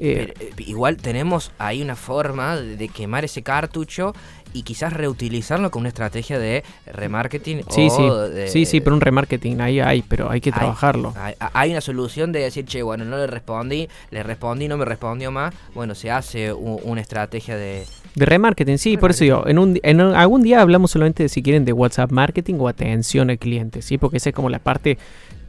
eh, 0.00 0.32
Pero, 0.36 0.50
eh, 0.50 0.62
igual 0.66 0.96
tenemos 0.96 1.52
ahí 1.58 1.82
una 1.82 1.94
forma 1.96 2.56
de, 2.56 2.88
quemar 2.88 3.24
ese 3.24 3.42
cartucho 3.42 4.14
y 4.52 4.62
quizás 4.62 4.92
reutilizarlo 4.92 5.70
con 5.70 5.80
una 5.80 5.88
estrategia 5.90 6.38
de 6.38 6.64
remarketing 6.86 7.62
sí, 7.68 7.86
o 7.88 7.90
sí, 8.28 8.34
de- 8.34 8.48
sí, 8.48 8.64
sí, 8.66 8.80
pero 8.80 8.94
un 8.96 9.00
remarketing 9.00 9.60
ahí 9.60 9.78
hay, 9.78 10.02
pero 10.02 10.28
hay 10.30 10.40
que 10.40 10.50
trabajarlo. 10.50 11.14
Hay, 11.16 11.34
hay 11.38 11.70
una 11.70 11.80
solución 11.80 12.32
de 12.32 12.40
decir, 12.40 12.64
che, 12.64 12.82
bueno, 12.82 13.04
no 13.04 13.16
le 13.16 13.26
respondí, 13.28 13.88
le 14.10 14.22
respondí, 14.24 14.66
no 14.66 14.76
me 14.76 14.84
respondió 14.84 15.30
más. 15.30 15.54
Bueno, 15.74 15.94
se 15.94 16.10
hace 16.10 16.52
una 16.52 17.00
estrategia 17.00 17.56
de... 17.56 17.84
De 18.16 18.26
remarketing, 18.26 18.76
sí, 18.78 18.96
por 18.96 19.12
eso 19.12 19.22
digo, 19.22 19.46
en, 19.46 19.58
un, 19.58 19.78
en 19.84 20.00
un- 20.00 20.14
algún 20.16 20.42
día 20.42 20.60
hablamos 20.62 20.90
solamente 20.90 21.22
de 21.22 21.28
si 21.28 21.42
quieren 21.42 21.64
de 21.64 21.72
WhatsApp 21.72 22.10
marketing 22.10 22.54
o 22.58 22.66
atención 22.66 23.30
al 23.30 23.38
cliente, 23.38 23.82
¿sí? 23.82 23.98
Porque 23.98 24.16
esa 24.16 24.30
es 24.30 24.34
como 24.34 24.50
la 24.50 24.58
parte, 24.58 24.98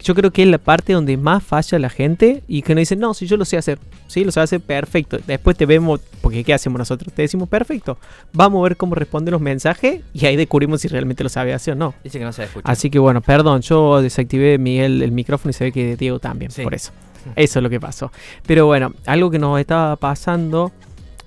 yo 0.02 0.16
creo 0.16 0.32
que 0.32 0.44
es 0.44 0.48
la 0.50 0.58
parte 0.58 0.94
donde 0.94 1.16
más 1.18 1.44
falla 1.44 1.80
la 1.80 1.90
gente 1.90 2.44
y 2.48 2.62
que 2.62 2.74
nos 2.76 2.82
dicen, 2.82 3.00
no, 3.00 3.14
si 3.14 3.28
yo 3.28 3.38
lo 3.38 3.46
sé 3.46 3.58
hacer, 3.58 3.80
sí, 4.08 4.24
lo 4.24 4.32
sé 4.32 4.40
hacer 4.42 4.60
perfecto. 4.62 5.18
Después 5.26 5.56
te 5.58 5.66
vemos, 5.66 6.00
porque 6.22 6.44
¿qué 6.44 6.54
hacemos 6.54 6.80
nosotros? 6.80 7.14
Te 7.14 7.22
decimos, 7.22 7.48
perfecto, 7.48 7.98
vamos 8.34 8.60
a 8.60 8.64
ver 8.64 8.78
cómo 8.78 8.96
responden 8.96 9.32
los 9.34 9.42
mensajes 9.42 10.02
y 10.14 10.26
ahí 10.26 10.36
descubrimos 10.36 10.82
si 10.82 10.88
realmente 10.88 11.24
lo 11.24 11.30
sabe 11.30 11.54
hacer 11.54 11.74
o 11.74 11.76
no. 11.76 11.94
Dice 12.04 12.20
que 12.20 12.26
no 12.26 12.34
se 12.34 12.44
escucha. 12.44 12.70
Así 12.72 12.90
que 12.90 13.00
bueno, 13.00 13.22
perdón, 13.22 13.62
yo 13.62 14.02
desactivé 14.02 14.58
Miguel 14.58 15.02
el 15.02 15.12
micrófono 15.12 15.52
y 15.52 15.54
se 15.54 15.66
ve 15.66 15.72
que 15.72 15.96
Diego 15.98 16.20
también, 16.20 16.52
Sí. 16.52 16.64
por 16.64 16.74
eso. 16.74 16.92
Eso 17.36 17.60
es 17.60 17.64
lo 17.64 17.70
que 17.70 17.80
pasó. 17.80 18.12
Pero 18.48 18.66
bueno, 18.66 18.94
algo 19.06 19.30
que 19.30 19.38
nos 19.38 19.60
estaba 19.60 19.96
pasando 19.96 20.72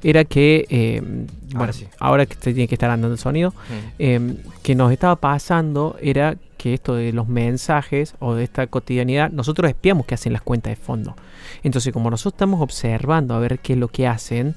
era 0.03 0.25
que, 0.25 0.67
eh, 0.69 1.01
bueno, 1.55 1.73
sí. 1.73 1.87
ahora 1.99 2.27
que 2.27 2.35
tiene 2.35 2.67
que 2.69 2.75
estar 2.75 2.91
andando 2.91 3.15
el 3.15 3.19
sonido, 3.21 3.51
Mm. 3.51 3.75
eh, 4.01 4.35
que 4.63 4.75
nos 4.75 4.93
estaba 4.93 5.17
pasando 5.17 5.97
era 6.03 6.37
que 6.65 6.73
esto 6.73 6.95
de 6.95 7.13
los 7.13 7.29
mensajes 7.29 8.15
o 8.21 8.35
de 8.35 8.43
esta 8.45 8.67
cotidianidad, 8.69 9.31
nosotros 9.31 9.69
espiamos 9.69 10.07
qué 10.07 10.15
hacen 10.15 10.33
las 10.33 10.41
cuentas 10.41 10.71
de 10.71 10.77
fondo. 10.77 11.15
Entonces, 11.63 11.93
como 11.93 12.09
nosotros 12.09 12.33
estamos 12.33 12.63
observando 12.63 13.35
a 13.35 13.39
ver 13.39 13.59
qué 13.59 13.75
es 13.75 13.79
lo 13.79 13.89
que 13.89 14.07
hacen, 14.07 14.55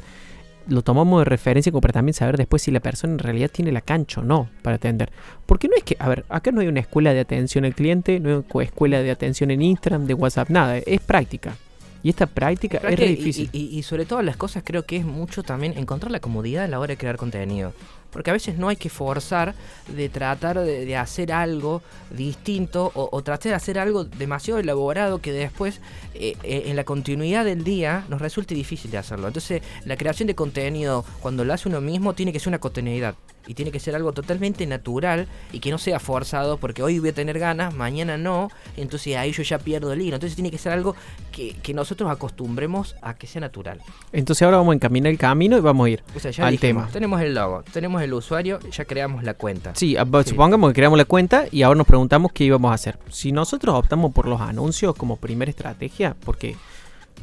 lo 0.69 0.83
tomamos 0.83 1.19
de 1.19 1.25
referencia 1.25 1.69
como 1.69 1.81
para 1.81 1.91
también 1.95 2.13
saber 2.13 2.37
después 2.37 2.61
si 2.61 2.71
la 2.71 2.79
persona 2.79 3.11
en 3.11 3.19
realidad 3.19 3.49
tiene 3.51 3.73
la 3.73 3.81
cancha 3.81 4.21
o 4.21 4.23
no 4.23 4.47
para 4.61 4.77
atender. 4.77 5.11
Porque 5.45 5.67
no 5.67 5.75
es 5.75 5.83
que, 5.83 5.97
a 5.99 6.07
ver, 6.07 6.23
acá 6.29 6.51
no 6.53 6.61
hay 6.61 6.67
una 6.67 6.79
escuela 6.79 7.13
de 7.13 7.19
atención 7.19 7.65
al 7.65 7.75
cliente, 7.75 8.21
no 8.21 8.29
hay 8.29 8.35
una 8.53 8.63
escuela 8.63 9.01
de 9.01 9.11
atención 9.11 9.51
en 9.51 9.61
Instagram, 9.61 10.05
de 10.07 10.13
WhatsApp, 10.13 10.49
nada, 10.49 10.77
es 10.77 11.01
práctica. 11.01 11.57
Y 12.03 12.09
esta 12.09 12.25
práctica 12.25 12.77
es 12.77 12.83
re 12.83 12.95
que- 12.95 13.07
difícil. 13.17 13.49
Y, 13.51 13.59
y- 13.75 13.79
y 13.79 13.83
sobre 13.83 14.05
todas 14.05 14.23
las 14.23 14.37
cosas 14.37 14.63
creo 14.65 14.83
que 14.83 14.95
es 14.95 15.05
mucho 15.05 15.43
también 15.43 15.77
encontrar 15.77 16.11
la 16.11 16.21
comodidad 16.21 16.63
a 16.63 16.67
la 16.69 16.79
hora 16.79 16.87
de 16.93 16.97
crear 16.97 17.17
contenido. 17.17 17.73
Porque 18.11 18.29
a 18.29 18.33
veces 18.33 18.57
no 18.57 18.69
hay 18.69 18.75
que 18.75 18.89
forzar 18.89 19.53
de 19.87 20.09
tratar 20.09 20.59
de, 20.59 20.97
hacer 20.97 21.31
algo 21.31 21.81
distinto 22.09 22.91
o, 22.95 23.09
o 23.11 23.21
tratar 23.21 23.51
de 23.51 23.55
hacer 23.55 23.79
algo 23.79 24.03
demasiado 24.05 24.59
elaborado 24.59 25.19
que 25.19 25.31
después 25.31 25.81
eh, 26.13 26.35
eh, 26.43 26.63
en 26.67 26.75
la 26.75 26.83
continuidad 26.83 27.45
del 27.45 27.63
día 27.63 28.05
nos 28.09 28.21
resulte 28.21 28.55
difícil 28.55 28.91
de 28.91 28.97
hacerlo. 28.97 29.27
Entonces 29.27 29.61
la 29.85 29.97
creación 29.97 30.27
de 30.27 30.35
contenido 30.35 31.05
cuando 31.21 31.45
lo 31.45 31.53
hace 31.53 31.69
uno 31.69 31.81
mismo 31.81 32.13
tiene 32.13 32.33
que 32.33 32.39
ser 32.39 32.49
una 32.49 32.59
continuidad. 32.59 33.15
Y 33.47 33.53
tiene 33.53 33.71
que 33.71 33.79
ser 33.79 33.95
algo 33.95 34.11
totalmente 34.11 34.65
natural 34.67 35.27
y 35.51 35.59
que 35.59 35.71
no 35.71 35.77
sea 35.77 35.99
forzado 35.99 36.57
porque 36.57 36.83
hoy 36.83 36.99
voy 36.99 37.09
a 37.09 37.13
tener 37.13 37.39
ganas, 37.39 37.73
mañana 37.73 38.17
no, 38.17 38.49
entonces 38.75 39.15
ahí 39.15 39.31
yo 39.31 39.43
ya 39.43 39.57
pierdo 39.57 39.93
el 39.93 40.01
hilo. 40.01 40.15
Entonces 40.15 40.35
tiene 40.35 40.51
que 40.51 40.57
ser 40.57 40.73
algo 40.73 40.95
que, 41.31 41.53
que 41.63 41.73
nosotros 41.73 42.09
acostumbremos 42.11 42.95
a 43.01 43.13
que 43.15 43.27
sea 43.27 43.41
natural. 43.41 43.79
Entonces 44.11 44.41
ahora 44.43 44.57
vamos 44.57 44.73
a 44.73 44.75
encaminar 44.75 45.11
el 45.11 45.17
camino 45.17 45.57
y 45.57 45.61
vamos 45.61 45.87
a 45.87 45.89
ir. 45.89 46.03
O 46.15 46.19
sea, 46.19 46.31
ya 46.31 46.45
Al 46.45 46.51
dijimos, 46.51 46.83
tema. 46.83 46.91
tenemos 46.93 47.21
el 47.21 47.33
logo, 47.33 47.63
tenemos 47.71 48.01
el 48.01 48.13
usuario, 48.13 48.59
ya 48.71 48.85
creamos 48.85 49.23
la 49.23 49.33
cuenta. 49.33 49.73
Sí. 49.75 49.95
supongamos 50.25 50.69
que 50.71 50.75
creamos 50.75 50.97
la 50.97 51.05
cuenta 51.05 51.45
y 51.51 51.61
ahora 51.63 51.77
nos 51.77 51.87
preguntamos 51.87 52.31
qué 52.33 52.43
íbamos 52.43 52.71
a 52.71 52.73
hacer. 52.75 52.99
Si 53.09 53.31
nosotros 53.31 53.75
optamos 53.75 54.11
por 54.13 54.27
los 54.27 54.41
anuncios 54.41 54.95
como 54.95 55.17
primera 55.17 55.49
estrategia, 55.49 56.15
porque 56.25 56.55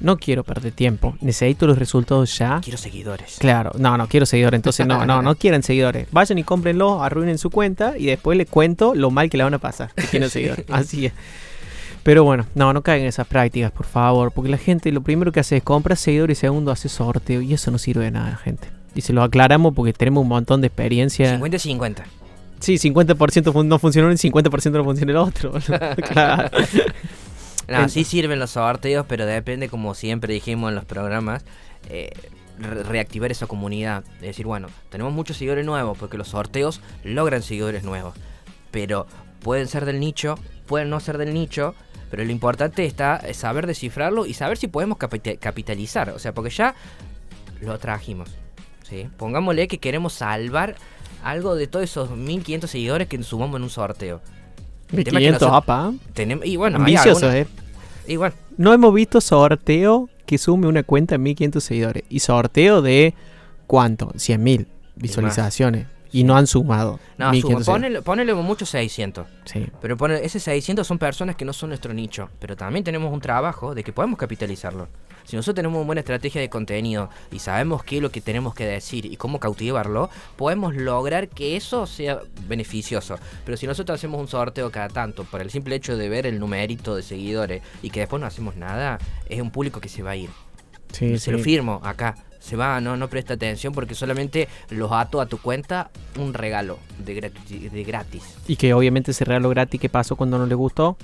no 0.01 0.17
quiero 0.19 0.45
perder 0.45 0.73
tiempo, 0.73 1.17
necesito 1.21 1.67
los 1.67 1.79
resultados 1.79 2.37
ya. 2.39 2.61
Quiero 2.63 2.77
seguidores. 2.79 3.37
Claro, 3.39 3.71
no, 3.79 3.97
no 3.97 4.07
quiero 4.09 4.27
seguidores, 4.27 4.59
entonces 4.59 4.87
no, 4.87 5.07
no, 5.07 5.23
no 5.23 5.35
quieren 5.37 5.63
seguidores. 5.63 6.09
Vayan 6.11 6.39
y 6.39 6.45
cómprenlo, 6.45 7.03
arruinen 7.03 7.39
su 7.39 7.51
cuenta 7.51 7.97
y 7.97 8.07
después 8.07 8.37
les 8.37 8.49
cuento 8.49 8.95
lo 8.95 9.11
mal 9.11 9.31
que 9.31 9.37
le 9.37 9.45
van 9.45 9.55
a 9.55 9.59
pasar. 9.59 9.93
Que 9.95 10.03
tienen 10.03 10.31
seguidores. 10.31 10.67
Así 10.71 11.07
es. 11.07 11.13
Pero 12.03 12.23
bueno, 12.23 12.45
no, 12.55 12.73
no 12.75 12.83
caigan 12.83 13.03
en 13.05 13.09
esas 13.09 13.27
prácticas, 13.27 13.71
por 13.73 13.87
favor, 13.87 14.31
porque 14.33 14.51
la 14.51 14.59
gente 14.59 14.93
lo 14.93 15.01
primero 15.01 15.33
que 15.33 15.41
hace 15.41 15.57
es 15.57 15.63
compra 15.63 15.97
seguidores 15.97 16.37
y 16.39 16.41
segundo 16.43 16.71
hace 16.71 16.91
sorteo 16.91 17.41
y 17.41 17.55
eso 17.55 17.71
no 17.71 17.79
sirve 17.79 18.05
de 18.05 18.11
nada, 18.11 18.37
gente. 18.37 18.69
Y 18.95 19.01
se 19.01 19.13
lo 19.15 19.23
aclaramos 19.23 19.75
porque 19.75 19.93
tenemos 19.95 20.21
un 20.23 20.29
montón 20.29 20.61
de 20.61 20.67
experiencia. 20.67 21.39
50-50. 21.41 22.03
Sí, 22.61 22.75
50% 22.75 23.53
fun- 23.53 23.69
no 23.69 23.79
funciona 23.79 24.07
uno 24.07 24.15
y 24.15 24.19
50% 24.19 24.71
no 24.73 24.85
funciona 24.85 25.13
el 25.13 25.17
otro. 25.19 25.53
claro. 26.13 26.51
No, 27.69 27.81
En- 27.83 27.89
sí 27.89 28.05
sirven 28.05 28.39
los 28.39 28.51
sorteos, 28.51 29.07
pero 29.09 29.27
depende, 29.27 29.69
como 29.69 29.95
siempre 29.95 30.33
dijimos 30.35 30.69
en 30.71 30.75
los 30.75 30.85
programas, 30.85 31.45
eh, 31.89 32.11
re- 32.59 32.83
reactivar 32.83 33.31
esa 33.31 33.47
comunidad. 33.47 34.05
Es 34.17 34.21
decir, 34.23 34.47
bueno, 34.47 34.69
tenemos 34.91 35.13
muchos 35.13 35.37
seguidores 35.39 35.65
nuevos, 35.65 35.97
porque 35.99 36.17
los 36.19 36.29
sorteos 36.29 36.81
logran 37.05 37.43
seguidores 37.43 37.83
nuevos. 37.85 38.15
Pero 38.71 39.07
pueden 39.41 39.67
ser 39.69 39.85
del 39.85 40.01
nicho, 40.01 40.37
pueden 40.67 40.91
no 40.91 41.01
ser 41.01 41.19
del 41.19 41.33
nicho, 41.35 41.75
pero 42.11 42.25
lo 42.25 42.31
importante 42.31 42.85
está 42.85 43.17
es 43.17 43.39
saber 43.39 43.67
descifrarlo 43.67 44.27
y 44.27 44.35
saber 44.35 44.57
si 44.57 44.69
podemos 44.69 44.99
capita- 44.99 45.37
capitalizar. 45.37 46.11
O 46.11 46.19
sea, 46.19 46.33
porque 46.33 46.51
ya 46.51 46.75
lo 47.61 47.79
trajimos. 47.79 48.31
¿sí? 48.89 49.09
Pongámosle 49.17 49.67
que 49.69 49.79
queremos 49.79 50.13
salvar 50.13 50.77
algo 51.23 51.55
de 51.57 51.67
todos 51.67 51.85
esos 51.85 52.11
1500 52.11 52.71
seguidores 52.71 53.09
que 53.09 53.21
sumamos 53.23 53.57
en 53.57 53.63
un 53.65 53.71
sorteo. 53.71 54.21
500 55.03 55.33
nosotros 55.43 55.51
apa. 55.63 55.93
tenemos- 56.13 56.47
y 56.47 56.57
bueno, 56.57 56.77
hay 56.77 56.83
Ambicioso, 56.95 57.27
algunos- 57.27 57.35
eh. 57.35 57.47
Igual, 58.07 58.33
No 58.57 58.73
hemos 58.73 58.95
visto 58.95 59.21
sorteo 59.21 60.09
que 60.27 60.39
sume 60.39 60.69
una 60.69 60.83
cuenta 60.85 61.17
en 61.17 61.23
1500 61.25 61.65
seguidores. 61.65 62.05
Y 62.09 62.21
sorteo 62.21 62.83
de 62.83 63.15
¿cuánto? 63.67 64.13
100.000 64.17 64.67
visualizaciones. 64.95 65.87
Y, 66.15 66.25
no 66.25 66.37
han 66.37 66.47
sumado. 66.47 67.01
no, 67.19 67.31
1500 67.31 67.65
suma, 67.65 67.79
seguidores. 67.79 68.03
ponele, 68.03 68.03
ponele 68.03 68.35
mucho 68.35 68.65
600. 68.65 69.27
Sí. 69.45 69.67
Pero 69.81 69.97
pone, 69.97 70.25
ese 70.25 70.39
600 70.41 70.87
son 70.87 70.99
personas 70.99 71.37
que 71.37 71.45
no 71.45 71.53
son 71.53 71.71
nuestro 71.71 71.93
nicho. 71.93 72.31
Pero 72.39 72.57
también 72.57 72.85
tenemos 72.85 73.13
un 73.13 73.21
trabajo 73.21 73.75
de 73.75 73.83
que 73.83 73.93
podemos 73.93 74.19
capitalizarlo. 74.19 74.89
Si 75.25 75.37
nosotros 75.37 75.57
tenemos 75.57 75.79
una 75.79 75.87
buena 75.87 76.01
estrategia 76.01 76.41
de 76.41 76.49
contenido 76.51 77.11
y 77.33 77.39
sabemos 77.39 77.83
qué 77.83 77.97
es 77.97 78.03
lo 78.03 78.11
que 78.11 78.21
tenemos 78.21 78.55
que 78.55 78.67
decir 78.67 79.07
y 79.07 79.17
cómo 79.17 79.41
cautivarlo, 79.41 80.11
podemos 80.37 80.75
lograr 80.75 81.29
que 81.29 81.57
eso 81.57 81.87
sea 81.87 82.21
beneficioso. 82.47 83.19
Pero 83.45 83.57
si 83.57 83.67
nosotros 83.67 83.99
hacemos 83.99 84.21
un 84.21 84.29
sorteo 84.29 84.71
cada 84.71 84.89
tanto 84.89 85.25
por 85.25 85.41
el 85.41 85.51
simple 85.51 85.77
hecho 85.77 85.97
de 85.97 86.09
ver 86.09 86.27
el 86.27 86.39
numerito 86.39 86.95
de 86.95 87.03
seguidores 87.03 87.63
y 87.83 87.91
que 87.91 88.01
después 88.01 88.21
no 88.21 88.27
hacemos 88.27 88.57
nada, 88.57 88.99
es 89.29 89.41
un 89.41 89.51
público 89.51 89.81
que 89.81 89.89
se 89.89 90.03
va 90.03 90.11
a 90.11 90.17
ir. 90.17 90.31
Sí, 90.93 91.19
se 91.19 91.33
lo 91.33 91.39
firmo 91.39 91.81
acá. 91.83 92.15
Se 92.45 92.57
va, 92.57 92.79
no, 92.81 92.97
no 92.99 93.09
presta 93.09 93.35
atención 93.35 93.73
porque 93.73 93.95
solamente 93.95 94.49
los 94.69 94.93
ato 94.93 95.23
a 95.23 95.27
tu 95.27 95.39
cuenta 95.39 95.91
un 96.19 96.35
regalo 96.35 96.79
de, 96.99 97.17
gratu- 97.17 97.71
de 97.71 97.85
gratis. 97.85 98.23
Y 98.47 98.57
que 98.57 98.75
obviamente 98.75 99.13
ese 99.13 99.25
regalo 99.25 99.49
gratis 99.49 99.81
que 99.81 99.89
pasó 99.89 100.15
cuando 100.15 100.37
no 100.37 100.45
le 100.45 100.55
gustó, 100.55 100.99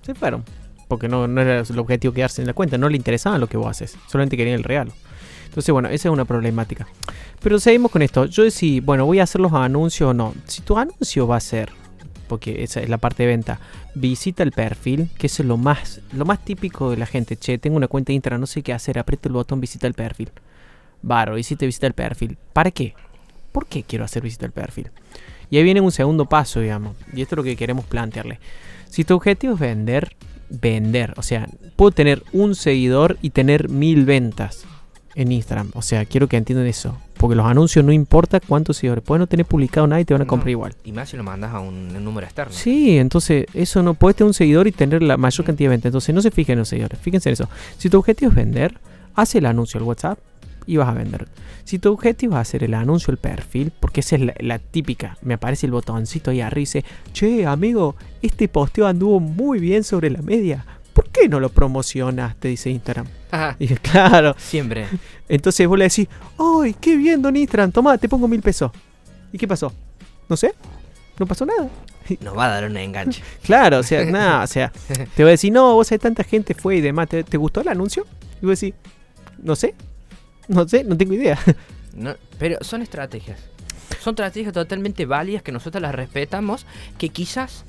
se 0.00 0.14
fueron. 0.14 0.42
Porque 0.88 1.06
no, 1.06 1.28
no 1.28 1.40
era 1.42 1.60
el 1.60 1.78
objetivo 1.78 2.14
quedarse 2.14 2.40
en 2.40 2.46
la 2.46 2.54
cuenta. 2.54 2.78
No 2.78 2.88
le 2.88 2.96
interesaba 2.96 3.36
lo 3.36 3.46
que 3.46 3.58
vos 3.58 3.66
haces. 3.66 3.96
Solamente 4.06 4.38
querían 4.38 4.56
el 4.56 4.64
regalo. 4.64 4.92
Entonces, 5.44 5.70
bueno, 5.72 5.88
esa 5.88 6.08
es 6.08 6.12
una 6.12 6.24
problemática. 6.24 6.86
Pero 7.42 7.58
seguimos 7.58 7.90
con 7.90 8.00
esto. 8.02 8.24
Yo 8.24 8.44
decía, 8.44 8.80
bueno, 8.82 9.04
voy 9.04 9.20
a 9.20 9.24
hacer 9.24 9.40
los 9.40 9.52
anuncios 9.52 10.10
o 10.10 10.14
no. 10.14 10.32
Si 10.46 10.62
tu 10.62 10.78
anuncio 10.78 11.26
va 11.26 11.36
a 11.36 11.40
ser, 11.40 11.72
porque 12.26 12.62
esa 12.62 12.80
es 12.80 12.88
la 12.88 12.98
parte 12.98 13.24
de 13.24 13.28
venta, 13.28 13.60
visita 13.94 14.42
el 14.42 14.52
perfil, 14.52 15.10
que 15.18 15.26
es 15.26 15.38
lo 15.40 15.56
más, 15.56 16.00
lo 16.12 16.24
más 16.24 16.44
típico 16.44 16.90
de 16.90 16.96
la 16.96 17.06
gente. 17.06 17.36
Che, 17.36 17.58
tengo 17.58 17.76
una 17.76 17.88
cuenta 17.88 18.12
de 18.12 18.38
no 18.38 18.46
sé 18.46 18.62
qué 18.62 18.72
hacer, 18.72 18.98
aprieto 18.98 19.28
el 19.28 19.34
botón 19.34 19.60
visita 19.60 19.86
el 19.86 19.94
perfil. 19.94 20.30
Baro, 21.02 21.34
visita, 21.34 21.64
visita 21.66 21.86
el 21.86 21.92
perfil. 21.92 22.36
¿Para 22.52 22.70
qué? 22.70 22.94
¿Por 23.52 23.66
qué 23.66 23.82
quiero 23.82 24.04
hacer 24.04 24.22
visita 24.22 24.46
al 24.46 24.52
perfil? 24.52 24.90
Y 25.50 25.58
ahí 25.58 25.62
viene 25.64 25.80
un 25.80 25.92
segundo 25.92 26.26
paso, 26.26 26.60
digamos. 26.60 26.96
Y 27.14 27.22
esto 27.22 27.34
es 27.34 27.36
lo 27.38 27.42
que 27.44 27.56
queremos 27.56 27.84
plantearle. 27.84 28.40
Si 28.90 29.04
tu 29.04 29.14
objetivo 29.14 29.54
es 29.54 29.60
vender, 29.60 30.16
vender. 30.50 31.14
O 31.16 31.22
sea, 31.22 31.46
puedo 31.76 31.92
tener 31.92 32.22
un 32.32 32.54
seguidor 32.54 33.16
y 33.22 33.30
tener 33.30 33.68
mil 33.68 34.04
ventas 34.04 34.64
en 35.14 35.32
Instagram. 35.32 35.70
O 35.74 35.82
sea, 35.82 36.04
quiero 36.04 36.26
que 36.28 36.36
entiendan 36.36 36.66
eso. 36.66 36.98
Porque 37.16 37.36
los 37.36 37.46
anuncios 37.46 37.82
no 37.84 37.92
importa 37.92 38.40
cuántos 38.40 38.76
seguidores. 38.78 39.02
Puedes 39.04 39.20
no 39.20 39.26
tener 39.26 39.46
publicado 39.46 39.86
nada 39.86 40.00
y 40.00 40.04
te 40.04 40.12
van 40.12 40.22
a 40.22 40.24
No. 40.24 40.28
comprar 40.28 40.50
igual. 40.50 40.74
Y 40.84 40.92
más 40.92 41.08
si 41.08 41.16
lo 41.16 41.22
mandas 41.22 41.54
a 41.54 41.60
un, 41.60 41.94
un 41.96 42.04
número 42.04 42.26
externo. 42.26 42.52
Sí, 42.52 42.98
entonces 42.98 43.46
eso 43.54 43.82
no 43.82 43.94
puedes 43.94 44.16
tener 44.16 44.26
un 44.28 44.34
seguidor 44.34 44.66
y 44.66 44.72
tener 44.72 45.02
la 45.02 45.16
mayor 45.16 45.46
cantidad 45.46 45.66
de 45.70 45.74
ventas. 45.76 45.88
Entonces 45.90 46.14
no 46.14 46.20
se 46.20 46.30
fijen 46.30 46.54
en 46.54 46.58
los 46.60 46.68
seguidores, 46.68 46.98
fíjense 47.00 47.28
en 47.30 47.34
eso. 47.34 47.48
Si 47.78 47.88
tu 47.88 47.98
objetivo 47.98 48.30
es 48.30 48.36
vender, 48.36 48.78
haz 49.14 49.34
el 49.36 49.46
anuncio 49.46 49.78
al 49.78 49.84
WhatsApp 49.84 50.18
y 50.66 50.76
vas 50.76 50.88
a 50.88 50.92
vender. 50.94 51.28
Si 51.64 51.78
tu 51.78 51.92
objetivo 51.92 52.34
es 52.34 52.40
hacer 52.40 52.64
el 52.64 52.74
anuncio 52.74 53.10
al 53.10 53.18
perfil, 53.18 53.72
porque 53.78 54.00
esa 54.00 54.16
es 54.16 54.22
la, 54.22 54.34
la 54.38 54.58
típica, 54.58 55.16
me 55.22 55.34
aparece 55.34 55.66
el 55.66 55.72
botoncito 55.72 56.30
ahí 56.30 56.40
arriba 56.40 56.60
y 56.60 56.62
dice, 56.62 56.84
che 57.12 57.46
amigo, 57.46 57.96
este 58.22 58.48
posteo 58.48 58.86
anduvo 58.86 59.20
muy 59.20 59.58
bien 59.58 59.84
sobre 59.84 60.10
la 60.10 60.22
media. 60.22 60.64
¿Por 60.92 61.08
qué 61.10 61.28
no 61.28 61.40
lo 61.40 61.50
promocionas? 61.50 62.36
Te 62.36 62.48
dice 62.48 62.70
Instagram. 62.70 63.06
Ajá, 63.30 63.56
Y 63.58 63.68
claro. 63.76 64.34
siempre. 64.38 64.86
Entonces 65.28 65.66
vos 65.68 65.78
le 65.78 65.84
decís, 65.84 66.08
¡ay, 66.38 66.74
qué 66.80 66.96
bien, 66.96 67.20
don 67.20 67.36
Instagram! 67.36 67.70
Toma, 67.70 67.98
te 67.98 68.08
pongo 68.08 68.26
mil 68.28 68.40
pesos. 68.40 68.70
¿Y 69.32 69.36
qué 69.36 69.46
pasó? 69.46 69.72
No 70.28 70.36
sé. 70.36 70.54
No 71.18 71.26
pasó 71.26 71.44
nada. 71.44 71.68
Nos 72.20 72.36
va 72.36 72.46
a 72.46 72.48
dar 72.48 72.64
un 72.70 72.76
enganche. 72.76 73.22
Claro, 73.42 73.78
o 73.78 73.82
sea, 73.82 74.04
nada, 74.10 74.44
o 74.44 74.46
sea, 74.46 74.72
te 75.14 75.22
va 75.22 75.28
a 75.28 75.32
decir, 75.32 75.52
no, 75.52 75.74
vos 75.74 75.90
hay 75.92 75.98
tanta 75.98 76.24
gente 76.24 76.54
fue 76.54 76.76
y 76.76 76.80
demás, 76.80 77.08
¿te, 77.08 77.24
te 77.24 77.36
gustó 77.36 77.60
el 77.60 77.68
anuncio? 77.68 78.06
Y 78.40 78.46
vos 78.46 78.58
decís, 78.60 78.74
no 79.42 79.54
sé, 79.56 79.74
no 80.48 80.68
sé, 80.68 80.84
no 80.84 80.96
tengo 80.96 81.14
idea. 81.14 81.38
No, 81.96 82.14
pero 82.38 82.58
son 82.60 82.82
estrategias. 82.82 83.40
Son 84.00 84.12
estrategias 84.12 84.52
totalmente 84.52 85.06
válidas 85.06 85.42
que 85.42 85.50
nosotros 85.50 85.80
las 85.80 85.94
respetamos, 85.94 86.66
que 86.98 87.08
quizás 87.08 87.64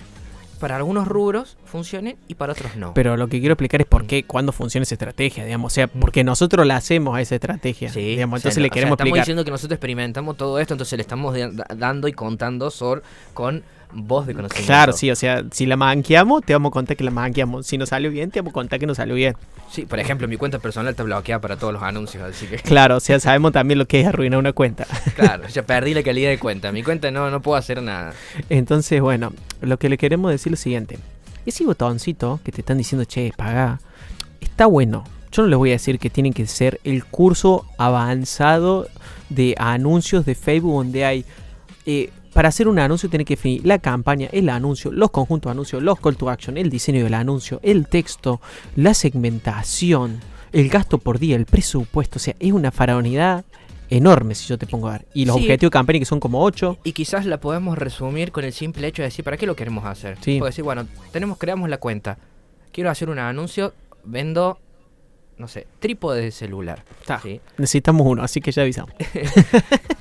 para 0.59 0.75
algunos 0.75 1.07
rubros 1.07 1.55
funcionen 1.63 2.17
y 2.27 2.35
para 2.35 2.51
otros 2.51 2.75
no. 2.75 2.93
Pero 2.93 3.15
lo 3.15 3.29
que 3.29 3.39
quiero 3.39 3.53
explicar 3.53 3.79
es 3.79 3.87
por 3.87 4.05
qué, 4.05 4.23
cuándo 4.23 4.51
funciona 4.51 4.83
esa 4.83 4.95
estrategia, 4.95 5.45
digamos, 5.45 5.71
o 5.71 5.75
sea, 5.75 5.87
porque 5.87 6.25
nosotros 6.25 6.65
la 6.67 6.75
hacemos 6.75 7.15
a 7.15 7.21
esa 7.21 7.35
estrategia, 7.35 7.89
Sí, 7.89 8.01
digamos, 8.01 8.39
o 8.39 8.41
sea, 8.41 8.49
entonces 8.49 8.61
le 8.61 8.67
o 8.67 8.69
sea, 8.69 8.73
queremos 8.73 8.95
estamos 8.95 9.07
explicar. 9.07 9.23
diciendo 9.23 9.45
que 9.45 9.51
nosotros 9.51 9.75
experimentamos 9.77 10.35
todo 10.35 10.59
esto, 10.59 10.73
entonces 10.73 10.97
le 10.97 11.01
estamos 11.03 11.35
dando 11.77 12.09
y 12.09 12.11
contando 12.11 12.69
sobre, 12.69 13.03
con 13.33 13.63
voz 13.91 14.27
de 14.27 14.33
conocimiento. 14.33 14.67
Claro, 14.67 14.93
sí, 14.93 15.09
o 15.09 15.15
sea, 15.15 15.43
si 15.51 15.65
la 15.65 15.77
manqueamos, 15.77 16.43
te 16.43 16.53
vamos 16.53 16.69
a 16.69 16.73
contar 16.73 16.97
que 16.97 17.03
la 17.03 17.11
manqueamos. 17.11 17.65
Si 17.65 17.77
nos 17.77 17.89
salió 17.89 18.11
bien, 18.11 18.31
te 18.31 18.39
vamos 18.41 18.51
a 18.51 18.53
contar 18.53 18.79
que 18.79 18.85
nos 18.85 18.97
salió 18.97 19.15
bien. 19.15 19.35
Sí, 19.71 19.85
por 19.85 19.99
ejemplo, 19.99 20.27
mi 20.27 20.37
cuenta 20.37 20.59
personal 20.59 20.89
está 20.91 21.03
bloqueada 21.03 21.41
para 21.41 21.57
todos 21.57 21.73
los 21.73 21.83
anuncios, 21.83 22.23
así 22.23 22.47
que 22.47 22.57
Claro, 22.57 22.97
o 22.97 22.99
sea, 22.99 23.19
sabemos 23.19 23.51
también 23.51 23.77
lo 23.79 23.85
que 23.87 24.01
es 24.01 24.07
arruinar 24.07 24.39
una 24.39 24.53
cuenta. 24.53 24.85
claro, 25.15 25.47
ya 25.47 25.65
perdí 25.65 25.93
la 25.93 26.03
calidad 26.03 26.29
de 26.29 26.39
cuenta. 26.39 26.71
Mi 26.71 26.83
cuenta 26.83 27.11
no, 27.11 27.29
no 27.31 27.41
puedo 27.41 27.57
hacer 27.57 27.81
nada. 27.81 28.13
Entonces, 28.49 29.01
bueno, 29.01 29.33
lo 29.61 29.77
que 29.77 29.89
le 29.89 29.97
queremos 29.97 30.31
decir 30.31 30.53
es 30.53 30.59
lo 30.59 30.63
siguiente. 30.63 30.99
Ese 31.45 31.65
botoncito 31.65 32.39
que 32.43 32.51
te 32.51 32.61
están 32.61 32.77
diciendo, 32.77 33.05
che, 33.05 33.31
paga, 33.35 33.79
está 34.41 34.65
bueno. 34.65 35.03
Yo 35.31 35.43
no 35.43 35.49
les 35.49 35.57
voy 35.57 35.69
a 35.69 35.73
decir 35.73 35.99
que 35.99 36.09
tienen 36.09 36.33
que 36.33 36.47
ser 36.47 36.79
el 36.83 37.05
curso 37.05 37.65
avanzado 37.77 38.87
de 39.29 39.55
anuncios 39.57 40.25
de 40.25 40.35
Facebook 40.35 40.75
donde 40.75 41.05
hay... 41.05 41.25
eh, 41.85 42.09
para 42.37 42.49
hacer 42.49 42.67
un 42.67 42.77
anuncio 42.77 43.09
tiene 43.09 43.25
que 43.25 43.35
definir 43.35 43.65
la 43.65 43.79
campaña, 43.79 44.29
el 44.31 44.47
anuncio, 44.49 44.91
los 44.91 45.09
conjuntos 45.09 45.49
de 45.49 45.53
anuncios, 45.53 45.81
los 45.81 45.99
call 45.99 46.15
to 46.17 46.29
action, 46.29 46.55
el 46.55 46.69
diseño 46.69 47.03
del 47.03 47.15
anuncio, 47.15 47.59
el 47.63 47.87
texto, 47.87 48.39
la 48.75 48.93
segmentación, 48.93 50.19
el 50.53 50.69
gasto 50.69 50.99
por 50.99 51.17
día, 51.17 51.35
el 51.35 51.47
presupuesto. 51.47 52.17
O 52.17 52.19
sea, 52.19 52.35
es 52.39 52.51
una 52.51 52.69
faraonidad 52.71 53.43
enorme 53.89 54.35
si 54.35 54.47
yo 54.47 54.59
te 54.59 54.67
pongo 54.67 54.87
a 54.87 54.91
ver. 54.91 55.07
Y 55.15 55.25
los 55.25 55.35
Sí. 55.37 55.41
objetivos 55.41 55.71
de 55.71 55.73
campaña 55.73 55.97
que 55.97 56.05
son 56.05 56.19
como 56.19 56.43
8. 56.43 56.77
Y 56.83 56.91
quizás 56.91 57.25
la 57.25 57.39
podemos 57.39 57.75
resumir 57.75 58.31
con 58.31 58.43
el 58.45 58.53
simple 58.53 58.85
hecho 58.87 59.01
de 59.01 59.07
decir, 59.07 59.25
¿para 59.25 59.35
qué 59.35 59.47
lo 59.47 59.55
queremos 59.55 59.83
hacer? 59.85 60.19
Sí. 60.21 60.37
Puedo 60.37 60.49
decir, 60.51 60.63
bueno, 60.63 60.85
tenemos, 61.11 61.39
creamos 61.39 61.67
la 61.71 61.79
cuenta. 61.79 62.19
Quiero 62.71 62.91
hacer 62.91 63.09
un 63.09 63.17
anuncio, 63.17 63.73
vendo, 64.03 64.59
no 65.39 65.47
sé, 65.47 65.65
trípode 65.79 66.21
de 66.21 66.29
celular. 66.31 66.83
¿sí? 67.23 67.41
Necesitamos 67.57 68.05
uno, 68.05 68.21
así 68.21 68.41
que 68.41 68.51
ya 68.51 68.61
avisamos. 68.61 68.91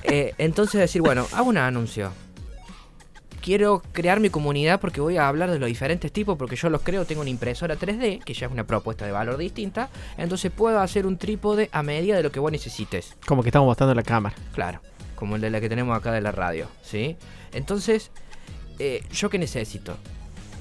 Eh, 0.09 0.33
entonces 0.37 0.79
decir, 0.79 1.01
bueno, 1.01 1.27
hago 1.33 1.49
un 1.49 1.57
anuncio. 1.57 2.13
Quiero 3.47 3.81
crear 3.93 4.19
mi 4.19 4.29
comunidad 4.29 4.81
porque 4.81 4.99
voy 4.99 5.15
a 5.15 5.29
hablar 5.29 5.49
de 5.49 5.57
los 5.57 5.67
diferentes 5.69 6.11
tipos, 6.11 6.37
porque 6.37 6.57
yo 6.57 6.69
los 6.69 6.81
creo, 6.81 7.05
tengo 7.05 7.21
una 7.21 7.29
impresora 7.29 7.77
3D, 7.77 8.21
que 8.25 8.33
ya 8.33 8.47
es 8.47 8.51
una 8.51 8.65
propuesta 8.65 9.05
de 9.05 9.13
valor 9.13 9.37
distinta, 9.37 9.87
entonces 10.17 10.51
puedo 10.51 10.81
hacer 10.81 11.07
un 11.07 11.15
trípode 11.15 11.69
a 11.71 11.81
medida 11.81 12.17
de 12.17 12.23
lo 12.23 12.29
que 12.29 12.41
vos 12.41 12.51
necesites. 12.51 13.15
Como 13.25 13.43
que 13.43 13.47
estamos 13.47 13.65
mostrando 13.65 13.95
la 13.95 14.03
cámara. 14.03 14.35
Claro. 14.53 14.81
como 15.15 15.37
el 15.37 15.41
de 15.41 15.49
la 15.49 15.61
que 15.61 15.69
tenemos 15.69 15.97
acá 15.97 16.11
de 16.11 16.19
la 16.19 16.33
radio, 16.33 16.67
¿sí? 16.83 17.15
Entonces, 17.53 18.11
eh, 18.79 19.01
¿yo 19.13 19.29
qué 19.29 19.39
necesito? 19.39 19.95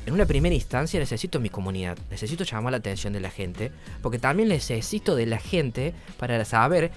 En 0.07 0.15
una 0.15 0.25
primera 0.25 0.55
instancia 0.55 1.01
necesito 1.01 1.41
mi 1.41 1.51
comunidad, 1.51 1.99
necesito 2.09 2.45
llamar 2.45 2.71
la 2.71 2.79
atención 2.79 3.13
de 3.13 3.19
la 3.19 3.31
gente, 3.31 3.73
porque 4.01 4.21
también 4.21 4.49
necesito 4.49 5.17
de 5.17 5.27
la 5.27 5.39
gente 5.39 5.93
para 6.19 6.45
saber 6.45 6.93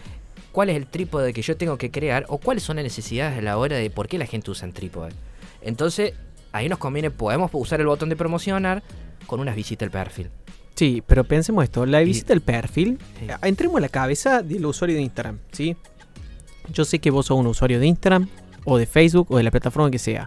cuál 0.52 0.70
es 0.70 0.76
el 0.76 0.86
trípode 0.86 1.34
que 1.34 1.42
yo 1.42 1.58
tengo 1.58 1.80
que 1.80 1.90
crear 1.90 2.26
o 2.28 2.38
cuáles 2.38 2.62
son 2.62 2.76
las 2.76 2.84
necesidades 2.84 3.40
a 3.40 3.42
la 3.42 3.58
hora 3.58 3.78
de 3.78 3.90
por 3.90 4.08
qué 4.08 4.20
la 4.20 4.28
gente 4.28 4.52
usa 4.52 4.68
un 4.68 4.74
trípode. 4.76 5.14
Entonces, 5.62 6.14
ahí 6.52 6.70
nos 6.70 6.80
conviene, 6.80 7.12
podemos 7.12 7.50
usar 7.54 7.80
el 7.80 7.88
botón 7.88 8.10
de 8.10 8.16
promocionar 8.16 8.84
con 9.28 9.40
unas 9.40 9.56
visitas 9.56 9.86
al 9.88 9.92
perfil. 9.92 10.30
Sí, 10.76 11.04
pero 11.06 11.24
pensemos 11.26 11.64
esto, 11.64 11.86
la 11.86 12.00
visita 12.00 12.34
al 12.34 12.42
perfil, 12.42 12.98
Sí. 13.20 13.26
eh, 13.30 13.36
entremos 13.44 13.78
a 13.78 13.82
la 13.82 13.90
cabeza 13.90 14.42
del 14.42 14.66
usuario 14.66 14.96
de 14.96 15.02
Instagram, 15.02 15.40
¿sí? 15.52 15.76
Yo 16.72 16.86
sé 16.86 17.00
que 17.00 17.12
vos 17.12 17.26
sos 17.26 17.38
un 17.38 17.48
usuario 17.48 17.80
de 17.80 17.88
Instagram 17.88 18.28
o 18.64 18.78
de 18.78 18.86
Facebook 18.86 19.28
o 19.30 19.38
de 19.38 19.44
la 19.44 19.52
plataforma 19.52 19.92
que 19.92 20.00
sea, 20.00 20.26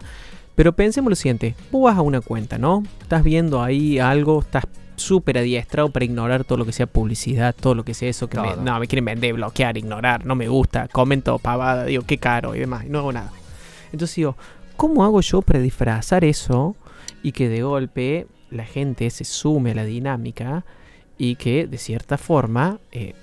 pero 0.55 0.73
pensemos 0.73 1.09
lo 1.09 1.15
siguiente, 1.15 1.55
vos 1.71 1.83
vas 1.83 1.97
a 1.97 2.01
una 2.01 2.21
cuenta, 2.21 2.57
¿no? 2.59 2.83
Estás 3.01 3.23
viendo 3.23 3.63
ahí 3.63 3.97
algo, 3.97 4.41
estás 4.41 4.65
súper 4.95 5.39
adiestrado 5.39 5.89
para 5.89 6.05
ignorar 6.05 6.43
todo 6.43 6.59
lo 6.59 6.65
que 6.65 6.71
sea 6.71 6.85
publicidad, 6.85 7.55
todo 7.59 7.73
lo 7.73 7.83
que 7.83 7.95
sea 7.95 8.09
eso 8.09 8.29
que 8.29 8.39
me, 8.39 8.55
no, 8.57 8.79
me 8.79 8.87
quieren 8.87 9.05
vender, 9.05 9.33
bloquear, 9.33 9.75
ignorar, 9.77 10.23
no 10.25 10.35
me 10.35 10.47
gusta, 10.47 10.87
comento 10.87 11.39
pavada, 11.39 11.85
digo, 11.85 12.03
qué 12.05 12.19
caro 12.19 12.53
y 12.55 12.59
demás, 12.59 12.85
y 12.85 12.89
no 12.89 12.99
hago 12.99 13.11
nada. 13.11 13.31
Entonces 13.91 14.15
digo, 14.17 14.35
¿cómo 14.75 15.03
hago 15.03 15.21
yo 15.21 15.41
para 15.41 15.59
disfrazar 15.59 16.23
eso 16.23 16.75
y 17.21 17.31
que 17.31 17.49
de 17.49 17.63
golpe 17.63 18.27
la 18.49 18.65
gente 18.65 19.09
se 19.09 19.23
sume 19.23 19.71
a 19.71 19.75
la 19.75 19.85
dinámica 19.85 20.65
y 21.17 21.35
que 21.35 21.67
de 21.67 21.77
cierta 21.77 22.17
forma 22.17 22.79
eh, 22.91 23.13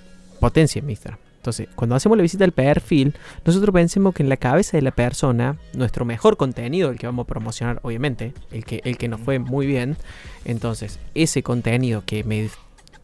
potencie 0.41 0.83
mi 0.83 0.93
Instagram? 0.93 1.21
Entonces, 1.41 1.69
cuando 1.75 1.95
hacemos 1.95 2.19
la 2.19 2.23
visita 2.23 2.45
al 2.45 2.53
perfil, 2.53 3.15
nosotros 3.47 3.73
pensemos 3.73 4.15
que 4.15 4.23
en 4.23 4.29
la 4.29 4.37
cabeza 4.37 4.77
de 4.77 4.83
la 4.83 4.91
persona, 4.91 5.57
nuestro 5.73 6.05
mejor 6.05 6.37
contenido, 6.37 6.91
el 6.91 6.99
que 6.99 7.07
vamos 7.07 7.25
a 7.25 7.27
promocionar, 7.27 7.81
obviamente, 7.83 8.35
el 8.51 8.67
que, 8.67 8.83
el 8.85 8.99
que 8.99 9.09
nos 9.09 9.23
fue 9.23 9.39
muy 9.39 9.67
bien, 9.67 9.97
entonces, 10.45 10.99
ese 11.15 11.43
contenido 11.43 12.03
que 12.05 12.25
me 12.25 12.51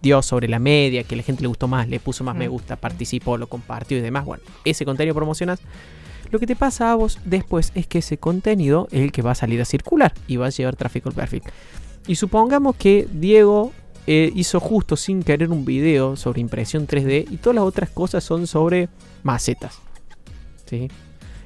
dio 0.02 0.20
sobre 0.20 0.48
la 0.48 0.58
media, 0.58 1.02
que 1.04 1.16
la 1.16 1.22
gente 1.22 1.40
le 1.40 1.48
gustó 1.48 1.66
más, 1.66 1.88
le 1.88 1.98
puso 1.98 2.24
más 2.24 2.36
me 2.36 2.46
gusta, 2.48 2.76
participó, 2.76 3.38
lo 3.38 3.46
compartió 3.46 3.96
y 3.96 4.02
demás, 4.02 4.26
bueno, 4.26 4.42
ese 4.66 4.84
contenido 4.84 5.14
promocionas. 5.14 5.60
Lo 6.30 6.38
que 6.38 6.46
te 6.46 6.56
pasa 6.56 6.92
a 6.92 6.94
vos 6.94 7.18
después 7.24 7.72
es 7.74 7.86
que 7.86 7.98
ese 7.98 8.18
contenido 8.18 8.88
es 8.90 9.00
el 9.00 9.12
que 9.12 9.22
va 9.22 9.32
a 9.32 9.34
salir 9.34 9.60
a 9.60 9.64
circular 9.64 10.12
y 10.26 10.36
va 10.36 10.46
a 10.46 10.50
llevar 10.50 10.76
tráfico 10.76 11.08
al 11.08 11.14
perfil. 11.14 11.42
Y 12.06 12.16
supongamos 12.16 12.76
que 12.76 13.08
Diego 13.12 13.72
eh, 14.06 14.30
hizo 14.34 14.60
justo 14.60 14.96
sin 14.96 15.22
querer 15.22 15.50
un 15.50 15.64
video 15.64 16.16
sobre 16.16 16.40
impresión 16.40 16.86
3D 16.86 17.26
y 17.30 17.36
todas 17.38 17.56
las 17.56 17.64
otras 17.64 17.90
cosas 17.90 18.22
son 18.22 18.46
sobre 18.46 18.88
macetas. 19.22 19.80
¿sí? 20.66 20.88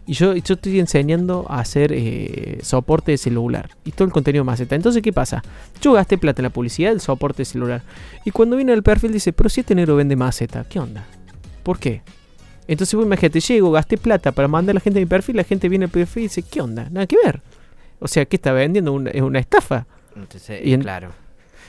Y 0.06 0.14
yo, 0.14 0.32
estoy 0.32 0.80
enseñando 0.80 1.46
a 1.48 1.60
hacer 1.60 1.92
eh, 1.92 2.58
soporte 2.62 3.12
de 3.12 3.18
celular 3.18 3.70
y 3.84 3.92
todo 3.92 4.06
el 4.06 4.12
contenido 4.12 4.44
maceta. 4.44 4.74
Entonces, 4.74 5.02
¿qué 5.02 5.12
pasa? 5.12 5.42
Yo 5.80 5.92
gasté 5.92 6.18
plata 6.18 6.42
en 6.42 6.44
la 6.44 6.50
publicidad 6.50 6.90
del 6.90 7.00
soporte 7.00 7.44
celular. 7.44 7.82
Y 8.24 8.30
cuando 8.30 8.56
viene 8.56 8.72
el 8.72 8.82
perfil 8.82 9.12
dice, 9.12 9.32
pero 9.32 9.48
si 9.48 9.60
este 9.60 9.74
negro 9.74 9.96
vende 9.96 10.16
maceta, 10.16 10.64
¿qué 10.68 10.80
onda? 10.80 11.06
¿Por 11.62 11.78
qué? 11.78 12.02
Entonces, 12.68 12.94
vos 12.94 13.04
imagínate, 13.04 13.40
llego, 13.40 13.72
gasté 13.72 13.96
plata 13.98 14.32
para 14.32 14.46
mandar 14.48 14.72
a 14.72 14.74
la 14.74 14.80
gente 14.80 14.98
a 15.00 15.02
mi 15.02 15.06
perfil, 15.06 15.36
la 15.36 15.44
gente 15.44 15.68
viene 15.68 15.86
al 15.86 15.90
perfil 15.90 16.22
y 16.24 16.26
dice, 16.26 16.42
¿qué 16.42 16.60
onda? 16.60 16.88
Nada 16.90 17.06
que 17.06 17.16
ver. 17.24 17.40
O 17.98 18.06
sea, 18.08 18.24
¿qué 18.26 18.36
está 18.36 18.52
vendiendo? 18.52 18.92
Una- 18.92 19.10
Es 19.10 19.22
una 19.22 19.38
estafa. 19.40 19.86
Entonces, 20.16 20.60
Y 20.64 20.72
en- 20.72 20.82
claro. 20.82 21.10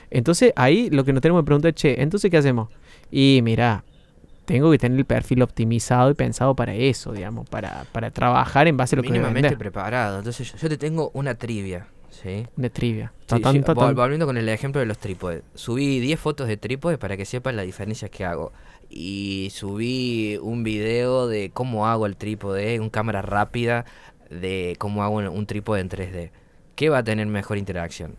Entonces 0.09 0.51
ahí 0.55 0.89
lo 0.89 1.03
que 1.05 1.13
nos 1.13 1.21
tenemos 1.21 1.41
que 1.41 1.45
preguntar, 1.45 1.73
che, 1.73 2.01
entonces 2.01 2.29
¿qué 2.29 2.37
hacemos? 2.37 2.69
Y 3.09 3.39
mira, 3.43 3.83
tengo 4.45 4.69
que 4.71 4.77
tener 4.77 4.97
el 4.99 5.05
perfil 5.05 5.41
optimizado 5.41 6.09
y 6.11 6.13
pensado 6.13 6.55
para 6.55 6.73
eso, 6.75 7.13
digamos, 7.13 7.47
para, 7.49 7.85
para 7.93 8.11
trabajar 8.11 8.67
en 8.67 8.75
base 8.75 8.95
a 8.95 8.97
lo 8.97 9.03
que 9.03 9.09
voy 9.09 9.17
a 9.19 9.21
preparado. 9.57 10.17
Entonces, 10.17 10.51
yo, 10.51 10.57
yo 10.57 10.69
te 10.69 10.77
tengo 10.77 11.11
una 11.13 11.35
trivia, 11.35 11.87
¿sí? 12.09 12.45
De 12.57 12.69
trivia. 12.69 13.13
Sí, 13.37 13.43
vol- 13.73 13.95
Volviendo 13.95 14.25
con 14.25 14.35
el 14.37 14.49
ejemplo 14.49 14.79
de 14.81 14.85
los 14.87 14.97
trípodes. 14.97 15.43
Subí 15.55 15.99
10 16.01 16.19
fotos 16.19 16.47
de 16.49 16.57
trípodes 16.57 16.97
para 16.97 17.15
que 17.15 17.23
sepan 17.25 17.55
las 17.55 17.65
diferencias 17.65 18.11
que 18.11 18.25
hago. 18.25 18.51
Y 18.93 19.47
subí 19.53 20.37
un 20.41 20.63
video 20.63 21.27
de 21.27 21.49
cómo 21.53 21.87
hago 21.87 22.05
el 22.05 22.17
trípode, 22.17 22.79
un 22.81 22.89
cámara 22.89 23.21
rápida 23.21 23.85
de 24.29 24.75
cómo 24.79 25.01
hago 25.03 25.15
un, 25.15 25.45
trípode 25.45 25.79
en 25.79 25.89
3D. 25.89 26.31
¿Qué 26.75 26.89
va 26.89 26.97
a 26.99 27.03
tener 27.03 27.25
mejor 27.27 27.57
interacción? 27.57 28.15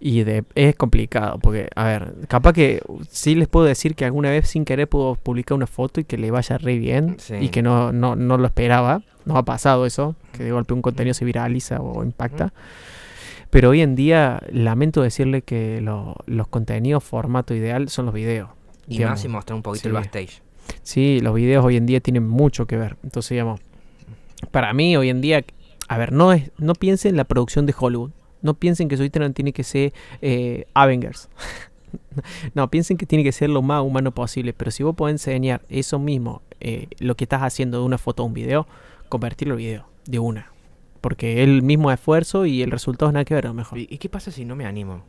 Y 0.00 0.22
de, 0.22 0.44
es 0.54 0.76
complicado, 0.76 1.40
porque, 1.40 1.68
a 1.74 1.84
ver, 1.86 2.14
capaz 2.28 2.52
que 2.52 2.80
sí 3.10 3.34
les 3.34 3.48
puedo 3.48 3.66
decir 3.66 3.96
que 3.96 4.04
alguna 4.04 4.30
vez 4.30 4.48
sin 4.48 4.64
querer 4.64 4.88
puedo 4.88 5.16
publicar 5.16 5.56
una 5.56 5.66
foto 5.66 5.98
y 6.00 6.04
que 6.04 6.18
le 6.18 6.30
vaya 6.30 6.56
re 6.56 6.78
bien 6.78 7.16
Sí. 7.18 7.34
y 7.40 7.48
que 7.48 7.62
no, 7.62 7.90
no, 7.92 8.14
no 8.14 8.38
lo 8.38 8.46
esperaba. 8.46 9.02
No 9.24 9.36
ha 9.36 9.44
pasado 9.44 9.86
eso, 9.86 10.14
que 10.32 10.44
de 10.44 10.52
golpe 10.52 10.72
un 10.72 10.82
contenido 10.82 11.14
se 11.14 11.24
viraliza 11.24 11.80
o 11.80 12.04
impacta. 12.04 12.52
Pero 13.50 13.70
hoy 13.70 13.80
en 13.80 13.96
día 13.96 14.40
lamento 14.52 15.02
decirle 15.02 15.42
que 15.42 15.80
lo- 15.80 16.14
los 16.26 16.46
contenidos 16.46 17.02
formato 17.02 17.52
ideal 17.54 17.88
son 17.88 18.06
los 18.06 18.14
videos. 18.14 18.50
Y 18.88 18.98
digamos. 18.98 19.18
más 19.18 19.24
y 19.24 19.28
mostrar 19.28 19.56
un 19.56 19.62
poquito 19.62 19.82
Sí. 19.82 19.88
el 19.88 19.94
backstage. 19.94 20.42
Sí, 20.82 21.20
los 21.20 21.34
videos 21.34 21.64
hoy 21.64 21.76
en 21.76 21.86
día 21.86 22.00
tienen 22.00 22.26
mucho 22.28 22.66
que 22.66 22.76
ver. 22.76 22.96
Entonces, 23.02 23.30
digamos, 23.30 23.60
para 24.50 24.72
mí 24.72 24.96
hoy 24.96 25.08
en 25.08 25.20
día, 25.20 25.44
a 25.88 25.98
ver, 25.98 26.12
no 26.12 26.32
es, 26.32 26.50
no 26.58 26.74
piensen 26.74 27.10
en 27.10 27.16
la 27.16 27.24
producción 27.24 27.66
de 27.66 27.74
Hollywood. 27.78 28.10
No 28.40 28.54
piensen 28.54 28.88
que 28.88 28.96
su 28.96 29.02
Instagram 29.02 29.32
tiene 29.32 29.52
que 29.52 29.64
ser 29.64 29.92
eh, 30.22 30.66
Avengers. 30.74 31.28
no, 32.54 32.70
piensen 32.70 32.96
que 32.96 33.06
tiene 33.06 33.24
que 33.24 33.32
ser 33.32 33.50
lo 33.50 33.62
más 33.62 33.82
humano 33.82 34.12
posible. 34.12 34.52
Pero 34.52 34.70
si 34.70 34.82
vos 34.82 34.94
podés 34.94 35.14
enseñar 35.14 35.62
eso 35.68 35.98
mismo, 35.98 36.42
eh, 36.60 36.88
lo 36.98 37.16
que 37.16 37.24
estás 37.24 37.42
haciendo 37.42 37.80
de 37.80 37.84
una 37.84 37.98
foto 37.98 38.22
a 38.22 38.26
un 38.26 38.34
video, 38.34 38.66
convertirlo 39.08 39.54
en 39.54 39.58
video, 39.58 39.86
de 40.06 40.18
una. 40.18 40.52
Porque 41.00 41.42
es 41.42 41.48
el 41.48 41.62
mismo 41.62 41.90
esfuerzo 41.90 42.46
y 42.46 42.62
el 42.62 42.70
resultado 42.70 43.10
es 43.10 43.14
nada 43.14 43.24
que 43.24 43.34
ver, 43.34 43.46
a 43.46 43.48
lo 43.48 43.54
mejor. 43.54 43.78
¿Y, 43.78 43.88
y 43.90 43.98
qué 43.98 44.08
pasa 44.08 44.30
si 44.30 44.44
no 44.44 44.54
me 44.54 44.66
animo? 44.66 45.02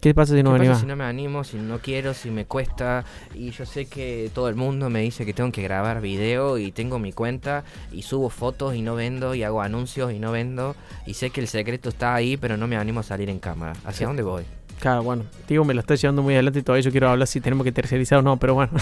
¿Qué 0.00 0.14
pasa 0.14 0.34
si 0.34 0.42
no 0.42 0.52
¿Qué 0.52 0.58
me 0.58 0.64
animás? 0.66 0.80
si 0.80 0.86
no 0.86 0.94
me 0.94 1.04
animo, 1.04 1.42
si 1.42 1.56
no 1.56 1.78
quiero, 1.78 2.14
si 2.14 2.30
me 2.30 2.44
cuesta? 2.44 3.04
Y 3.34 3.50
yo 3.50 3.66
sé 3.66 3.86
que 3.86 4.30
todo 4.34 4.48
el 4.48 4.54
mundo 4.54 4.88
me 4.90 5.00
dice 5.00 5.24
que 5.26 5.32
tengo 5.32 5.50
que 5.50 5.62
grabar 5.62 6.00
video 6.00 6.58
y 6.58 6.70
tengo 6.70 6.98
mi 6.98 7.12
cuenta 7.12 7.64
y 7.92 8.02
subo 8.02 8.30
fotos 8.30 8.74
y 8.74 8.82
no 8.82 8.94
vendo 8.94 9.34
y 9.34 9.42
hago 9.42 9.62
anuncios 9.62 10.12
y 10.12 10.18
no 10.18 10.32
vendo 10.32 10.76
y 11.06 11.14
sé 11.14 11.30
que 11.30 11.40
el 11.40 11.48
secreto 11.48 11.88
está 11.88 12.14
ahí 12.14 12.36
pero 12.36 12.56
no 12.56 12.66
me 12.68 12.76
animo 12.76 13.00
a 13.00 13.02
salir 13.02 13.30
en 13.30 13.38
cámara. 13.38 13.72
¿Hacia 13.84 13.98
Sí. 14.00 14.04
dónde 14.04 14.22
voy? 14.22 14.44
Claro, 14.78 15.02
bueno, 15.02 15.24
digo, 15.48 15.64
me 15.64 15.72
lo 15.72 15.80
está 15.80 15.94
llevando 15.94 16.22
muy 16.22 16.34
adelante 16.34 16.58
y 16.58 16.62
todavía 16.62 16.82
yo 16.84 16.90
quiero 16.90 17.08
hablar 17.08 17.26
si 17.26 17.40
tenemos 17.40 17.64
que 17.64 17.72
tercerizar 17.72 18.18
o 18.18 18.22
no, 18.22 18.36
pero 18.36 18.52
bueno. 18.54 18.72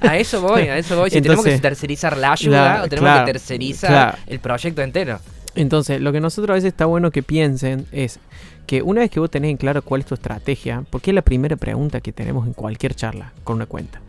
A 0.00 0.16
eso 0.18 0.40
voy, 0.42 0.62
a 0.62 0.76
eso 0.78 0.96
voy. 0.98 1.10
Si 1.10 1.22
tenemos 1.22 1.44
que 1.44 1.50
Entonces, 1.52 1.62
tercerizar 1.62 2.16
la 2.18 2.32
ayuda 2.32 2.78
la- 2.78 2.82
o 2.82 2.88
tenemos 2.88 3.08
claro, 3.10 3.24
que 3.26 3.32
tercerizar 3.32 3.90
claro. 3.90 4.18
el 4.26 4.40
proyecto 4.40 4.82
entero. 4.82 5.20
Entonces, 5.54 6.00
lo 6.00 6.12
que 6.12 6.20
nosotros 6.20 6.50
a 6.50 6.54
veces 6.54 6.68
está 6.68 6.86
bueno 6.86 7.10
que 7.10 7.22
piensen 7.22 7.86
es 7.92 8.18
que 8.66 8.82
una 8.82 9.02
vez 9.02 9.10
que 9.10 9.20
vos 9.20 9.30
tenés 9.30 9.50
en 9.50 9.56
claro 9.56 9.82
cuál 9.82 10.00
es 10.00 10.06
tu 10.06 10.14
estrategia, 10.14 10.84
porque 10.90 11.10
es 11.10 11.14
la 11.14 11.22
primera 11.22 11.56
pregunta 11.56 12.00
que 12.00 12.12
tenemos 12.12 12.46
en 12.46 12.54
cualquier 12.54 12.94
charla 12.94 13.32
con 13.44 13.56
una 13.56 13.66
cuenta, 13.66 14.00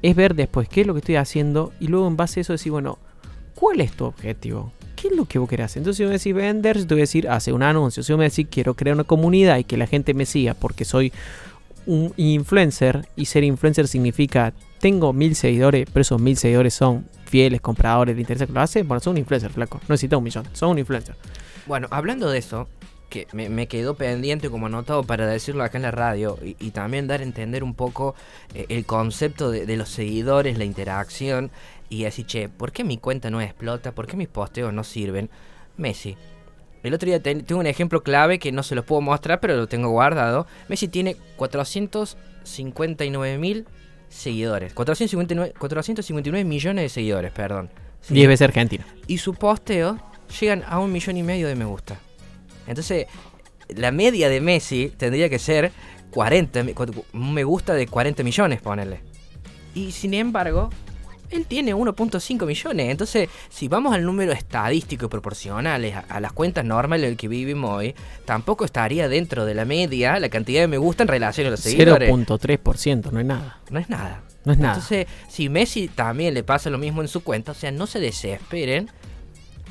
es 0.00 0.16
ver 0.16 0.34
después 0.34 0.68
qué 0.68 0.82
es 0.82 0.86
lo 0.86 0.94
que 0.94 1.00
estoy 1.00 1.16
haciendo 1.16 1.72
y 1.80 1.88
luego 1.88 2.06
en 2.06 2.16
base 2.16 2.40
a 2.40 2.42
eso 2.42 2.52
decir, 2.52 2.72
bueno, 2.72 2.98
¿cuál 3.54 3.80
es 3.80 3.92
tu 3.92 4.04
objetivo? 4.04 4.72
¿Qué 4.96 5.08
es 5.08 5.16
lo 5.16 5.26
que 5.26 5.38
vos 5.38 5.48
querés 5.48 5.66
hacer? 5.66 5.80
Entonces, 5.80 5.98
si 5.98 6.04
me 6.04 6.10
decís 6.10 6.34
vender, 6.34 6.78
yo 6.78 6.86
te 6.86 6.94
voy 6.94 7.00
a 7.00 7.02
decir, 7.02 7.28
hace 7.28 7.52
un 7.52 7.62
anuncio. 7.62 8.02
Si 8.02 8.12
vos 8.12 8.18
me 8.18 8.28
decís, 8.28 8.46
quiero 8.50 8.74
crear 8.74 8.94
una 8.94 9.04
comunidad 9.04 9.58
y 9.58 9.64
que 9.64 9.76
la 9.76 9.86
gente 9.86 10.14
me 10.14 10.26
siga 10.26 10.54
porque 10.54 10.84
soy 10.84 11.12
un 11.86 12.12
influencer 12.16 13.08
y 13.16 13.26
ser 13.26 13.44
influencer 13.44 13.88
significa 13.88 14.52
tengo 14.78 15.12
mil 15.12 15.34
seguidores, 15.34 15.86
pero 15.92 16.02
esos 16.02 16.20
mil 16.20 16.36
seguidores 16.36 16.74
son 16.74 17.08
fieles 17.26 17.60
compradores, 17.60 18.14
le 18.14 18.22
interesa 18.22 18.46
que 18.46 18.52
lo 18.52 18.60
hace, 18.60 18.82
bueno, 18.82 19.00
son 19.00 19.12
un 19.12 19.18
influencer, 19.18 19.50
flaco. 19.50 19.78
No 19.88 19.94
necesitas 19.94 20.18
un 20.18 20.24
millón, 20.24 20.44
son 20.52 20.70
un 20.70 20.78
influencer. 20.78 21.14
Bueno, 21.66 21.88
hablando 21.90 22.30
de 22.30 22.38
eso, 22.38 22.68
que 23.10 23.26
me, 23.32 23.48
me 23.48 23.66
quedó 23.68 23.94
pendiente 23.94 24.50
como 24.50 24.66
anotado 24.66 25.02
para 25.02 25.26
decirlo 25.26 25.64
acá 25.64 25.78
en 25.78 25.82
la 25.82 25.90
radio 25.90 26.38
y, 26.42 26.70
también 26.70 27.06
dar 27.06 27.20
a 27.20 27.24
entender 27.24 27.64
un 27.64 27.74
poco 27.74 28.14
eh, 28.54 28.66
el 28.68 28.84
concepto 28.86 29.50
de, 29.50 29.66
de 29.66 29.76
los 29.76 29.88
seguidores, 29.88 30.58
la 30.58 30.64
interacción 30.64 31.50
y 31.88 32.04
decir, 32.04 32.26
che, 32.26 32.48
¿por 32.48 32.72
qué 32.72 32.84
mi 32.84 32.98
cuenta 32.98 33.30
no 33.30 33.40
explota? 33.40 33.92
¿Por 33.92 34.06
qué 34.06 34.16
mis 34.16 34.28
posteos 34.28 34.72
no 34.72 34.84
sirven? 34.84 35.30
Messi. 35.76 36.16
El 36.82 36.94
otro 36.94 37.06
día 37.06 37.22
ten- 37.22 37.44
tengo 37.44 37.60
un 37.60 37.66
ejemplo 37.66 38.02
clave 38.02 38.38
que 38.38 38.52
no 38.52 38.62
se 38.62 38.74
los 38.74 38.84
puedo 38.84 39.00
mostrar, 39.00 39.40
pero 39.40 39.56
lo 39.56 39.66
tengo 39.66 39.88
guardado. 39.88 40.46
Messi 40.68 40.88
tiene 40.88 41.16
459 41.36 43.38
mil 43.38 43.66
seguidores. 44.08 44.72
459, 44.74 45.54
459 45.58 46.44
millones 46.44 46.82
de 46.84 46.88
seguidores, 46.88 47.32
perdón. 47.32 47.70
Sí. 48.00 48.14
10 48.14 48.28
veces 48.28 48.42
Argentina. 48.48 48.86
Y 49.06 49.18
sus 49.18 49.36
posteos 49.36 49.96
llegan 50.40 50.62
a 50.68 50.78
un 50.78 50.92
millón 50.92 51.16
y 51.16 51.22
medio 51.22 51.48
de 51.48 51.54
me 51.54 51.64
gusta. 51.64 51.98
Entonces, 52.66 53.06
la 53.68 53.90
media 53.90 54.28
de 54.28 54.40
Messi 54.40 54.92
tendría 54.96 55.28
que 55.28 55.38
ser 55.38 55.72
40, 56.10 56.62
mi- 56.64 56.74
cu- 56.74 57.04
un 57.12 57.34
me 57.34 57.44
gusta 57.44 57.74
de 57.74 57.86
40 57.86 58.22
millones, 58.22 58.60
ponerle. 58.62 59.00
Y 59.74 59.92
sin 59.92 60.14
embargo, 60.14 60.70
él 61.30 61.46
tiene 61.46 61.74
1.5 61.74 62.46
millones. 62.46 62.90
Entonces, 62.90 63.28
si 63.48 63.68
vamos 63.68 63.94
al 63.94 64.04
número 64.04 64.32
estadístico 64.32 65.06
y 65.06 65.08
proporcionales 65.08 65.94
a, 65.94 66.00
a 66.00 66.20
las 66.20 66.32
cuentas 66.32 66.64
normales 66.64 67.04
en 67.04 67.10
el 67.12 67.16
que 67.16 67.28
vivimos 67.28 67.70
hoy, 67.70 67.94
tampoco 68.24 68.64
estaría 68.64 69.08
dentro 69.08 69.44
de 69.44 69.54
la 69.54 69.64
media 69.64 70.18
la 70.18 70.28
cantidad 70.28 70.60
de 70.60 70.68
me 70.68 70.78
gusta 70.78 71.02
en 71.02 71.08
relación 71.08 71.46
a 71.46 71.50
los 71.50 71.60
seguidores. 71.60 72.10
0.3%, 72.10 73.10
no 73.10 73.20
es 73.20 73.26
nada. 73.26 73.60
No 73.70 73.78
es 73.78 73.88
nada. 73.88 74.22
No 74.44 74.52
es 74.52 74.58
nada. 74.58 74.74
Entonces, 74.74 75.06
si 75.28 75.48
Messi 75.48 75.88
también 75.88 76.34
le 76.34 76.42
pasa 76.42 76.70
lo 76.70 76.78
mismo 76.78 77.02
en 77.02 77.08
su 77.08 77.22
cuenta, 77.22 77.52
o 77.52 77.54
sea, 77.54 77.70
no 77.70 77.86
se 77.86 78.00
desesperen, 78.00 78.90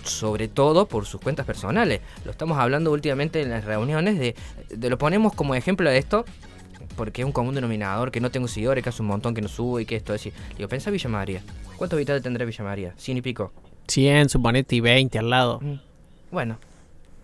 sobre 0.04 0.48
todo 0.48 0.88
por 0.88 1.06
sus 1.06 1.22
cuentas 1.22 1.46
personales. 1.46 2.02
Lo 2.26 2.32
estamos 2.32 2.58
hablando 2.58 2.92
últimamente 2.92 3.42
en 3.42 3.50
las 3.50 3.66
reuniones 3.66 4.20
de, 4.20 4.36
de 4.70 4.90
lo 4.90 4.98
ponemos 4.98 5.34
como 5.34 5.56
ejemplo 5.56 5.90
de 5.90 5.98
esto, 5.98 6.26
porque 6.98 7.22
es 7.22 7.26
un 7.26 7.32
común 7.32 7.56
denominador, 7.56 8.12
que 8.12 8.20
no 8.20 8.30
tengo 8.32 8.50
seguidores, 8.50 8.84
que 8.84 8.90
hace 8.90 9.02
un 9.02 9.08
montón 9.08 9.34
que 9.34 9.42
no 9.42 9.48
subo 9.48 9.80
y 9.80 9.86
que 9.86 9.96
esto 9.96 10.12
decir. 10.12 10.34
Digo, 10.58 10.68
pensa 10.68 10.92
Villa 10.92 11.10
María. 11.10 11.42
¿Cuántos 11.78 11.96
habitantes 11.96 12.24
tendrá 12.24 12.44
Villa 12.44 12.64
María? 12.66 12.94
¿Cien 12.98 13.16
y 13.16 13.22
pico? 13.22 13.54
100, 13.88 14.28
suponete, 14.28 14.76
y 14.76 14.82
20 14.82 15.18
al 15.20 15.30
lado. 15.30 15.60
Mm. 15.62 15.80
Bueno, 16.32 16.58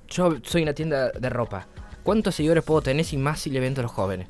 yo 0.07 0.37
soy 0.43 0.63
una 0.63 0.73
tienda 0.73 1.09
de 1.09 1.29
ropa. 1.29 1.67
¿Cuántos 2.03 2.35
seguidores 2.35 2.63
puedo 2.63 2.81
tener 2.81 3.03
sin 3.03 3.21
más 3.21 3.41
si 3.41 3.49
le 3.49 3.59
vendo 3.59 3.81
a 3.81 3.83
los 3.83 3.91
jóvenes? 3.91 4.27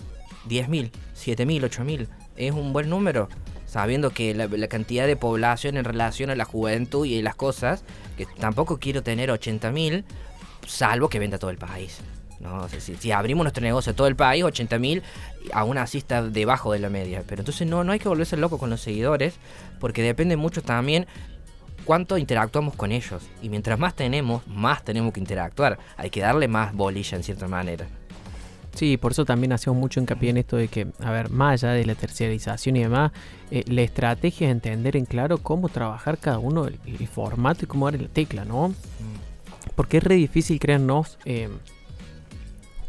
¿10.000? 0.48 0.92
¿7.000? 1.16 1.70
¿8.000? 1.70 2.08
¿Es 2.38 2.52
un 2.52 2.74
buen 2.74 2.90
número? 2.90 3.30
Sabiendo 3.68 4.12
que 4.12 4.34
la, 4.34 4.48
la 4.48 4.68
cantidad 4.68 5.06
de 5.06 5.16
población 5.16 5.78
en 5.78 5.84
relación 5.84 6.30
a 6.30 6.36
la 6.36 6.46
juventud 6.46 7.06
y 7.06 7.22
las 7.22 7.36
cosas, 7.36 7.84
que 8.18 8.26
tampoco 8.26 8.80
quiero 8.80 9.04
tener 9.04 9.30
80.000, 9.30 10.04
salvo 10.68 11.10
que 11.10 11.20
venda 11.20 11.38
todo 11.38 11.52
el 11.52 11.58
país. 11.58 12.00
¿No? 12.44 12.64
O 12.64 12.70
sea, 12.70 12.80
si, 12.80 12.96
si 12.96 13.12
abrimos 13.12 13.44
nuestro 13.44 13.64
negocio 13.64 13.94
a 13.94 13.96
todo 13.96 14.08
el 14.08 14.16
país, 14.16 14.44
80.000, 14.44 15.02
aún 15.54 15.78
así 15.78 15.98
está 15.98 16.22
debajo 16.22 16.72
de 16.74 16.80
la 16.80 16.90
media. 16.90 17.24
Pero 17.28 17.42
entonces 17.42 17.68
no, 17.68 17.84
no 17.84 17.92
hay 17.92 18.00
que 18.00 18.10
volverse 18.10 18.38
loco 18.38 18.58
con 18.58 18.70
los 18.70 18.82
seguidores, 18.82 19.36
porque 19.80 20.02
depende 20.04 20.36
mucho 20.36 20.62
también 20.62 21.08
cuánto 21.86 22.18
interactuamos 22.18 22.76
con 22.76 22.92
ellos. 22.92 23.24
Y 23.42 23.50
mientras 23.50 23.80
más 23.80 23.96
tenemos, 23.96 24.46
más 24.48 24.84
tenemos 24.84 25.14
que 25.14 25.20
interactuar. 25.20 25.80
Hay 25.98 26.10
que 26.10 26.22
darle 26.22 26.48
más 26.48 26.74
bolilla 26.74 27.18
en 27.18 27.24
cierta 27.24 27.48
manera. 27.48 27.88
Sí, 28.76 28.98
por 28.98 29.12
eso 29.12 29.24
también 29.24 29.54
hacemos 29.54 29.78
mucho 29.78 30.00
hincapié 30.00 30.32
en 30.32 30.38
esto 30.38 30.58
de 30.58 30.68
que, 30.68 30.88
a 31.00 31.12
ver, 31.12 31.30
más 31.30 31.64
allá 31.64 31.74
de 31.74 31.86
la 31.86 31.94
terciarización 31.94 32.76
y 32.76 32.82
demás, 32.82 33.12
eh, 33.52 33.64
la 33.68 33.84
estrategia 33.84 34.48
es 34.48 34.52
entender 34.52 34.98
en 34.98 35.06
claro 35.06 35.38
cómo 35.38 35.70
trabajar 35.70 36.18
cada 36.18 36.40
uno, 36.40 36.66
el, 36.66 36.80
el 36.88 37.08
formato 37.08 37.66
y 37.66 37.68
cómo 37.68 37.90
dar 37.90 38.02
la 38.02 38.08
tecla, 38.08 38.46
¿no? 38.46 38.74
Porque 39.76 39.98
es 39.98 40.04
re 40.04 40.16
difícil, 40.16 40.60
créannos, 40.60 41.20
eh, 41.26 41.50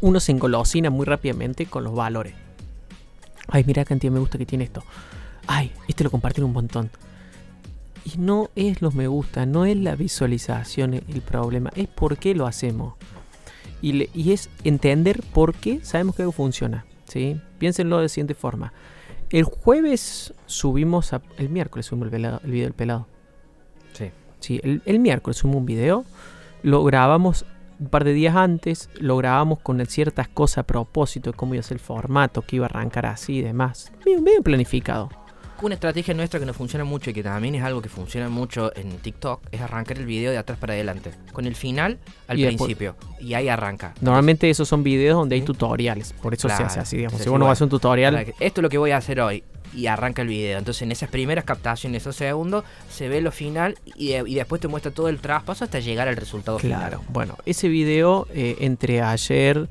uno 0.05 0.19
se 0.19 0.31
engolosina 0.31 0.89
muy 0.91 1.05
rápidamente 1.05 1.65
con 1.65 1.83
los 1.83 1.95
valores. 1.95 2.35
Ay, 3.47 3.63
mira 3.65 3.81
la 3.81 3.85
cantidad 3.85 4.11
de 4.11 4.15
me 4.15 4.19
gusta 4.19 4.37
que 4.37 4.45
tiene 4.45 4.63
esto. 4.65 4.83
Ay, 5.47 5.71
este 5.87 6.03
lo 6.03 6.11
compartieron 6.11 6.49
un 6.49 6.53
montón. 6.53 6.91
Y 8.03 8.19
no 8.19 8.51
es 8.55 8.83
los 8.83 8.93
me 8.93 9.07
gusta, 9.07 9.47
no 9.47 9.65
es 9.65 9.75
la 9.77 9.95
visualización 9.95 10.93
el 10.93 11.21
problema, 11.21 11.71
es 11.75 11.87
por 11.87 12.17
qué 12.17 12.35
lo 12.35 12.45
hacemos. 12.45 12.93
Y, 13.81 13.93
le- 13.93 14.09
y 14.13 14.31
es 14.31 14.49
entender 14.63 15.23
por 15.33 15.55
qué 15.55 15.79
sabemos 15.83 16.15
que 16.15 16.21
algo 16.21 16.31
funciona. 16.31 16.85
¿sí? 17.07 17.39
Piénsenlo 17.57 17.97
de 17.97 18.03
la 18.03 18.09
siguiente 18.09 18.35
forma. 18.35 18.73
El 19.31 19.43
jueves 19.43 20.33
subimos, 20.45 21.13
a- 21.13 21.21
el 21.37 21.49
miércoles 21.49 21.87
subimos 21.87 22.13
el, 22.13 22.39
video 22.43 22.65
del 22.65 22.73
pelado. 22.73 23.07
Sí. 23.93 24.11
Sí, 24.39 24.59
el, 24.63 24.83
el 24.85 24.99
miércoles 24.99 25.37
subimos 25.37 25.61
un 25.61 25.65
video, 25.65 26.05
lo 26.61 26.83
grabamos 26.83 27.45
un 27.79 27.87
par 27.87 28.03
de 28.03 28.13
días 28.13 28.35
antes, 28.35 28.89
lo 28.99 29.17
grabamos 29.17 29.59
con 29.59 29.83
ciertas 29.85 30.27
cosas 30.27 30.59
a 30.59 30.63
propósito 30.63 31.31
de 31.31 31.37
cómo 31.37 31.53
iba 31.53 31.59
a 31.61 31.63
ser 31.63 31.75
el 31.77 31.81
formato, 31.83 32.41
que 32.41 32.55
iba 32.57 32.65
a 32.65 32.69
arrancar 32.69 33.05
así 33.05 33.37
y 33.37 33.41
demás. 33.41 33.91
Bien, 34.05 34.23
bien 34.23 34.43
planificado. 34.43 35.09
Una 35.61 35.75
estrategia 35.75 36.13
nuestra 36.13 36.37
que 36.37 36.45
nos 36.45 36.55
funciona 36.57 36.83
mucho 36.83 37.09
y 37.09 37.13
que 37.13 37.23
también 37.23 37.55
es 37.55 37.63
algo 37.63 37.81
que 37.81 37.87
funciona 37.87 38.27
mucho 38.27 38.75
en 38.75 38.89
TikTok 38.97 39.41
es 39.53 39.61
arrancar 39.61 39.97
el 39.97 40.05
video 40.05 40.31
de 40.31 40.37
atrás 40.37 40.59
para 40.59 40.73
adelante. 40.73 41.11
Con 41.31 41.45
el 41.45 41.55
final 41.55 41.97
al 42.27 42.37
Y 42.37 42.43
después- 42.43 42.67
principio. 42.67 42.97
Y 43.21 43.35
ahí 43.35 43.47
arranca. 43.47 43.93
Normalmente 44.01 44.49
esos 44.49 44.67
son 44.67 44.83
videos 44.83 45.15
donde 45.17 45.35
hay 45.35 45.41
tutoriales, 45.43 46.11
por 46.21 46.33
eso 46.33 46.49
se 46.49 46.61
hace 46.61 46.81
así, 46.81 46.97
digamos. 46.97 47.21
Si 47.21 47.29
uno 47.29 47.45
va 47.45 47.51
a 47.51 47.53
hacer 47.53 47.63
un 47.65 47.69
tutorial, 47.69 48.15
Esto 48.17 48.59
es 48.59 48.63
lo 48.63 48.69
que 48.69 48.77
voy 48.77 48.91
a 48.91 48.97
hacer 48.97 49.21
hoy. 49.21 49.45
Y 49.75 49.87
arranca 49.87 50.21
el 50.21 50.29
video. 50.29 50.57
Entonces 50.57 50.81
en 50.83 50.91
esas 50.91 51.09
primeras 51.09 51.43
captaciones, 51.45 52.01
esos 52.03 52.15
segundos, 52.15 52.63
se 52.89 53.09
ve 53.09 53.19
lo 53.21 53.31
final 53.31 53.77
y, 53.95 54.13
y 54.13 54.35
después 54.35 54.61
te 54.61 54.67
muestra 54.67 54.91
todo 54.91 55.09
el 55.09 55.19
traspaso 55.19 55.63
hasta 55.65 55.79
llegar 55.79 56.07
al 56.07 56.15
resultado 56.15 56.57
Claro, 56.59 56.99
final. 56.99 57.13
bueno, 57.13 57.37
ese 57.45 57.67
video 57.67 58.27
eh, 58.33 58.55
entre 58.61 59.01
ayer, 59.01 59.67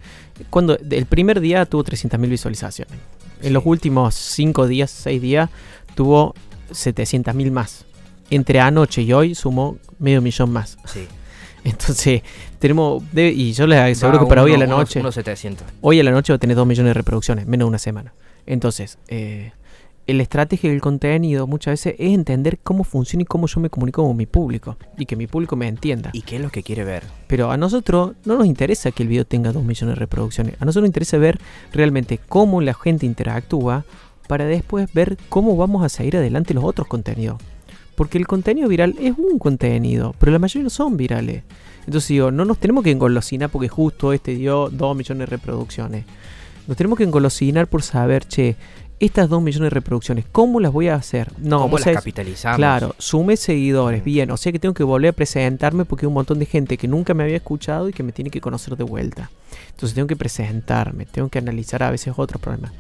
cuando 0.51 0.77
el 0.79 1.07
primer 1.07 1.41
día 1.41 1.65
tuvo 1.67 1.85
300.000 1.85 2.29
visualizaciones. 2.29 2.95
En 3.41 3.49
Sí. 3.49 3.51
los 3.51 3.63
últimos 3.67 4.15
5 4.15 4.67
días, 4.67 4.91
6 4.91 5.21
días, 5.23 5.51
tuvo 5.95 6.35
700.000 6.71 7.51
más. 7.51 7.85
Entre 8.31 8.61
anoche 8.61 9.03
y 9.03 9.13
hoy 9.13 9.35
sumó 9.35 9.79
medio 9.99 10.21
millón 10.23 10.51
más. 10.51 10.79
Sí. 10.87 11.07
Entonces, 11.65 12.23
tenemos. 12.59 13.03
debe- 13.13 13.33
y 13.35 13.53
yo 13.53 13.67
les 13.67 13.79
aseguro 13.79 14.21
que 14.21 14.27
para 14.27 14.43
hoy 14.43 14.53
a 14.55 14.59
la 14.59 14.67
unos- 14.67 14.79
noche. 14.79 15.01
Unos 15.01 15.15
700. 15.15 15.67
Hoy 15.81 16.01
a 16.01 16.05
la 16.05 16.11
noche 16.11 16.33
va 16.33 16.37
a 16.37 16.39
tener 16.39 16.57
2 16.57 16.67
millones 16.67 16.91
de 16.91 16.95
reproducciones, 16.95 17.47
menos 17.47 17.67
de 17.67 17.69
una 17.71 17.79
semana. 17.79 18.13
Entonces, 18.47 18.99
eh, 19.09 19.53
la 20.07 20.23
estrategia 20.23 20.71
del 20.71 20.83
contenido 20.83 21.47
muchas 21.47 21.73
veces 21.73 21.95
es 21.99 22.13
entender 22.13 22.59
cómo 22.63 22.85
funciona 22.85 23.23
y 23.23 23.25
cómo 23.25 23.47
yo 23.47 23.61
me 23.61 23.71
comunico 23.71 24.07
con 24.07 24.17
mi 24.17 24.27
público. 24.27 24.77
Y 24.99 25.07
que 25.07 25.17
mi 25.17 25.27
público 25.27 25.57
me 25.57 25.67
entienda. 25.67 26.11
¿Y 26.13 26.23
qué 26.23 26.37
es 26.37 26.43
lo 26.43 26.51
que 26.51 26.63
quiere 26.63 26.85
ver? 26.85 27.05
Pero 27.27 27.51
a 27.51 27.57
nosotros 27.57 28.13
no 28.25 28.37
nos 28.37 28.47
interesa 28.47 28.91
que 28.91 29.03
el 29.03 29.09
video 29.09 29.25
tenga 29.25 29.53
2 29.53 29.65
millones 29.65 29.95
de 29.95 29.99
reproducciones. 29.99 30.55
A 30.61 30.65
nosotros 30.67 30.83
nos 30.83 30.89
interesa 30.89 31.17
ver 31.17 31.41
realmente 31.73 32.19
cómo 32.29 32.61
la 32.61 32.75
gente 32.75 33.07
interactúa 33.07 33.85
para 34.29 34.45
después 34.45 34.93
ver 34.93 35.17
cómo 35.29 35.57
vamos 35.57 35.85
a 35.85 35.89
seguir 35.89 36.17
adelante 36.17 36.53
los 36.53 36.65
otros 36.65 36.87
contenidos. 36.87 37.41
Porque 37.95 38.19
el 38.19 38.27
contenido 38.27 38.69
viral 38.69 38.97
es 39.01 39.17
un 39.17 39.39
contenido, 39.39 40.15
pero 40.19 40.33
la 40.33 40.39
mayoría 40.39 40.65
no 40.65 40.71
son 40.71 40.97
virales. 40.97 41.45
Entonces 41.87 42.09
digo, 42.09 42.31
no 42.31 42.45
nos 42.45 42.59
tenemos 42.59 42.83
que 42.85 42.91
engolosinar 42.91 43.51
porque 43.51 43.69
justo 43.69 44.13
este 44.13 44.35
dio 44.35 44.69
2 44.71 44.97
millones 44.97 45.21
de 45.21 45.27
reproducciones. 45.27 46.05
Nos 46.67 46.77
tenemos 46.77 46.97
que 46.97 47.05
engolosinar 47.05 47.67
por 47.67 47.83
saber, 47.83 48.27
che, 48.27 48.57
estas 49.01 49.29
2 49.29 49.43
millones 49.43 49.67
de 49.67 49.71
reproducciones, 49.71 50.25
¿cómo 50.31 50.61
las 50.61 50.73
voy 50.73 50.89
a 50.89 50.95
hacer? 50.95 51.31
No, 51.39 51.61
¿Cómo 51.63 51.77
las 51.79 51.87
sabés- 51.87 51.95
capitalizamos? 51.97 52.57
Claro, 52.57 52.95
sume 52.99 53.37
seguidores, 53.37 54.03
Mm. 54.03 54.05
bien. 54.05 54.31
O 54.31 54.37
sea 54.37 54.53
que 54.53 54.59
tengo 54.59 54.75
que 54.75 54.85
volver 54.85 55.11
a 55.11 55.13
presentarme 55.13 55.85
porque 55.85 56.07
hay 56.07 56.09
un 56.09 56.15
montón 56.15 56.39
de 56.39 56.47
gente 56.47 56.77
que 56.79 56.89
nunca 56.89 57.13
me 57.15 57.25
había 57.25 57.37
escuchado 57.37 57.89
y 57.89 57.93
que 57.93 58.03
me 58.03 58.13
tiene 58.13 58.31
que 58.31 58.41
conocer 58.41 58.77
de 58.77 58.85
vuelta. 58.85 59.31
Entonces 59.71 59.95
tengo 59.95 60.07
que 60.07 60.17
presentarme, 60.17 61.07
tengo 61.07 61.29
que 61.29 61.39
analizar 61.39 61.83
a 61.83 61.91
veces 61.91 62.15
otros 62.17 62.41
problemas. 62.41 62.73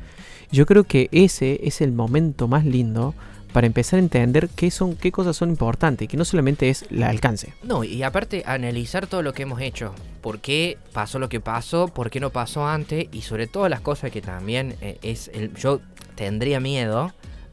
Yo 0.52 0.66
creo 0.66 0.84
que 0.84 1.08
ese 1.12 1.60
es 1.64 1.80
el 1.80 1.92
momento 1.92 2.46
más 2.48 2.64
lindo 2.64 3.14
para 3.54 3.68
empezar 3.68 3.98
a 3.98 4.02
entender 4.02 4.48
qué 4.56 4.72
son, 4.72 4.96
qué 4.96 5.12
cosas 5.12 5.36
son 5.36 5.48
importantes, 5.48 6.08
que 6.08 6.16
no 6.16 6.24
solamente 6.24 6.68
es 6.70 6.84
el 6.90 7.04
alcance. 7.04 7.54
No, 7.62 7.84
y 7.84 8.02
aparte 8.02 8.42
analizar 8.46 9.06
todo 9.06 9.22
lo 9.22 9.32
que 9.32 9.44
hemos 9.44 9.60
hecho. 9.60 9.94
¿Por 10.20 10.40
qué 10.40 10.76
pasó 10.92 11.20
lo 11.20 11.28
que 11.28 11.38
pasó? 11.38 11.86
¿Por 11.86 12.10
qué 12.10 12.18
no 12.18 12.30
pasó 12.30 12.66
antes? 12.66 13.06
Y 13.12 13.22
sobre 13.22 13.46
todo 13.46 13.68
las 13.68 13.80
cosas 13.80 14.10
que 14.10 14.20
también 14.20 14.74
eh, 14.80 14.98
es 15.02 15.30
el, 15.32 15.54
yo 15.54 15.80
tendría 16.16 16.58
miedo 16.58 17.12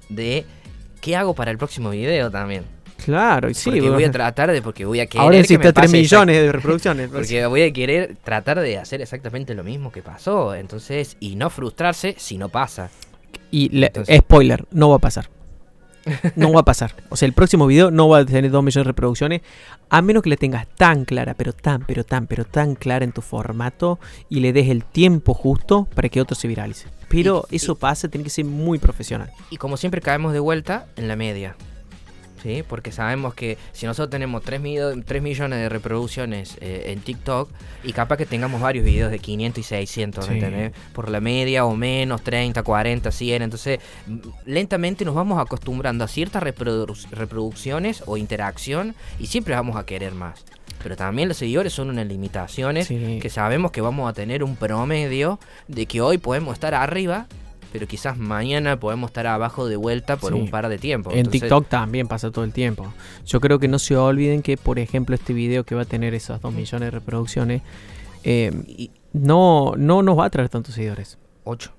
de 0.10 0.44
qué 1.02 1.16
hago 1.16 1.36
para 1.36 1.52
el 1.52 1.60
próximo 1.60 1.92
video 1.92 2.32
también. 2.32 2.64
Claro, 3.06 3.48
y 3.50 3.54
sí, 3.54 3.70
porque 3.70 3.82
voy 3.90 4.04
a 4.04 4.12
tratar 4.12 4.52
de, 4.52 4.62
porque 4.64 4.86
voy 4.86 5.02
a 5.02 5.06
querer 5.06 5.22
ahora 5.24 5.38
me 5.38 5.44
3 5.44 5.72
pase 5.74 5.98
millones 5.98 6.36
de 6.36 6.52
reproducciones. 6.52 7.10
exact- 7.10 7.14
Porque 7.14 7.46
voy 7.46 7.62
a 7.62 7.72
querer 7.72 8.18
tratar 8.24 8.60
de 8.60 8.80
hacer 8.80 9.02
exactamente 9.02 9.54
lo 9.54 9.64
mismo 9.64 9.92
que 9.92 10.02
pasó. 10.02 10.56
Entonces, 10.56 11.16
y 11.20 11.36
no 11.36 11.52
frustrarse 11.52 12.16
si 12.18 12.40
no 12.40 12.50
pasa. 12.50 12.90
Y 13.52 13.70
le- 13.70 13.88
Entonces- 13.88 14.18
spoiler, 14.18 14.66
no 14.72 14.90
va 14.90 14.96
a 14.96 15.00
pasar. 15.00 15.30
No 16.36 16.52
va 16.54 16.62
a 16.62 16.66
pasar. 16.66 16.94
O 17.10 17.16
sea, 17.16 17.26
el 17.28 17.34
próximo 17.34 17.68
video 17.68 17.92
no 17.92 18.10
va 18.10 18.20
a 18.20 18.26
tener 18.26 18.50
2 18.50 18.64
millones 18.64 18.86
de 18.86 18.90
reproducciones. 18.90 19.42
A 19.90 20.02
menos 20.02 20.24
que 20.24 20.30
la 20.30 20.36
tengas 20.38 20.68
tan 20.76 21.06
clara, 21.06 21.34
pero 21.36 21.54
tan, 21.54 21.84
pero 21.86 22.04
tan, 22.04 22.28
pero 22.28 22.46
tan 22.46 22.76
clara 22.76 23.06
en 23.06 23.12
tu 23.12 23.22
formato. 23.22 24.00
Y 24.30 24.40
le 24.40 24.54
des 24.54 24.70
el 24.70 24.84
tiempo 24.84 25.34
justo 25.34 25.88
para 25.94 26.10
que 26.10 26.22
otro 26.22 26.36
se 26.36 26.48
viralice. 26.48 26.88
Pero 27.10 27.46
Y- 27.52 27.58
eso 27.58 27.74
y- 27.74 27.76
pasa, 27.76 28.08
tiene 28.08 28.24
que 28.24 28.30
ser 28.30 28.46
muy 28.46 28.80
profesional. 28.80 29.30
Y 29.50 29.58
como 29.58 29.78
siempre 29.78 30.02
caemos 30.02 30.34
de 30.34 30.40
vuelta 30.40 30.88
en 30.96 31.08
la 31.08 31.16
media. 31.16 31.56
¿Sí? 32.42 32.64
Porque 32.68 32.92
sabemos 32.92 33.36
que 33.36 33.58
si 33.72 33.86
nosotros 33.86 34.10
tenemos 34.10 34.42
3, 34.44 34.60
millones 34.62 35.60
de 35.60 35.70
reproducciones 35.70 36.58
eh, 36.60 36.86
en 36.88 37.00
TikTok 37.02 37.50
y 37.84 37.94
capaz 37.94 38.18
que 38.18 38.26
tengamos 38.26 38.60
varios 38.62 38.84
videos 38.84 39.12
de 39.12 39.20
500 39.20 39.60
y 39.60 39.64
600, 39.64 40.26
Sí. 40.26 40.34
¿entendés? 40.34 40.72
Por 40.94 41.10
la 41.10 41.20
media 41.22 41.66
o 41.66 41.76
menos, 41.76 42.24
30, 42.24 42.64
40, 42.64 43.12
100. 43.12 43.44
Entonces, 43.44 43.80
lentamente 44.46 45.06
nos 45.06 45.16
vamos 45.16 45.40
acostumbrando 45.40 46.04
a 46.04 46.08
ciertas 46.08 46.42
reprodu- 46.44 47.10
reproducciones 47.12 48.04
o 48.06 48.18
interacción 48.18 48.96
y 49.20 49.28
siempre 49.28 49.54
vamos 49.56 49.76
a 49.76 49.86
querer 49.86 50.14
más. 50.14 50.44
Pero 50.82 50.96
también 50.96 51.28
los 51.28 51.38
seguidores 51.38 51.74
son 51.74 51.90
unas 51.90 52.08
limitaciones 52.08 52.88
Sí. 52.88 53.20
que 53.22 53.30
sabemos 53.30 53.72
que 53.72 53.82
vamos 53.82 54.10
a 54.10 54.14
tener 54.14 54.44
un 54.44 54.56
promedio 54.56 55.40
de 55.68 55.86
que 55.86 56.02
hoy 56.02 56.18
podemos 56.18 56.54
estar 56.54 56.74
arriba, 56.74 57.28
pero 57.72 57.88
quizás 57.88 58.18
mañana 58.18 58.80
podemos 58.80 59.10
estar 59.10 59.28
abajo 59.28 59.68
de 59.68 59.76
vuelta 59.76 60.18
por 60.18 60.34
Sí. 60.34 60.40
un 60.40 60.50
par 60.50 60.68
de 60.70 60.78
tiempo. 60.78 61.12
En 61.12 61.20
Entonces, 61.20 61.42
TikTok 61.42 61.68
también 61.68 62.08
pasa 62.08 62.32
todo 62.32 62.44
el 62.44 62.52
tiempo. 62.54 62.94
Yo 63.26 63.40
creo 63.40 63.60
que 63.60 63.68
no 63.68 63.80
se 63.80 63.96
olviden 63.96 64.42
que, 64.42 64.58
por 64.58 64.80
ejemplo, 64.80 65.16
este 65.16 65.34
video 65.34 65.64
que 65.64 65.76
va 65.76 65.84
a 65.84 65.86
tener 65.86 66.14
esas 66.14 66.42
2 66.42 66.54
millones 66.54 66.88
de 66.88 66.92
reproducciones, 66.92 67.62
eh, 68.24 68.52
y- 68.68 68.92
no, 69.14 69.74
no 69.78 70.04
nos 70.04 70.18
va 70.18 70.26
a 70.26 70.30
traer 70.30 70.50
tantos 70.50 70.76
seguidores. 70.76 71.18
8, 71.44 71.72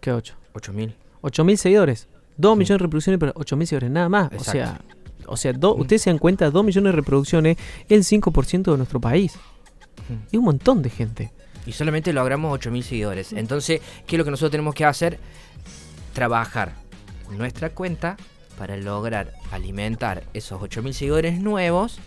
¿Qué 0.00 0.12
8? 0.12 0.34
8 0.54 0.72
mil. 0.72 0.94
8.000 1.22 1.56
seguidores. 1.58 2.08
2 2.36 2.54
Sí. 2.54 2.58
millones 2.58 2.78
de 2.78 2.82
reproducciones, 2.84 3.18
pero 3.20 3.32
8.000 3.34 3.66
seguidores, 3.66 3.90
nada 3.90 4.08
más. 4.08 4.30
O 4.38 4.42
sea, 4.44 4.80
o 5.26 5.36
sea 5.36 5.52
do- 5.52 5.76
Mm. 5.76 5.80
ustedes 5.82 6.02
se 6.02 6.10
dan 6.10 6.18
cuenta, 6.18 6.50
2 6.50 6.64
millones 6.64 6.92
de 6.92 6.96
reproducciones 6.96 7.56
es 7.88 7.90
el 7.90 8.04
5% 8.04 8.72
de 8.72 8.78
nuestro 8.78 9.00
país. 9.00 9.34
Mm. 10.08 10.26
Es 10.32 10.38
un 10.38 10.44
montón 10.44 10.80
de 10.82 10.90
gente. 10.90 11.32
Y 11.66 11.72
solamente 11.72 12.12
logramos 12.12 12.52
8 12.52 12.70
mil 12.70 12.84
seguidores. 12.84 13.32
Entonces, 13.32 13.80
¿qué 14.06 14.16
es 14.16 14.18
lo 14.18 14.24
que 14.24 14.30
nosotros 14.30 14.50
tenemos 14.50 14.74
que 14.74 14.84
hacer? 14.84 15.18
Trabajar. 16.12 16.72
nuestra 17.30 17.70
cuenta 17.70 18.16
para 18.58 18.76
lograr 18.76 19.32
alimentar 19.52 20.24
esos 20.34 20.60
8.000 20.60 20.92
seguidores 20.92 21.40
nuevos 21.40 21.98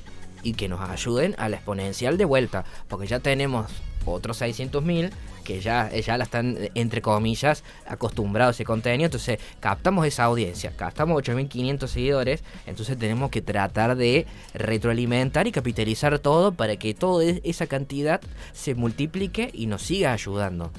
y 0.43 0.53
que 0.53 0.67
nos 0.67 0.87
ayuden 0.87 1.33
a 1.39 1.49
la 1.49 1.55
exponencial 1.55 2.17
de 2.17 2.25
vuelta. 2.25 2.65
Porque 2.87 3.07
ya 3.07 3.19
tenemos 3.19 3.71
otros 4.05 4.41
600.000 4.41 5.11
que 5.43 5.59
ya, 5.59 5.89
ya 5.91 6.17
la 6.17 6.23
están, 6.23 6.57
entre 6.75 7.01
comillas, 7.01 7.63
acostumbrados 7.85 8.53
a 8.53 8.55
ese 8.57 8.65
contenido. 8.65 9.05
Entonces, 9.05 9.39
captamos 9.59 10.05
esa 10.05 10.23
audiencia, 10.23 10.71
captamos 10.75 11.21
8.500 11.21 11.87
seguidores. 11.87 12.43
Entonces, 12.65 12.97
tenemos 12.97 13.29
que 13.29 13.41
tratar 13.41 13.95
de 13.95 14.25
retroalimentar 14.53 15.47
y 15.47 15.51
capitalizar 15.51 16.19
todo 16.19 16.53
para 16.53 16.77
que 16.77 16.93
toda 16.93 17.25
esa 17.43 17.67
cantidad 17.67 18.21
se 18.53 18.75
multiplique 18.75 19.49
y 19.53 19.67
nos 19.67 19.83
siga 19.83 20.13
ayudando. 20.13 20.71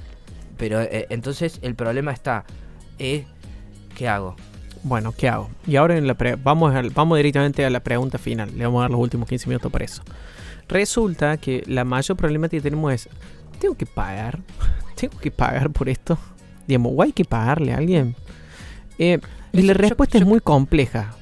Pero 0.57 0.81
eh, 0.81 1.07
entonces, 1.11 1.59
el 1.63 1.75
problema 1.75 2.13
está: 2.13 2.45
¿eh? 2.99 3.25
¿qué 3.95 4.09
hago? 4.09 4.37
Bueno, 4.83 5.13
¿qué 5.13 5.29
hago? 5.29 5.51
Y 5.67 5.77
ahora 5.77 5.97
en 5.97 6.07
la 6.07 6.17
vamos, 6.43 6.75
vamos 6.95 7.17
directamente 7.17 7.65
a 7.65 7.71
la 7.71 7.81
pregunta 7.81 8.19
final. 8.19 8.51
Le 8.57 8.65
vamos 8.65 8.81
a 8.81 8.83
dar 8.83 8.91
los 8.91 9.01
últimos 9.01 9.29
15 9.29 9.49
minutos 9.49 9.73
para 9.73 9.85
eso. 9.85 10.03
Resulta 10.69 11.37
que 11.37 11.63
la 11.67 11.85
mayor 11.85 12.17
problema 12.17 12.49
que 12.49 12.61
tenemos 12.61 12.93
es 12.93 13.09
¿tengo 13.59 13.77
que 13.77 13.87
pagar? 13.87 14.41
¿Tengo 14.95 15.19
que 15.19 15.31
pagar 15.31 15.71
por 15.71 15.89
esto? 15.89 16.19
Digamos, 16.67 16.93
¿o 16.97 17.03
hay 17.03 17.13
que 17.13 17.25
pagarle 17.25 17.73
a 17.73 17.79
alguien? 17.79 18.15
Eh, 18.99 19.19
y 19.53 19.63
la 19.63 19.75
respuesta 19.75 20.19
es 20.19 20.25
muy 20.25 20.41
compleja, 20.41 21.15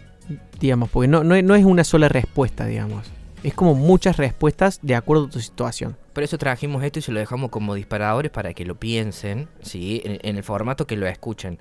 digamos, 0.60 0.88
porque 0.90 1.08
no, 1.08 1.22
no, 1.22 1.54
es 1.54 1.64
una 1.64 1.84
sola 1.84 2.08
respuesta, 2.08 2.66
digamos. 2.66 3.10
Es 3.42 3.54
como 3.54 3.74
muchas 3.74 4.16
respuestas 4.16 4.78
de 4.82 4.94
acuerdo 4.94 5.26
a 5.26 5.30
tu 5.30 5.40
situación. 5.40 5.96
Por 6.12 6.22
eso 6.22 6.38
trajimos 6.38 6.84
esto 6.84 7.00
y 7.00 7.02
se 7.02 7.12
lo 7.12 7.18
dejamos 7.18 7.50
como 7.50 7.74
disparadores 7.74 8.30
para 8.30 8.54
que 8.54 8.64
lo 8.64 8.76
piensen, 8.76 9.48
¿sí? 9.62 10.00
En, 10.04 10.36
el 10.36 10.42
formato 10.42 10.86
que 10.86 10.96
lo 10.96 11.06
escuchen. 11.06 11.58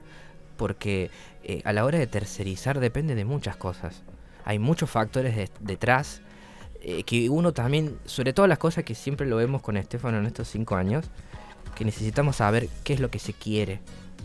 Porque 0.57 1.09
eh, 1.43 1.61
a 1.65 1.73
la 1.73 1.85
hora 1.85 1.97
de 1.97 2.07
tercerizar 2.07 2.79
depende 2.79 3.15
de 3.15 3.25
muchas 3.25 3.55
cosas. 3.57 4.03
Hay 4.45 4.59
muchos 4.59 4.89
factores 4.89 5.49
detrás 5.59 6.21
eh, 6.83 7.03
que 7.03 7.29
uno 7.29 7.53
también, 7.53 7.97
sobre 8.05 8.33
todo 8.33 8.47
las 8.47 8.57
cosas 8.57 8.83
que 8.83 8.95
siempre 8.95 9.27
lo 9.27 9.35
vemos 9.35 9.61
con 9.61 9.77
Estefano 9.77 10.17
en 10.17 10.25
estos 10.25 10.47
cinco 10.47 10.75
años, 10.75 11.05
que 11.75 11.85
necesitamos 11.85 12.37
saber 12.37 12.69
qué 12.83 12.93
es 12.93 12.99
lo 12.99 13.11
que 13.11 13.19
se 13.19 13.33
quiere. 13.33 13.79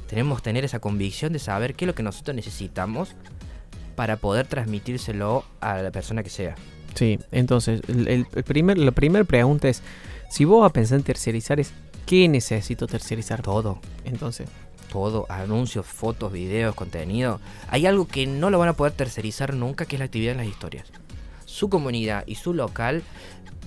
Tenemos 0.09 0.39
que 0.39 0.45
tener 0.45 0.65
esa 0.65 0.79
convicción 0.79 1.35
de 1.35 1.39
saber 1.39 1.75
qué 1.75 1.85
es 1.85 1.87
lo 1.87 1.95
que 1.95 2.03
nosotros 2.03 2.35
necesitamos 2.35 3.15
para 3.95 4.17
poder 4.17 4.47
transmitírselo 4.47 5.45
a 5.61 5.83
la 5.83 5.91
persona 5.91 6.23
que 6.23 6.31
sea. 6.31 6.55
Sí, 6.95 7.19
entonces, 7.31 7.83
el, 7.89 8.27
primer, 8.47 8.79
la 8.79 8.93
primera 8.93 9.25
pregunta 9.25 9.69
es, 9.69 9.83
si 10.31 10.47
vos 10.47 10.63
vas 10.63 10.71
a 10.71 10.73
pensar 10.73 10.99
en 10.99 11.05
tercerizar, 11.05 11.61
es 11.61 11.73
¿qué 12.07 12.27
necesito 12.27 12.87
tercerizar? 12.87 13.43
Todo. 13.43 13.81
Entonces. 14.05 14.49
Todo, 14.91 15.27
anuncios, 15.29 15.85
fotos, 15.85 16.33
videos, 16.33 16.75
contenido. 16.75 17.41
Hay 17.69 17.85
algo 17.85 18.07
que 18.07 18.27
no 18.27 18.49
lo 18.49 18.59
van 18.59 18.69
a 18.69 18.73
poder 18.75 18.95
tercerizar 18.95 19.53
nunca, 19.53 19.85
que 19.85 19.97
es 19.97 19.99
la 19.99 20.07
actividad 20.07 20.33
en 20.33 20.39
las 20.39 20.47
historias 20.47 20.87
su 21.57 21.71
comunidad 21.71 22.25
y 22.27 22.35
su 22.35 22.53
local, 22.53 23.03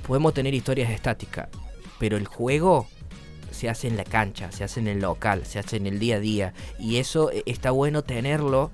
podemos 0.06 0.36
tener 0.36 0.54
historias 0.54 0.92
estáticas, 0.92 1.50
pero 1.98 2.18
el 2.18 2.28
juego 2.28 2.88
se 3.50 3.68
hace 3.68 3.88
en 3.88 3.98
la 3.98 4.04
cancha, 4.04 4.52
se 4.52 4.64
hace 4.64 4.80
en 4.80 4.88
el 4.88 5.00
local, 5.00 5.44
se 5.48 5.58
hace 5.58 5.78
en 5.78 5.88
el 5.88 5.98
día 5.98 6.18
a 6.18 6.20
día. 6.20 6.54
Y 6.78 6.98
eso 6.98 7.32
eh, 7.32 7.42
está 7.48 7.72
bueno 7.72 8.04
tenerlo 8.04 8.70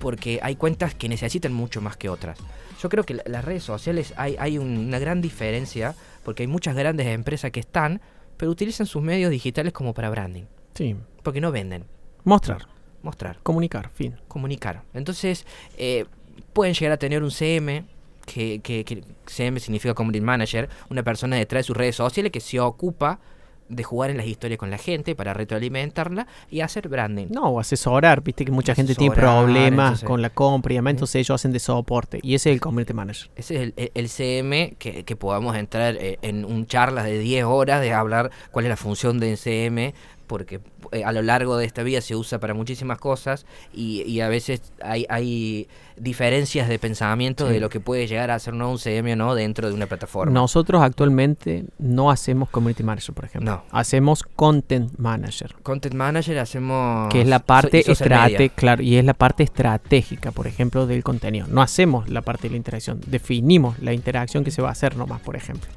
porque 0.00 0.40
hay 0.42 0.56
cuentas 0.56 0.94
que 0.94 1.10
necesitan 1.10 1.52
mucho 1.52 1.82
más 1.82 1.98
que 1.98 2.08
otras. 2.08 2.38
Yo 2.80 2.88
creo 2.88 3.04
que 3.04 3.20
las 3.26 3.44
redes 3.44 3.64
sociales 3.64 4.14
hay, 4.16 4.36
hay 4.38 4.56
una 4.56 4.98
gran 4.98 5.20
diferencia 5.20 5.94
porque 6.24 6.42
hay 6.44 6.46
muchas 6.46 6.74
grandes 6.74 7.06
empresas 7.08 7.50
que 7.50 7.60
están, 7.60 8.00
pero 8.38 8.50
utilizan 8.50 8.86
sus 8.86 9.02
medios 9.02 9.30
digitales 9.30 9.74
como 9.74 9.92
para 9.92 10.08
branding. 10.08 10.44
Sí. 10.72 10.96
Porque 11.22 11.42
no 11.42 11.52
venden. 11.52 11.84
Mostrar. 12.24 12.66
Mostrar. 13.02 13.40
Comunicar, 13.42 13.90
fin. 13.90 14.16
Comunicar. 14.26 14.84
Entonces, 14.94 15.44
eh, 15.76 16.06
pueden 16.54 16.72
llegar 16.72 16.92
a 16.92 16.96
tener 16.96 17.22
un 17.22 17.30
CM, 17.30 17.84
que, 18.24 18.60
que, 18.60 19.04
CM 19.26 19.60
significa 19.60 19.94
Community 19.94 20.20
Manager, 20.20 20.68
una 20.90 21.02
persona 21.02 21.36
detrás 21.36 21.60
de 21.60 21.64
sus 21.64 21.76
redes 21.76 21.96
sociales 21.96 22.32
que 22.32 22.40
se 22.40 22.60
ocupa 22.60 23.20
de 23.68 23.82
jugar 23.82 24.10
en 24.10 24.18
las 24.18 24.26
historias 24.26 24.58
con 24.58 24.70
la 24.70 24.78
gente 24.78 25.14
para 25.14 25.32
retroalimentarla 25.32 26.26
y 26.50 26.60
hacer 26.60 26.88
branding. 26.88 27.28
No, 27.30 27.44
o 27.44 27.60
asesorar, 27.60 28.22
viste 28.22 28.44
que 28.44 28.52
mucha 28.52 28.74
gente 28.74 28.94
tiene 28.94 29.14
problemas 29.14 30.02
con 30.04 30.20
la 30.20 30.30
compra 30.30 30.72
y 30.72 30.76
demás, 30.76 30.92
entonces 30.92 31.16
ellos 31.16 31.34
hacen 31.34 31.52
de 31.52 31.58
soporte 31.58 32.20
y 32.22 32.34
ese 32.34 32.50
es 32.50 32.54
el 32.54 32.60
community 32.60 32.92
manager. 32.92 33.30
Ese 33.36 33.72
es 33.76 33.90
el, 33.94 34.08
CM 34.08 34.74
que, 34.78 35.04
que, 35.04 35.16
podamos 35.16 35.56
entrar 35.56 35.96
eh, 35.96 36.18
en 36.22 36.44
un 36.44 36.66
charla 36.66 37.02
de 37.04 37.18
10 37.18 37.44
horas 37.44 37.80
de 37.80 37.92
hablar 37.92 38.30
cuál 38.50 38.66
es 38.66 38.68
la 38.68 38.76
función 38.76 39.18
del 39.18 39.38
CM 39.38 39.94
porque 40.26 40.60
eh, 40.92 41.04
a 41.04 41.12
lo 41.12 41.22
largo 41.22 41.56
de 41.56 41.66
esta 41.66 41.82
vida 41.82 42.00
se 42.00 42.16
usa 42.16 42.38
para 42.40 42.54
muchísimas 42.54 42.98
cosas 42.98 43.46
y, 43.72 44.20
a 44.20 44.28
veces 44.28 44.72
hay, 44.82 45.06
hay, 45.08 45.68
diferencias 45.96 46.68
de 46.68 46.78
pensamiento 46.80 47.46
de 47.46 47.60
lo 47.60 47.68
que 47.68 47.78
puede 47.78 48.08
llegar 48.08 48.32
a 48.32 48.38
ser 48.40 48.54
¿no? 48.54 48.68
un 48.68 48.78
CM 48.78 49.12
o 49.12 49.16
no 49.16 49.34
dentro 49.34 49.68
de 49.68 49.74
una 49.74 49.86
plataforma. 49.86 50.32
Nosotros 50.32 50.82
actualmente 50.82 51.66
no 51.78 52.10
hacemos 52.10 52.50
Community 52.50 52.82
Manager, 52.82 53.14
por 53.14 53.24
ejemplo. 53.26 53.52
No. 53.52 53.64
Hacemos 53.70 54.24
Content 54.24 54.98
Manager. 54.98 55.54
Content 55.62 55.94
Manager 55.94 56.38
hacemos... 56.38 57.12
Que 57.12 57.20
es 57.20 57.28
la 57.28 57.38
parte 57.38 57.88
estratégica, 57.90 58.54
claro, 58.56 58.82
y 58.82 58.96
es 58.96 59.04
la 59.04 59.14
parte 59.14 59.44
estratégica, 59.44 60.32
por 60.32 60.48
ejemplo, 60.48 60.86
del 60.86 61.04
contenido. 61.04 61.46
No 61.48 61.62
hacemos 61.62 62.08
la 62.08 62.22
parte 62.22 62.48
de 62.48 62.50
la 62.50 62.56
interacción, 62.56 63.00
definimos 63.06 63.78
la 63.78 63.92
interacción 63.92 64.42
que 64.42 64.50
se 64.50 64.62
va 64.62 64.70
a 64.70 64.72
hacer 64.72 64.96
nomás, 64.96 65.20
por 65.20 65.36
ejemplo 65.36 65.70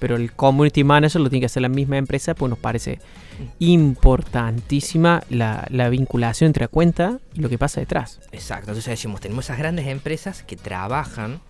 pero 0.00 0.16
el 0.16 0.32
community 0.32 0.82
manager 0.82 1.20
lo 1.20 1.30
tiene 1.30 1.40
que 1.40 1.46
hacer 1.46 1.62
la 1.62 1.68
misma 1.68 1.98
empresa, 1.98 2.34
pues 2.34 2.50
nos 2.50 2.58
parece 2.58 2.98
importantísima 3.60 5.22
la, 5.28 5.88
vinculación 5.90 6.48
entre 6.48 6.64
la 6.64 6.68
cuenta 6.68 7.20
y 7.34 7.40
lo 7.40 7.48
que 7.48 7.58
pasa 7.58 7.80
detrás. 7.80 8.18
Exacto, 8.32 8.70
entonces 8.70 8.86
decimos, 8.86 9.20
tenemos 9.20 9.44
esas 9.44 9.58
grandes 9.58 9.86
empresas 9.86 10.42
que 10.42 10.56
trabajan 10.56 11.40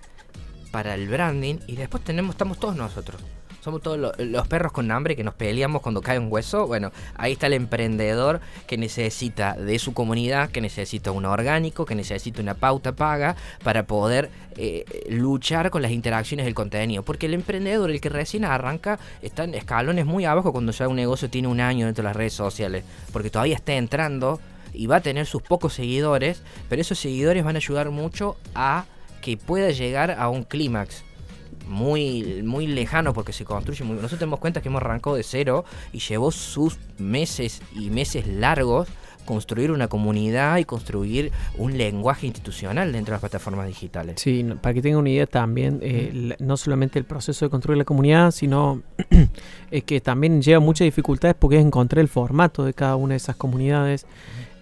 para 0.70 0.94
el 0.94 1.09
branding 1.09 1.57
y 1.66 1.76
después 1.76 2.05
tenemos, 2.05 2.34
estamos 2.34 2.59
todos 2.59 2.76
nosotros 2.76 3.22
somos 3.61 3.82
todos 3.82 4.14
los 4.18 4.48
perros 4.48 4.72
con 4.72 4.90
hambre 4.90 5.16
que 5.16 5.24
nos 5.24 5.34
peleamos 5.34 5.82
cuando 5.82 6.00
cae 6.00 6.18
un 6.18 6.30
hueso. 6.30 6.66
Bueno, 6.66 6.92
ahí 7.16 7.32
está 7.32 7.46
el 7.46 7.52
emprendedor 7.54 8.40
que 8.66 8.76
necesita 8.76 9.54
de 9.54 9.78
su 9.78 9.92
comunidad, 9.92 10.50
que 10.50 10.61
necesita 10.61 11.12
un 11.12 11.24
orgánico, 11.24 11.84
que 11.84 11.94
necesita 11.94 12.40
una 12.40 12.54
pauta 12.54 12.92
paga 12.92 13.36
para 13.62 13.86
poder 13.86 14.30
eh, 14.56 14.84
luchar 15.08 15.70
con 15.70 15.82
las 15.82 15.90
interacciones 15.90 16.46
del 16.46 16.54
contenido. 16.54 17.02
Porque 17.02 17.26
el 17.26 17.34
emprendedor, 17.34 17.90
el 17.90 18.00
que 18.00 18.08
recién 18.08 18.44
arranca, 18.44 18.98
está 19.22 19.44
en 19.44 19.54
escalones 19.54 20.06
muy 20.06 20.24
abajo 20.24 20.52
cuando 20.52 20.72
ya 20.72 20.88
un 20.88 20.96
negocio 20.96 21.28
tiene 21.28 21.48
un 21.48 21.61
año 21.61 21.86
dentro 21.86 22.02
de 22.02 22.08
las 22.08 22.16
redes 22.16 22.32
sociales. 22.32 22.84
Porque 23.12 23.30
todavía 23.30 23.56
está 23.56 23.74
entrando 23.74 24.40
y 24.72 24.86
va 24.86 24.96
a 24.96 25.00
tener 25.00 25.26
sus 25.26 25.42
pocos 25.42 25.74
seguidores, 25.74 26.42
pero 26.68 26.80
esos 26.80 26.98
seguidores 26.98 27.44
van 27.44 27.56
a 27.56 27.58
ayudar 27.58 27.90
mucho 27.90 28.36
a 28.54 28.86
que 29.20 29.36
pueda 29.36 29.70
llegar 29.70 30.12
a 30.12 30.28
un 30.28 30.44
clímax 30.44 31.04
muy, 31.66 32.42
muy 32.42 32.66
lejano 32.66 33.12
porque 33.12 33.32
se 33.32 33.44
construye 33.44 33.84
muy... 33.84 33.96
Nosotros 33.96 34.18
tenemos 34.18 34.40
cuenta 34.40 34.61
que 34.61 34.68
hemos 34.68 34.82
arrancado 34.82 35.16
de 35.16 35.22
cero 35.22 35.64
y 35.92 35.98
llevó 35.98 36.30
sus 36.30 36.78
meses 36.98 37.62
y 37.74 37.90
meses 37.90 38.26
largos 38.26 38.88
construir 39.30 39.70
una 39.70 39.86
comunidad 39.86 40.58
y 40.58 40.64
construir 40.64 41.30
un 41.56 41.78
lenguaje 41.78 42.26
institucional 42.26 42.92
dentro 42.92 43.12
de 43.12 43.14
las 43.14 43.20
plataformas 43.20 43.68
digitales. 43.68 44.20
Sí, 44.20 44.44
para 44.61 44.74
que 44.74 44.82
tengan 44.82 45.00
una 45.00 45.11
idea 45.11 45.26
también, 45.26 45.78
eh, 45.82 46.34
no 46.40 46.56
solamente 46.56 46.98
el 46.98 47.04
proceso 47.04 47.44
de 47.44 47.50
construir 47.50 47.78
la 47.78 47.84
comunidad, 47.84 48.32
sino 48.32 48.82
es 49.70 49.84
que 49.84 50.00
también 50.00 50.42
lleva 50.42 50.58
muchas 50.58 50.86
dificultades 50.86 51.36
porque 51.38 51.58
es 51.58 51.64
encontrar 51.64 52.00
el 52.00 52.08
formato 52.08 52.64
de 52.64 52.74
cada 52.74 52.96
una 52.96 53.12
de 53.12 53.18
esas 53.18 53.36
comunidades. 53.36 54.04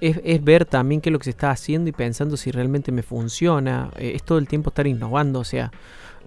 Es, 0.01 0.44
ver 0.44 0.64
también 0.64 1.01
qué 1.01 1.09
es 1.09 1.12
lo 1.12 1.18
que 1.18 1.24
se 1.24 1.30
está 1.30 1.51
haciendo 1.51 1.88
y 1.88 1.92
pensando 1.92 2.36
si 2.36 2.53
realmente 2.53 2.92
me 2.92 3.03
funciona. 3.03 3.90
Eh, 3.96 4.12
es 4.14 4.22
todo 4.22 4.38
el 4.38 4.46
tiempo 4.46 4.68
estar 4.68 4.86
innovando, 4.86 5.40
o 5.40 5.44
sea, 5.44 5.72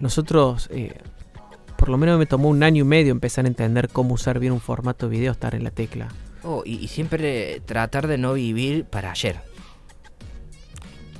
nosotros, 0.02 0.68
eh, 0.72 0.94
por 1.78 1.88
lo 1.88 1.96
menos 1.96 2.18
me 2.18 2.26
tomó 2.26 2.48
un 2.48 2.64
año 2.64 2.82
y 2.82 2.86
medio 2.86 3.12
empezar 3.12 3.44
a 3.44 3.48
entender 3.48 3.88
cómo 3.88 4.14
usar 4.14 4.40
bien 4.40 4.52
un 4.52 4.60
formato 4.60 5.08
de 5.08 5.16
video, 5.16 5.30
estar 5.30 5.54
en 5.54 5.62
la 5.62 5.70
tecla. 5.70 6.08
Oh, 6.42 6.64
y, 6.66 6.88
siempre 6.88 7.62
tratar 7.64 8.08
de 8.08 8.18
no 8.18 8.32
vivir 8.32 8.84
para 8.84 9.12
ayer. 9.12 9.36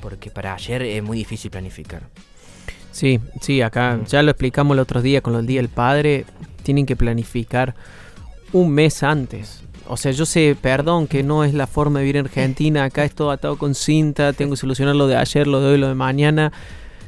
Porque 0.01 0.33
para 0.33 0.53
ayer 0.55 0.83
es 0.83 1.01
muy 1.01 1.17
difícil 1.17 1.53
planificar. 1.53 2.03
Sí, 2.91 3.21
sí, 3.41 3.63
acá 3.63 3.99
mm. 3.99 4.07
ya 4.07 4.23
lo 4.25 4.33
explicamos 4.33 4.75
el 4.75 4.81
otro 4.81 5.01
día 5.01 5.21
con 5.21 5.33
los 5.33 5.47
días 5.47 5.63
del 5.63 5.71
padre. 5.71 6.25
Tienen 6.65 6.85
que 6.85 6.97
planificar 6.97 7.77
un 8.53 8.73
mes 8.73 9.05
antes. 9.05 9.63
O 9.87 9.97
sea, 9.97 10.11
yo 10.11 10.27
sé, 10.27 10.57
perdón, 10.61 11.07
que 11.07 11.23
no 11.23 11.45
es 11.45 11.55
la 11.55 11.69
forma 11.69 12.01
de 12.01 12.07
vivir 12.07 12.17
en 12.17 12.27
Argentina. 12.27 12.83
Acá 12.83 13.05
es 13.05 13.15
todo 13.15 13.31
atado 13.31 13.57
con 13.59 13.77
cinta. 13.77 14.33
Tengo 14.33 14.55
que 14.55 14.57
solucionar 14.57 14.97
lo 14.97 15.07
de 15.07 15.15
ayer, 15.15 15.47
lo 15.47 15.61
de 15.61 15.69
hoy, 15.69 15.79
lo 15.79 15.87
de 15.87 15.95
mañana. 15.95 16.53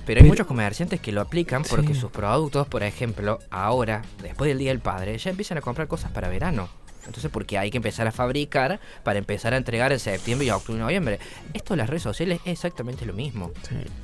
Pero 0.07 0.21
hay 0.21 0.27
muchos 0.27 0.47
comerciantes 0.47 1.01
que 1.01 1.13
lo 1.13 1.21
aplican 1.21 1.63
porque 1.63 1.95
sus 1.95 2.11
productos, 2.11 2.67
por 2.69 2.83
ejemplo, 2.83 3.39
ahora, 3.51 4.03
después 4.23 4.49
del 4.49 4.59
Día 4.59 4.71
del 4.71 4.81
Padre, 4.81 5.17
ya 5.19 5.31
empiezan 5.31 5.59
a 5.59 5.61
comprar 5.61 5.89
cosas 5.89 6.11
para 6.11 6.29
verano. 6.29 6.69
Entonces, 7.07 7.31
porque 7.31 7.59
hay 7.59 7.71
que 7.71 7.77
empezar 7.77 8.07
a 8.07 8.13
fabricar 8.13 8.81
para 9.03 9.19
empezar 9.19 9.53
a 9.53 9.57
entregar 9.57 9.93
en 9.93 9.99
septiembre 9.99 10.47
y 10.47 10.51
octubre 10.51 10.79
y 10.79 10.83
noviembre. 10.83 11.19
Esto 11.53 11.75
de 11.75 11.79
las 11.79 11.89
redes 11.89 12.03
sociales 12.03 12.41
es 12.45 12.53
exactamente 12.53 13.05
lo 13.05 13.13
mismo. 13.13 13.53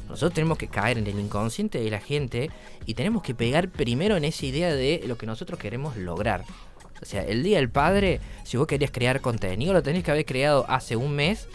Nosotros 0.08 0.34
tenemos 0.34 0.58
que 0.58 0.68
caer 0.68 0.98
en 0.98 1.06
el 1.06 1.18
inconsciente 1.18 1.80
de 1.80 1.90
la 1.90 2.00
gente 2.00 2.50
y 2.86 2.94
tenemos 2.94 3.22
que 3.22 3.34
pegar 3.34 3.70
primero 3.70 4.16
en 4.16 4.24
esa 4.24 4.46
idea 4.46 4.74
de 4.74 5.02
lo 5.06 5.16
que 5.16 5.26
nosotros 5.26 5.58
queremos 5.58 5.96
lograr. 5.96 6.44
O 7.00 7.06
sea, 7.06 7.22
el 7.22 7.42
Día 7.42 7.56
del 7.56 7.70
Padre, 7.70 8.20
si 8.44 8.58
vos 8.58 8.66
querías 8.66 8.90
crear 8.90 9.22
contenido, 9.22 9.72
lo 9.72 9.82
tenés 9.82 10.04
que 10.04 10.10
haber 10.10 10.26
creado 10.26 10.66
hace 10.68 10.96
un 10.96 11.16
mes 11.16 11.48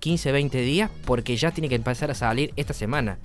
15, 0.00 0.32
20 0.32 0.60
días 0.60 0.90
porque 1.06 1.36
ya 1.36 1.52
tiene 1.52 1.70
que 1.70 1.76
empezar 1.76 2.10
a 2.10 2.14
salir 2.14 2.52
esta 2.56 2.74
semana. 2.74 3.18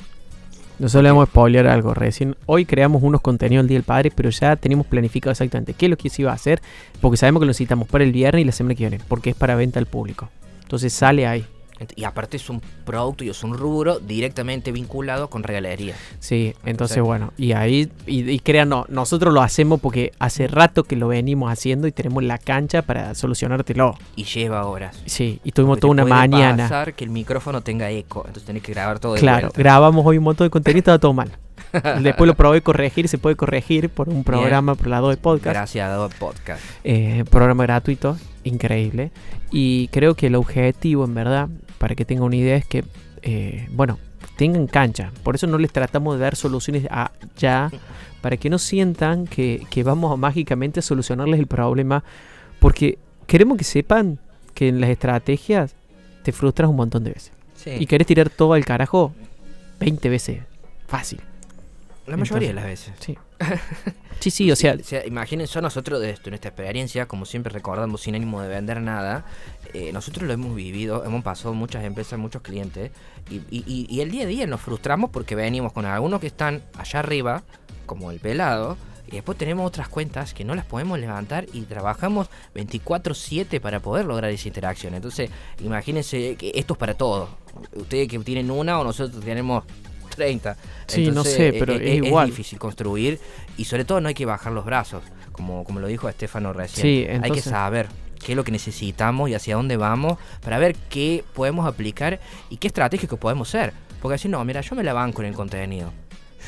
Nosotros 0.80 1.04
le 1.04 1.10
vamos 1.10 1.28
a 1.28 1.32
spoilear 1.32 1.68
algo. 1.68 1.96
Recién 1.96 2.36
hoy 2.46 2.66
creamos 2.66 3.02
unos 3.02 3.22
contenidos 3.22 3.64
el 3.64 3.68
Día 3.68 3.78
del 3.78 3.84
Padre, 3.84 4.12
pero 4.16 4.30
ya 4.30 4.56
tenemos 4.56 4.86
planificado 4.86 5.32
exactamente 5.32 5.74
qué 5.74 5.88
es 5.88 5.90
lo 5.90 5.98
que 5.98 6.10
se 6.10 6.22
iba 6.22 6.32
a 6.32 6.36
hacer, 6.36 6.62
porque 7.02 7.18
sabemos 7.18 7.40
que 7.40 7.46
lo 7.46 7.50
necesitamos 7.50 7.88
para 7.88 8.04
el 8.04 8.12
viernes 8.12 8.44
y 8.44 8.46
la 8.46 8.52
semana 8.52 8.76
que 8.76 8.88
viene, 8.88 9.04
porque 9.08 9.32
es 9.32 9.36
para 9.36 9.56
venta 9.56 9.80
al 9.80 9.88
público. 9.88 10.30
Entonces 10.62 10.94
sale 10.94 11.26
ahí. 11.26 11.46
Y 11.96 12.04
aparte 12.04 12.38
es 12.38 12.50
un 12.50 12.62
producto 12.86 13.24
y 13.24 13.30
es 13.30 13.44
un 13.44 13.54
rubro 13.58 14.00
directamente 14.00 14.72
vinculado 14.72 15.30
con 15.30 15.44
regalería. 15.44 15.96
Sí, 16.20 16.54
entonces 16.66 16.98
Entonces- 16.98 17.04
bueno, 17.04 17.34
y 17.38 17.52
ahí, 17.54 17.92
y, 18.06 18.30
y 18.32 18.42
nosotros 18.90 19.34
lo 19.34 19.42
hacemos 19.42 19.80
porque 19.80 20.12
hace 20.20 20.48
rato 20.48 20.84
que 20.84 20.96
lo 20.96 21.08
venimos 21.10 21.52
haciendo 21.52 21.88
y 21.88 21.92
tenemos 21.92 22.24
la 22.24 22.38
cancha 22.38 22.82
para 22.82 23.14
solucionártelo. 23.16 23.96
Y 24.16 24.24
lleva 24.24 24.66
horas. 24.66 25.02
Sí, 25.06 25.40
y 25.44 25.52
tuvimos 25.52 25.76
Porque 25.78 25.82
toda 25.82 25.90
te 25.96 26.02
una 26.02 26.04
puede 26.04 26.16
mañana. 26.30 26.64
pasar 26.64 26.94
que 26.94 27.04
el 27.04 27.10
micrófono 27.12 27.62
tenga 27.62 27.90
eco, 27.92 28.22
entonces 28.22 28.46
tenés 28.46 28.64
que 28.64 28.72
grabar 28.74 29.00
todo 29.00 29.14
de 29.14 29.20
Claro, 29.20 29.48
vuelta. 29.48 29.60
grabamos 29.60 30.06
hoy 30.06 30.18
un 30.18 30.24
montón 30.24 30.46
de 30.48 30.52
contenido 30.52 30.78
y 30.78 30.80
estaba 30.80 31.00
todo 31.00 31.14
mal. 31.14 31.32
Después 32.02 32.28
lo 32.28 32.34
probé 32.36 32.62
corregir, 32.62 33.08
se 33.10 33.18
puede 33.18 33.36
corregir 33.36 33.90
por 33.90 34.10
un 34.10 34.24
programa, 34.24 34.76
por 34.76 34.88
lado 34.88 35.10
de 35.10 35.18
podcast. 35.18 35.54
Gracias 35.56 35.88
a 35.88 35.94
Adobe 35.94 36.16
Podcast. 36.18 36.62
Eh, 36.84 37.26
programa 37.30 37.64
gratuito, 37.64 38.18
increíble. 38.44 39.12
Y 39.52 39.88
creo 39.90 40.16
que 40.16 40.28
el 40.28 40.36
objetivo, 40.36 41.04
en 41.06 41.14
verdad, 41.14 41.50
para 41.78 41.96
que 41.96 42.06
tengan 42.06 42.26
una 42.26 42.36
idea, 42.36 42.56
es 42.56 42.66
que, 42.66 42.84
eh, 43.22 43.68
bueno, 43.72 44.00
tengan 44.36 44.68
cancha. 44.68 45.12
Por 45.24 45.36
eso 45.36 45.48
no 45.48 45.58
les 45.58 45.72
tratamos 45.72 46.16
de 46.16 46.22
dar 46.22 46.36
soluciones 46.36 46.88
a 46.90 47.12
ya, 47.38 47.72
para 48.22 48.38
que 48.38 48.50
no 48.50 48.60
sientan 48.60 49.28
que, 49.28 49.66
que 49.70 49.84
vamos 49.84 50.12
a 50.12 50.16
mágicamente 50.16 50.80
a 50.80 50.84
solucionarles 50.84 51.40
el 51.40 51.48
problema. 51.48 52.04
Porque 52.60 52.98
queremos 53.28 53.58
que 53.58 53.64
sepan 53.64 54.20
que 54.54 54.70
en 54.70 54.82
las 54.82 54.90
estrategias 54.90 55.76
te 56.24 56.32
frustras 56.32 56.70
un 56.70 56.76
montón 56.76 57.04
de 57.04 57.12
veces. 57.12 57.32
Sí. 57.56 57.72
Y 57.80 57.86
querés 57.86 58.08
tirar 58.08 58.30
todo 58.30 58.54
al 58.54 58.66
carajo 58.66 59.14
20 59.80 60.10
veces. 60.10 60.40
Fácil. 60.88 61.22
la 62.06 62.18
mayoría 62.18 62.50
de 62.50 62.54
las 62.54 62.66
veces. 62.66 62.94
Sí. 63.00 63.18
Sí, 64.20 64.32
sí, 64.32 64.52
o 64.52 64.56
sea, 64.56 64.74
o 64.74 64.84
sea, 64.84 65.06
imagínense 65.06 65.62
nosotros 65.62 66.02
de 66.02 66.10
esto, 66.10 66.32
nuestra 66.32 66.50
experiencia, 66.50 67.08
como 67.08 67.24
siempre 67.26 67.54
recordamos 67.54 68.02
sin 68.02 68.16
ánimo 68.16 68.42
de 68.42 68.48
vender 68.48 68.82
nada, 68.82 69.26
eh, 69.76 69.92
nosotros 69.94 70.26
lo 70.26 70.34
hemos 70.34 70.56
vivido, 70.56 71.06
hemos 71.06 71.24
pasado 71.24 71.54
muchas 71.54 71.84
empresas, 71.86 72.18
muchos 72.18 72.42
clientes, 72.42 72.90
y, 73.30 73.36
y- 73.52 73.64
y- 73.68 73.86
y 73.88 74.02
el 74.02 74.10
día 74.10 74.24
a 74.24 74.26
día 74.26 74.48
nos 74.48 74.60
frustramos 74.62 75.12
porque 75.12 75.36
venimos 75.36 75.72
con 75.72 75.86
algunos 75.86 76.20
que 76.20 76.26
están 76.28 76.64
allá 76.80 77.00
arriba, 77.00 77.44
como 77.86 78.10
el 78.10 78.20
pelado, 78.20 78.76
y 79.08 79.12
después 79.12 79.38
tenemos 79.38 79.68
otras 79.68 79.88
cuentas 79.88 80.34
que 80.34 80.44
no 80.44 80.56
las 80.56 80.66
podemos 80.66 80.98
levantar 80.98 81.46
y 81.54 81.62
trabajamos 81.62 82.28
24/7 82.56 83.62
para 83.62 83.80
poder 83.82 84.06
lograr 84.06 84.32
esa 84.32 84.48
interacción. 84.48 84.96
Entonces, 84.96 85.30
imagínense 85.64 86.36
que 86.38 86.54
esto 86.56 86.74
es 86.74 86.80
para 86.80 86.96
todos. 86.96 87.30
Ustedes 87.76 88.08
que 88.08 88.18
tienen 88.20 88.50
una 88.50 88.80
o 88.80 88.84
nosotros 88.84 89.24
tenemos 89.24 89.64
30. 90.18 90.58
Sí, 90.88 91.10
no 91.12 91.24
sé, 91.24 91.54
pero 91.58 91.74
eh, 91.74 91.98
es 92.00 92.04
igual. 92.06 92.28
difícil 92.28 92.60
construir 92.60 93.20
y 93.56 93.64
sobre 93.66 93.86
todo 93.86 94.02
no 94.02 94.10
hay 94.10 94.14
que 94.16 94.26
bajar 94.26 94.52
los 94.52 94.66
brazos, 94.66 95.04
como, 95.32 95.64
como 95.64 95.80
lo 95.80 95.88
dijo 95.88 96.10
Estefano 96.10 96.52
recién. 96.52 96.82
Sí, 96.82 96.98
Hay 97.04 97.06
que 97.08 97.14
entonces- 97.28 97.44
saber 97.46 97.88
qué 98.20 98.34
es 98.34 98.36
lo 98.36 98.44
que 98.44 98.52
necesitamos 98.52 99.30
y 99.30 99.36
hacia 99.36 99.56
dónde 99.56 99.78
vamos 99.78 100.18
para 100.44 100.58
ver 100.58 100.76
qué 100.90 101.24
podemos 101.34 101.66
aplicar 101.68 102.20
y 102.50 102.58
qué 102.58 102.68
estratégico 102.68 103.18
podemos 103.18 103.48
ser. 103.48 103.72
Porque 104.02 104.16
así 104.16 104.28
no, 104.28 104.44
mira, 104.44 104.62
yo 104.62 104.76
me 104.76 104.84
la 104.84 104.94
banco 104.94 105.22
en 105.22 105.30
el 105.30 105.34
contenido. 105.36 105.92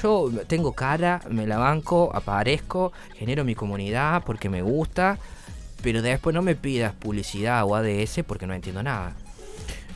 Yo 0.01 0.29
tengo 0.47 0.73
cara, 0.73 1.21
me 1.29 1.45
la 1.47 1.57
banco, 1.57 2.09
aparezco, 2.13 2.91
genero 3.17 3.43
mi 3.43 3.53
comunidad 3.55 4.23
porque 4.25 4.49
me 4.49 4.61
gusta, 4.61 5.17
pero 5.81 6.01
después 6.01 6.33
no 6.33 6.41
me 6.41 6.55
pidas 6.55 6.93
publicidad 6.93 7.63
o 7.65 7.75
ADS 7.75 8.23
porque 8.25 8.47
no 8.47 8.53
entiendo 8.53 8.81
nada. 8.83 9.15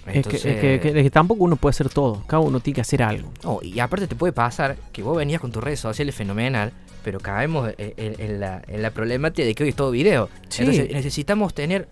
Es, 0.08 0.28
que, 0.28 0.36
es 0.38 0.42
que- 0.44 0.80
que- 0.82 0.88
es 0.90 1.04
que 1.04 1.10
tampoco 1.10 1.44
uno 1.44 1.56
puede 1.56 1.72
hacer 1.72 1.90
todo. 1.90 2.24
Cada 2.28 2.42
uno 2.42 2.60
tiene 2.60 2.76
que 2.76 2.82
hacer 2.82 3.04
algo. 3.04 3.32
No, 3.44 3.60
y 3.62 3.80
aparte 3.80 4.08
te 4.08 4.16
puede 4.16 4.34
pasar 4.34 4.76
que 4.92 5.02
vos 5.04 5.16
venías 5.18 5.40
con 5.42 5.52
tus 5.52 5.64
redes 5.64 5.80
sociales 5.80 6.14
fenomenal, 6.16 6.72
pero 7.04 7.20
caemos 7.20 7.72
en, 7.78 7.94
en- 7.98 8.16
en 8.20 8.40
la, 8.40 8.62
en 8.68 8.82
la 8.82 8.92
problemática 8.92 9.46
de 9.46 9.56
que 9.56 9.64
hoy 9.64 9.70
es 9.70 9.76
todo 9.76 9.92
video. 9.92 10.30
Sí. 10.50 10.64
Entonces 10.64 10.92
necesitamos 10.94 11.54
tener 11.54 11.88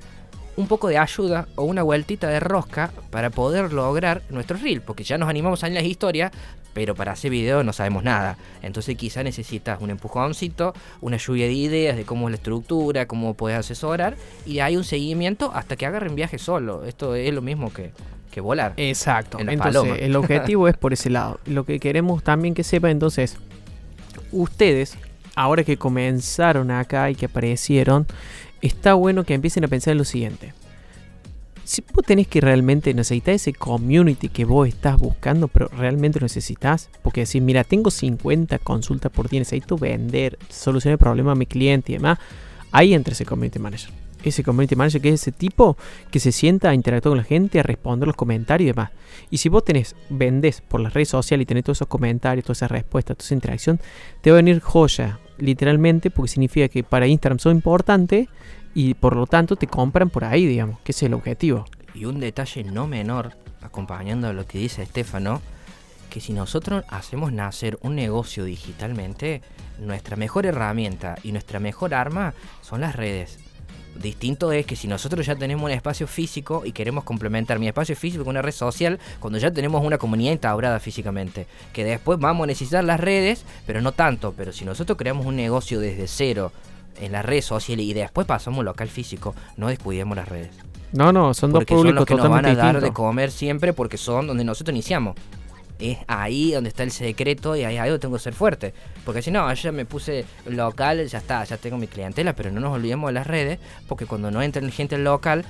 un 0.58 0.68
poco 0.68 0.88
de 0.88 0.98
ayuda 0.98 1.48
o 1.56 1.64
una 1.64 1.84
vueltita 1.84 2.28
de 2.28 2.40
rosca 2.40 2.92
para 3.10 3.30
poder 3.30 3.74
lograr 3.74 4.22
nuestro 4.30 4.58
reel, 4.58 4.82
porque 4.82 5.04
ya 5.04 5.18
nos 5.18 5.30
animamos 5.30 5.64
a 5.64 5.68
en 5.68 5.74
las 5.74 5.84
historias, 5.84 6.32
pero 6.74 6.96
para 6.96 7.14
hacer 7.14 7.32
video 7.32 7.64
no 7.64 7.74
sabemos 7.74 8.04
nada. 8.04 8.38
Entonces 8.62 8.96
quizá 8.96 9.24
necesitas 9.24 9.82
un 9.82 9.90
empujoncito, 9.90 10.74
una 11.02 11.18
lluvia 11.18 11.46
de 11.46 11.54
ideas 11.54 11.98
de 11.98 12.06
cómo 12.06 12.28
es 12.28 12.32
la 12.32 12.38
estructura, 12.38 13.08
cómo 13.08 13.34
puedes 13.34 13.60
asesorar, 13.60 14.16
y 14.46 14.60
ahí 14.60 14.78
un 14.78 14.84
seguimiento 14.84 15.52
hasta 15.54 15.76
que 15.76 15.86
agarren 15.86 16.16
viaje 16.16 16.38
solo. 16.38 16.86
Esto 16.86 17.16
es 17.16 17.34
lo 17.34 17.42
mismo 17.42 17.74
que, 17.74 17.92
que 18.32 18.42
volar. 18.42 18.74
Exacto. 18.78 19.40
En 19.40 19.50
Entonces, 19.50 19.82
paloma. 19.82 19.96
el 19.96 20.16
objetivo 20.16 20.68
es 20.68 20.78
por 20.78 20.94
ese 20.94 21.10
lado. 21.10 21.40
Lo 21.46 21.66
que 21.66 21.80
queremos 21.80 22.24
también 22.24 22.54
que 22.54 22.64
sepa 22.64 22.90
entonces, 22.90 23.38
ustedes, 24.32 24.98
ahora 25.36 25.64
que 25.64 25.78
comenzaron 25.78 26.72
acá 26.72 27.10
y 27.10 27.16
que 27.16 27.26
aparecieron, 27.26 28.08
está 28.62 28.94
bueno 28.94 29.24
que 29.24 29.34
empiecen 29.34 29.64
a 29.64 29.68
pensar 29.68 29.94
en 29.94 29.98
lo 29.98 30.06
siguiente. 30.06 30.54
Si 31.64 31.84
vos 31.94 32.06
tenés 32.06 32.28
que 32.28 32.42
realmente 32.42 32.94
necesitar 32.94 33.34
ese 33.36 33.54
community 33.54 34.30
que 34.30 34.46
vos 34.46 34.68
estás 34.68 34.98
buscando, 34.98 35.48
pero 35.48 35.68
realmente 35.70 36.20
lo 36.20 36.26
necesitas, 36.26 36.90
porque 37.02 37.22
decir, 37.22 37.42
mira, 37.42 37.64
tengo 37.64 37.92
50 37.92 38.60
consultas 38.60 39.12
por 39.12 39.30
día, 39.30 39.40
necesito 39.40 39.78
vender, 39.78 40.38
solucionar 40.50 40.94
el 40.94 41.00
problema 41.00 41.32
a 41.32 41.36
mi 41.36 41.46
cliente 41.46 41.94
y 41.94 41.96
demás, 41.96 42.20
ahí 42.72 42.94
entra 42.94 43.14
ese 43.14 43.26
community 43.26 43.60
manager. 43.60 44.01
Ese 44.24 44.44
community 44.44 44.76
manager 44.76 45.02
que 45.02 45.10
es 45.10 45.22
ese 45.22 45.32
tipo 45.32 45.78
que 46.12 46.20
se 46.20 46.32
sienta 46.32 46.70
a 46.70 46.74
interactuar 46.74 47.12
con 47.12 47.18
la 47.18 47.24
gente, 47.24 47.60
a 47.60 47.64
responder 47.64 48.08
los 48.08 48.16
comentarios 48.16 48.66
y 48.66 48.72
demás. 48.72 48.92
Y 49.30 49.38
si 49.38 49.50
vos 49.50 49.66
tenés, 49.66 49.96
vendés 50.10 50.62
por 50.62 50.80
las 50.80 50.94
redes 50.94 51.10
sociales 51.10 51.44
y 51.44 51.46
tenés 51.46 51.64
todos 51.64 51.78
esos 51.78 51.88
comentarios, 51.88 52.46
todas 52.46 52.60
esas 52.60 52.72
respuestas, 52.72 53.18
toda 53.18 53.26
esa 53.26 53.34
interacción, 53.34 53.80
te 54.22 54.32
va 54.32 54.38
a 54.38 54.42
venir 54.42 54.60
joya, 54.60 55.20
literalmente, 55.38 56.12
porque 56.12 56.30
significa 56.30 56.68
que 56.68 56.84
para 56.84 57.08
Instagram 57.08 57.40
son 57.40 57.56
importantes 57.56 58.28
y 58.74 58.94
por 58.94 59.16
lo 59.16 59.28
tanto 59.28 59.56
te 59.56 59.68
compran 59.68 60.10
por 60.10 60.24
ahí, 60.24 60.46
digamos, 60.46 60.80
que 60.82 60.92
es 60.92 61.04
el 61.04 61.14
objetivo. 61.14 61.66
Y 61.94 62.06
un 62.06 62.20
detalle 62.20 62.64
no 62.64 62.88
menor, 62.88 63.34
acompañando 63.62 64.28
a 64.28 64.34
lo 64.34 64.46
que 64.46 64.60
dice 64.60 64.84
Estefano, 64.84 65.42
que 66.10 66.20
si 66.20 66.34
nosotros 66.34 66.84
hacemos 66.90 67.32
nacer 67.32 67.80
un 67.82 67.96
negocio 67.96 68.44
digitalmente, 68.44 69.42
nuestra 69.80 70.16
mejor 70.16 70.46
herramienta 70.46 71.16
y 71.24 71.32
nuestra 71.32 71.60
mejor 71.60 71.94
arma 71.94 72.34
son 72.62 72.82
las 72.82 72.96
redes. 72.96 73.40
Distinto 73.96 74.52
es 74.52 74.66
que 74.66 74.76
si 74.76 74.88
nosotros 74.88 75.26
ya 75.26 75.36
tenemos 75.36 75.66
un 75.66 75.72
espacio 75.72 76.08
físico 76.08 76.64
y 76.66 76.72
queremos 76.72 77.04
complementar 77.04 77.60
mi 77.60 77.68
espacio 77.68 77.96
físico 77.96 78.24
con 78.24 78.32
una 78.32 78.42
red 78.42 78.54
social, 78.54 79.00
cuando 79.20 79.38
ya 79.38 79.52
tenemos 79.52 79.84
una 79.84 79.98
comunidad 79.98 80.32
instaurada 80.32 80.80
físicamente, 80.80 81.46
que 81.74 81.84
después 81.84 82.18
vamos 82.20 82.46
a 82.46 82.48
necesitar 82.48 82.84
las 82.84 83.00
redes, 83.00 83.46
pero 83.66 83.82
no 83.82 83.92
tanto, 83.92 84.34
pero 84.36 84.54
si 84.54 84.66
nosotros 84.66 84.98
creamos 84.98 85.26
un 85.26 85.36
negocio 85.36 85.80
desde 85.80 86.08
cero 86.08 86.52
en 87.00 87.12
las 87.12 87.26
redes 87.26 87.46
sociales 87.46 87.86
y 87.86 87.94
después 87.94 88.26
pasamos 88.26 88.60
al 88.60 88.66
local 88.66 88.88
físico, 88.88 89.36
no 89.58 89.68
descuidemos 89.68 90.16
las 90.16 90.28
redes 90.28 90.52
No, 90.94 91.12
no, 91.12 91.34
son 91.34 91.52
dos 91.52 91.60
porque 91.60 91.74
son 91.74 91.82
públicos 91.82 92.00
los 92.00 92.06
que 92.06 92.16
nos 92.16 92.30
van 92.30 92.46
a 92.46 92.56
dar 92.56 92.82
de 92.82 92.92
comer 92.92 93.32
siempre 93.32 93.74
porque 93.74 93.98
son 93.98 94.28
donde 94.28 94.44
nosotros 94.44 94.74
iniciamos. 94.74 95.16
Es 95.82 95.98
ahí 96.08 96.52
donde 96.52 96.70
está 96.70 96.84
el 96.84 96.92
secreto 96.92 97.56
y 97.56 97.64
ahí, 97.64 97.78
ahí 97.78 97.98
tengo 98.00 98.16
que 98.16 98.22
ser 98.22 98.34
fuerte. 98.34 98.74
Porque 99.04 99.22
si 99.22 99.32
no, 99.32 99.52
yo 99.54 99.62
ya 99.62 99.72
me 99.72 99.86
puse 99.86 100.26
local, 100.46 101.06
ya 101.08 101.18
está, 101.18 101.44
ya 101.44 101.58
tengo 101.58 101.78
mi 101.78 101.88
clientela, 101.88 102.34
pero 102.34 102.52
no 102.52 102.62
nos 102.62 102.74
olvidemos 102.74 103.10
de 103.10 103.14
las 103.14 103.28
redes, 103.28 103.60
porque 103.88 104.06
cuando 104.06 104.32
no 104.32 104.42
entra 104.42 104.62
gente 104.70 104.96
al 104.96 105.04
local, 105.04 105.44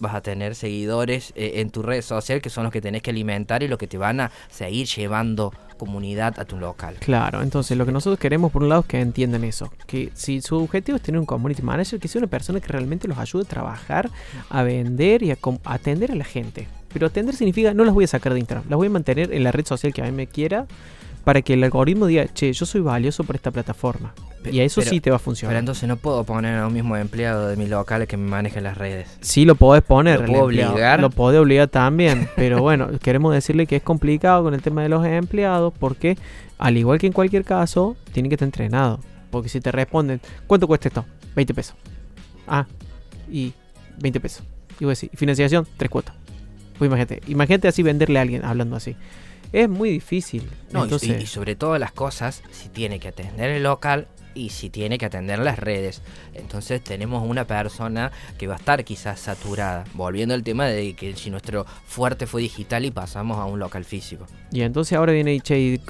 vas 0.00 0.14
a 0.14 0.20
tener 0.20 0.54
seguidores 0.54 1.32
eh, 1.36 1.54
en 1.56 1.70
tu 1.70 1.82
red 1.82 2.02
social 2.02 2.40
que 2.40 2.50
son 2.50 2.64
los 2.64 2.72
que 2.72 2.80
tenés 2.80 3.02
que 3.02 3.10
alimentar 3.10 3.62
y 3.62 3.68
los 3.68 3.78
que 3.78 3.86
te 3.86 3.98
van 3.98 4.20
a 4.20 4.30
seguir 4.48 4.86
llevando 4.86 5.52
comunidad 5.76 6.38
a 6.38 6.44
tu 6.44 6.58
local. 6.58 6.96
Claro, 7.00 7.42
entonces 7.42 7.76
lo 7.76 7.86
que 7.86 7.92
nosotros 7.92 8.18
queremos 8.18 8.50
por 8.50 8.62
un 8.62 8.68
lado 8.68 8.82
es 8.82 8.86
que 8.86 9.00
entiendan 9.00 9.44
eso, 9.44 9.72
que 9.86 10.10
si 10.14 10.40
su 10.42 10.56
objetivo 10.56 10.96
es 10.96 11.02
tener 11.02 11.18
un 11.20 11.26
community 11.26 11.62
manager, 11.62 12.00
que 12.00 12.08
sea 12.08 12.18
una 12.18 12.28
persona 12.28 12.60
que 12.60 12.68
realmente 12.68 13.06
los 13.06 13.18
ayude 13.18 13.44
a 13.44 13.48
trabajar, 13.48 14.10
a 14.50 14.62
vender 14.62 15.22
y 15.22 15.30
a 15.30 15.38
atender 15.64 16.12
a 16.12 16.16
la 16.16 16.24
gente. 16.24 16.66
Pero 16.92 17.06
atender 17.06 17.34
significa 17.34 17.74
no 17.74 17.84
las 17.84 17.94
voy 17.94 18.04
a 18.04 18.08
sacar 18.08 18.32
de 18.32 18.40
Instagram, 18.40 18.68
las 18.68 18.76
voy 18.76 18.86
a 18.86 18.90
mantener 18.90 19.32
en 19.32 19.44
la 19.44 19.52
red 19.52 19.66
social 19.66 19.92
que 19.92 20.02
a 20.02 20.04
mí 20.06 20.12
me 20.12 20.26
quiera 20.26 20.66
para 21.24 21.42
que 21.42 21.52
el 21.54 21.62
algoritmo 21.64 22.06
diga, 22.06 22.26
che, 22.32 22.50
yo 22.54 22.64
soy 22.64 22.80
valioso 22.80 23.22
por 23.24 23.36
esta 23.36 23.50
plataforma. 23.50 24.14
Pe- 24.42 24.50
y 24.54 24.60
a 24.60 24.64
eso 24.64 24.80
pero- 24.80 24.90
sí 24.90 25.00
te 25.00 25.10
va 25.10 25.16
a 25.16 25.18
Pero 25.18 25.24
funcionar. 25.24 25.56
entonces 25.56 25.86
no 25.86 25.96
puedo 25.96 26.24
poner 26.24 26.56
a 26.58 26.66
un 26.66 26.72
mismo 26.72 26.96
empleado 26.96 27.48
de 27.48 27.56
mi 27.56 27.66
local 27.66 28.06
que 28.06 28.16
me 28.16 28.26
maneje 28.30 28.62
las 28.62 28.78
redes. 28.78 29.18
Sí 29.20 29.44
lo 29.44 29.54
podés 29.56 29.82
poner, 29.82 30.20
¿Lo 30.20 30.26
puedo 30.26 30.44
empleado. 30.44 30.72
obligar? 30.72 31.00
Lo 31.00 31.10
podés 31.10 31.38
obligar 31.40 31.68
también, 31.68 32.28
pero 32.36 32.62
bueno, 32.62 32.88
queremos 33.02 33.34
decirle 33.34 33.66
que 33.66 33.76
es 33.76 33.82
complicado 33.82 34.42
con 34.44 34.54
el 34.54 34.62
tema 34.62 34.82
de 34.82 34.88
los 34.88 35.04
empleados 35.04 35.74
porque 35.78 36.16
al 36.56 36.78
igual 36.78 36.98
que 36.98 37.08
en 37.08 37.12
cualquier 37.12 37.44
caso, 37.44 37.96
tienen 38.12 38.30
que 38.30 38.36
estar 38.36 38.46
entrenados. 38.46 39.00
Porque 39.30 39.50
si 39.50 39.60
te 39.60 39.70
responden, 39.70 40.22
¿cuánto 40.46 40.66
cuesta 40.66 40.88
esto? 40.88 41.04
20 41.36 41.52
pesos. 41.52 41.74
Ah, 42.46 42.64
y 43.30 43.52
20 44.00 44.18
pesos. 44.20 44.42
Y 44.80 44.86
vos 44.86 44.98
decís, 44.98 45.10
¿y 45.12 45.16
financiación? 45.18 45.66
Tres 45.76 45.90
cuotas. 45.90 46.14
Pues 46.78 46.88
imagínate, 46.88 47.20
imagínate 47.26 47.68
así 47.68 47.82
venderle 47.82 48.18
a 48.18 48.22
alguien 48.22 48.44
hablando 48.44 48.76
así. 48.76 48.96
Es 49.52 49.68
muy 49.68 49.90
difícil. 49.90 50.48
No, 50.72 50.80
y- 50.80 50.82
Entonces, 50.84 51.08
y, 51.20 51.22
y 51.22 51.26
sobre 51.26 51.56
todas 51.56 51.80
las 51.80 51.92
cosas, 51.92 52.42
si 52.50 52.68
tiene 52.68 53.00
que 53.00 53.08
atender 53.08 53.50
el 53.50 53.62
local, 53.62 54.06
y 54.34 54.50
si 54.50 54.70
tiene 54.70 54.98
que 54.98 55.06
atender 55.06 55.40
las 55.40 55.58
redes. 55.58 56.00
Entonces 56.32 56.84
tenemos 56.84 57.26
una 57.28 57.44
persona 57.44 58.12
que 58.38 58.46
va 58.46 58.54
a 58.54 58.58
estar 58.58 58.84
quizás 58.84 59.18
saturada. 59.18 59.84
Volviendo 59.94 60.32
al 60.32 60.44
tema 60.44 60.66
de 60.66 60.94
que 60.94 61.16
si 61.16 61.28
nuestro 61.30 61.66
fuerte 61.86 62.28
fue 62.28 62.42
digital 62.42 62.84
y 62.84 62.92
pasamos 62.92 63.38
a 63.38 63.46
un 63.46 63.58
local 63.58 63.84
físico. 63.84 64.26
Y 64.52 64.60
entonces 64.60 64.96
ahora 64.96 65.12
viene 65.12 65.40
che, 65.40 65.80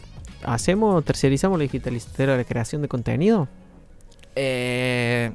¿hacemos, 0.45 1.05
tercerizamos 1.05 1.59
la 1.59 1.65
digitalización 1.65 2.29
de 2.29 2.37
la 2.39 2.45
creación 2.45 2.81
de 2.81 2.89
contenido? 2.89 3.49
Eh, 4.35 5.33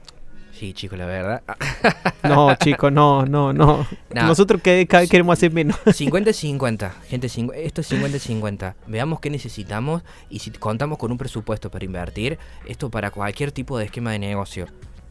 Sí, 0.63 0.71
chicos, 0.71 0.97
la 0.97 1.05
verdad. 1.05 1.43
No, 2.23 2.55
chicos, 2.55 2.89
no, 2.89 3.25
no, 3.25 3.51
no. 3.51 3.85
Nosotros 4.15 4.61
que, 4.61 4.87
cada 4.87 5.01
vez 5.01 5.09
queremos 5.09 5.37
hacer 5.37 5.51
menos. 5.51 5.75
50-50, 5.85 6.89
gente, 7.09 7.27
esto 7.27 7.81
es 7.81 7.91
50-50. 7.91 8.75
Veamos 8.87 9.19
qué 9.19 9.29
necesitamos 9.29 10.03
y 10.29 10.39
si 10.39 10.51
contamos 10.51 10.97
con 10.97 11.11
un 11.11 11.17
presupuesto 11.17 11.69
para 11.69 11.83
invertir, 11.83 12.39
esto 12.65 12.89
para 12.89 13.11
cualquier 13.11 13.51
tipo 13.51 13.77
de 13.77 13.83
esquema 13.83 14.13
de 14.13 14.19
negocio. 14.19 14.67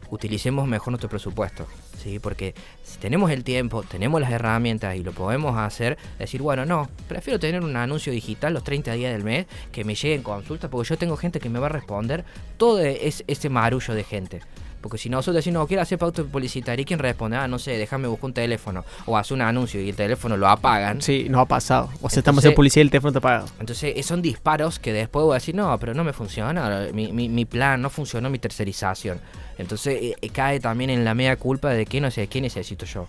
Utilicemos 0.09 0.67
mejor 0.67 0.89
nuestro 0.89 1.07
presupuesto, 1.07 1.67
¿sí? 2.01 2.17
Porque 2.17 2.55
si 2.83 2.97
tenemos 2.97 3.29
el 3.29 3.43
tiempo, 3.43 3.83
tenemos 3.83 4.19
las 4.19 4.31
herramientas 4.31 4.95
y 4.95 5.03
lo 5.03 5.11
podemos 5.11 5.55
hacer, 5.55 5.99
decir, 6.17 6.41
bueno, 6.41 6.65
no, 6.65 6.89
prefiero 7.07 7.39
tener 7.39 7.61
un 7.61 7.75
anuncio 7.75 8.11
digital 8.11 8.55
los 8.55 8.63
30 8.63 8.93
días 8.93 9.13
del 9.13 9.23
mes 9.23 9.45
que 9.71 9.83
me 9.83 9.93
lleguen 9.93 10.23
consultas 10.23 10.71
porque 10.71 10.89
yo 10.89 10.97
tengo 10.97 11.15
gente 11.15 11.39
que 11.39 11.49
me 11.49 11.59
va 11.59 11.67
a 11.67 11.69
responder 11.69 12.25
todo 12.57 12.79
ese 12.79 13.49
marullo 13.49 13.93
de 13.93 14.03
gente. 14.03 14.41
Porque 14.83 14.97
si 14.97 15.09
nosotros 15.09 15.37
decimos, 15.37 15.61
no, 15.61 15.67
quiero 15.67 15.81
hacer 15.81 15.97
pauta 15.97 16.25
publicitaria, 16.25 16.81
¿y 16.81 16.85
quién 16.85 16.99
responde? 16.99 17.37
Ah, 17.37 17.47
no 17.47 17.57
sé, 17.57 17.77
déjame 17.77 18.09
buscar 18.09 18.25
un 18.25 18.33
teléfono. 18.33 18.83
O 19.05 19.15
hace 19.15 19.33
un 19.33 19.39
anuncio 19.39 19.81
y 19.81 19.87
el 19.87 19.95
teléfono 19.95 20.35
lo 20.35 20.49
apagan. 20.49 21.01
Sí, 21.01 21.27
no 21.29 21.39
ha 21.39 21.45
pasado. 21.45 21.89
O 22.01 22.09
sea, 22.09 22.19
estamos 22.19 22.43
en 22.43 22.53
publicidad 22.53 22.81
y 22.81 22.87
el 22.87 22.91
teléfono 22.91 23.11
está 23.11 23.19
apagado. 23.19 23.47
Entonces, 23.61 24.05
son 24.05 24.21
disparos 24.21 24.79
que 24.79 24.91
después 24.91 25.23
voy 25.23 25.31
a 25.31 25.35
decir, 25.35 25.55
no, 25.55 25.79
pero 25.79 25.93
no 25.93 26.03
me 26.03 26.11
funciona. 26.11 26.89
Mi, 26.93 27.13
mi, 27.13 27.45
plan 27.45 27.81
no 27.81 27.89
funcionó, 27.89 28.29
mi 28.29 28.39
tercerización. 28.39 29.21
Entonces, 29.57 30.01
eh, 30.01 30.15
eh, 30.21 30.29
cae 30.29 30.59
también 30.59 30.89
en 30.89 31.05
la 31.05 31.13
media 31.13 31.37
culpa 31.37 31.69
de 31.69 31.85
que 31.85 32.01
no 32.01 32.11
sé, 32.11 32.27
¿qué 32.27 32.41
necesito 32.41 32.85
yo? 32.85 33.07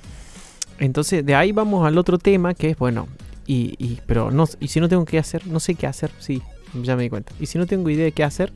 Entonces, 0.79 1.27
de 1.27 1.35
ahí 1.35 1.51
vamos 1.51 1.85
al 1.85 1.99
otro 1.99 2.18
tema 2.18 2.55
que 2.55 2.70
es, 2.70 2.79
bueno, 2.79 3.09
y, 3.49 3.75
y, 3.79 4.01
pero 4.07 4.31
no, 4.31 4.47
y 4.61 4.68
si 4.68 4.79
no 4.79 4.89
tengo 4.89 5.05
que 5.05 5.18
hacer, 5.18 5.45
no 5.49 5.59
sé 5.59 5.75
qué 5.75 5.89
hacer, 5.89 6.12
sí, 6.20 6.41
ya 6.72 6.95
me 6.95 7.03
di 7.03 7.11
cuenta. 7.11 7.33
Y 7.41 7.47
si 7.47 7.59
no 7.59 7.66
tengo 7.66 7.91
idea 7.91 8.05
de 8.05 8.12
qué 8.12 8.22
hacer, 8.22 8.53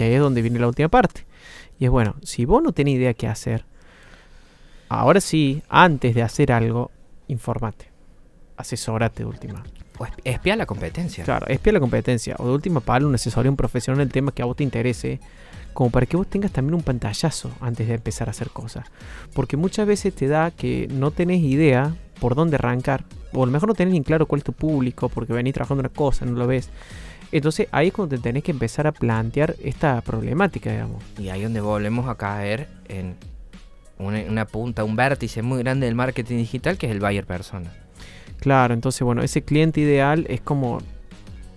y 0.00 0.02
ahí 0.02 0.14
es 0.14 0.20
donde 0.20 0.42
viene 0.42 0.58
la 0.58 0.66
última 0.66 0.88
parte 0.88 1.24
y 1.78 1.84
es 1.86 1.90
bueno, 1.90 2.16
si 2.22 2.44
vos 2.44 2.62
no 2.62 2.72
tenés 2.72 2.94
idea 2.94 3.14
qué 3.14 3.26
hacer, 3.26 3.64
ahora 4.88 5.20
sí, 5.20 5.62
antes 5.68 6.14
de 6.14 6.22
hacer 6.22 6.52
algo, 6.52 6.90
informate. 7.28 7.90
Asesorate 8.56 9.24
de 9.24 9.28
última. 9.28 9.64
O 9.98 10.06
espía 10.24 10.56
la 10.56 10.66
competencia. 10.66 11.24
Claro, 11.24 11.46
espía 11.46 11.72
la 11.72 11.80
competencia. 11.80 12.36
O 12.38 12.46
de 12.46 12.52
última, 12.52 12.80
paga 12.80 13.06
un 13.06 13.14
asesoría, 13.14 13.50
un 13.50 13.56
profesional 13.56 14.00
en 14.00 14.08
el 14.08 14.12
tema 14.12 14.32
que 14.32 14.42
a 14.42 14.44
vos 14.44 14.56
te 14.56 14.64
interese. 14.64 15.20
Como 15.72 15.90
para 15.90 16.06
que 16.06 16.16
vos 16.16 16.28
tengas 16.28 16.52
también 16.52 16.74
un 16.74 16.82
pantallazo 16.82 17.50
antes 17.60 17.88
de 17.88 17.94
empezar 17.94 18.28
a 18.28 18.30
hacer 18.30 18.50
cosas. 18.50 18.86
Porque 19.32 19.56
muchas 19.56 19.86
veces 19.86 20.14
te 20.14 20.28
da 20.28 20.52
que 20.52 20.88
no 20.90 21.10
tenés 21.10 21.42
idea 21.42 21.94
por 22.20 22.36
dónde 22.36 22.56
arrancar. 22.56 23.04
O 23.32 23.42
a 23.42 23.46
lo 23.46 23.52
mejor 23.52 23.68
no 23.68 23.74
tenés 23.74 23.92
ni 23.92 24.02
claro 24.02 24.26
cuál 24.26 24.38
es 24.38 24.44
tu 24.44 24.52
público 24.52 25.08
porque 25.08 25.32
venís 25.32 25.54
trabajando 25.54 25.80
una 25.80 25.88
cosa, 25.88 26.24
no 26.24 26.32
lo 26.32 26.46
ves. 26.46 26.70
Entonces 27.32 27.68
ahí 27.72 27.88
es 27.88 27.92
cuando 27.92 28.16
te 28.16 28.22
tenés 28.22 28.42
que 28.42 28.52
empezar 28.52 28.86
a 28.86 28.92
plantear 28.92 29.56
esta 29.62 30.00
problemática, 30.00 30.70
digamos. 30.70 31.02
Y 31.18 31.28
ahí 31.28 31.40
es 31.40 31.46
donde 31.46 31.60
volvemos 31.60 32.08
a 32.08 32.14
caer 32.16 32.68
en 32.88 33.16
una, 33.98 34.44
punta, 34.46 34.84
un 34.84 34.96
vértice 34.96 35.42
muy 35.42 35.58
grande 35.62 35.86
del 35.86 35.94
marketing 35.94 36.38
digital 36.38 36.78
que 36.78 36.86
es 36.86 36.92
el 36.92 37.00
buyer 37.00 37.26
persona. 37.26 37.72
Claro, 38.40 38.74
entonces 38.74 39.02
bueno, 39.02 39.22
ese 39.22 39.42
cliente 39.42 39.80
ideal 39.80 40.26
es 40.28 40.40
como 40.40 40.78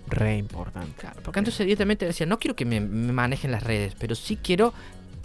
re 0.06 0.36
importante. 0.36 0.92
Claro, 0.96 1.20
porque 1.22 1.40
entonces 1.40 1.66
directamente 1.66 2.06
decía, 2.06 2.26
no 2.26 2.38
quiero 2.38 2.56
que 2.56 2.64
me, 2.64 2.80
manejen 2.80 3.50
las 3.50 3.62
redes, 3.62 3.94
pero 3.98 4.14
sí 4.14 4.36
quiero 4.36 4.72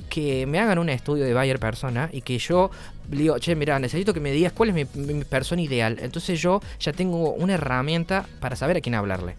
que 0.10 0.46
me 0.46 0.60
hagan 0.60 0.78
un 0.78 0.89
estudio 0.89 1.24
de 1.24 1.34
buyer 1.34 1.58
persona 1.60 2.10
y 2.12 2.22
que 2.22 2.38
yo 2.38 2.70
digo, 3.08 3.39
che, 3.39 3.56
mira, 3.56 3.80
necesito 3.80 4.14
que 4.14 4.20
me 4.20 4.32
digas 4.32 4.54
cuál 4.54 4.70
es 4.70 4.96
mi 4.96 5.24
persona 5.24 5.62
ideal. 5.62 5.98
Entonces 6.02 6.39
yo 6.41 6.62
ya 6.80 6.91
tengo 6.91 7.32
una 7.34 7.54
herramienta 7.54 8.28
para 8.39 8.56
saber 8.56 8.78
a 8.78 8.82
quién 8.82 8.96
hablarle 8.96 9.36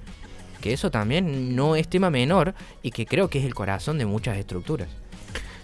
que 0.64 0.72
eso 0.72 0.90
también 0.90 1.54
no 1.54 1.76
es 1.76 1.88
tema 1.88 2.08
menor 2.08 2.54
y 2.82 2.90
que 2.90 3.04
creo 3.04 3.28
que 3.28 3.38
es 3.38 3.44
el 3.44 3.54
corazón 3.54 3.98
de 3.98 4.06
muchas 4.06 4.38
estructuras. 4.38 4.88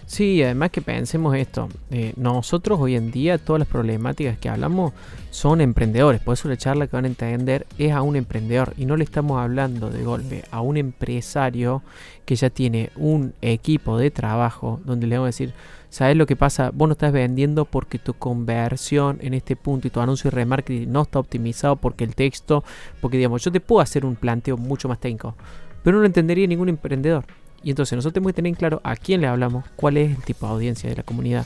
Sí, 0.05 0.43
además 0.43 0.69
que 0.69 0.83
pensemos 0.83 1.35
esto, 1.35 1.69
eh, 1.89 2.13
nosotros 2.17 2.79
hoy 2.79 2.95
en 2.95 3.09
día 3.09 3.39
todas 3.39 3.61
las 3.61 3.67
problemáticas 3.67 4.37
que 4.37 4.47
hablamos 4.47 4.93
son 5.31 5.59
emprendedores, 5.59 6.21
por 6.21 6.35
eso 6.35 6.49
la 6.49 6.55
charla 6.55 6.85
que 6.85 6.95
van 6.95 7.05
a 7.05 7.07
entender 7.07 7.65
es 7.79 7.93
a 7.93 8.03
un 8.03 8.15
emprendedor 8.15 8.75
y 8.77 8.85
no 8.85 8.95
le 8.95 9.03
estamos 9.03 9.39
hablando 9.39 9.89
de 9.89 10.03
golpe 10.03 10.43
a 10.51 10.61
un 10.61 10.77
empresario 10.77 11.81
que 12.25 12.35
ya 12.35 12.51
tiene 12.51 12.91
un 12.95 13.33
equipo 13.41 13.97
de 13.97 14.11
trabajo 14.11 14.81
donde 14.85 15.07
le 15.07 15.15
vamos 15.15 15.25
a 15.25 15.29
decir, 15.29 15.53
¿Sabes 15.91 16.15
lo 16.15 16.25
que 16.25 16.37
pasa? 16.37 16.71
Vos 16.73 16.87
no 16.87 16.93
estás 16.93 17.11
vendiendo 17.11 17.65
porque 17.65 17.99
tu 17.99 18.13
conversión 18.13 19.17
en 19.21 19.33
este 19.33 19.57
punto 19.57 19.89
y 19.89 19.91
tu 19.91 19.99
anuncio 19.99 20.31
de 20.31 20.35
remarketing 20.37 20.89
no 20.89 21.01
está 21.01 21.19
optimizado 21.19 21.75
porque 21.75 22.05
el 22.05 22.15
texto, 22.15 22.63
porque 23.01 23.17
digamos, 23.17 23.43
yo 23.43 23.51
te 23.51 23.59
puedo 23.59 23.81
hacer 23.81 24.05
un 24.05 24.15
planteo 24.15 24.55
mucho 24.55 24.87
más 24.87 25.01
técnico, 25.01 25.35
pero 25.83 25.97
no 25.97 26.01
lo 26.01 26.07
entendería 26.07 26.47
ningún 26.47 26.69
emprendedor. 26.69 27.25
Y 27.61 27.71
entonces 27.71 27.97
nosotros 27.97 28.13
tenemos 28.13 28.29
que 28.31 28.35
tener 28.37 28.55
claro 28.55 28.79
a 28.85 28.95
quién 28.95 29.19
le 29.19 29.27
hablamos, 29.27 29.65
cuál 29.75 29.97
es 29.97 30.15
el 30.15 30.23
tipo 30.23 30.45
de 30.45 30.53
audiencia 30.53 30.89
de 30.89 30.95
la 30.95 31.03
comunidad, 31.03 31.45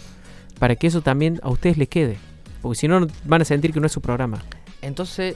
para 0.59 0.75
que 0.75 0.85
eso 0.85 1.01
también 1.01 1.39
a 1.41 1.49
ustedes 1.49 1.79
les 1.79 1.89
quede, 1.89 2.19
porque 2.61 2.77
si 2.77 2.87
no 2.87 3.07
van 3.23 3.41
a 3.41 3.45
sentir 3.45 3.73
que 3.73 3.79
no 3.79 3.87
es 3.87 3.93
su 3.93 4.01
programa. 4.01 4.43
Entonces, 4.83 5.35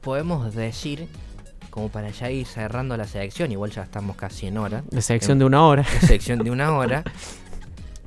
podemos 0.00 0.54
decir 0.54 1.08
como 1.68 1.90
para 1.90 2.08
ya 2.08 2.30
ir 2.30 2.46
cerrando 2.46 2.96
la 2.96 3.04
sección, 3.04 3.52
igual 3.52 3.70
ya 3.70 3.82
estamos 3.82 4.16
casi 4.16 4.46
en 4.46 4.56
hora. 4.56 4.82
La 4.90 5.02
sección 5.02 5.38
de 5.38 5.44
una 5.44 5.62
hora. 5.62 5.84
La 6.00 6.08
sección 6.08 6.38
de 6.38 6.50
una 6.50 6.72
hora. 6.72 7.04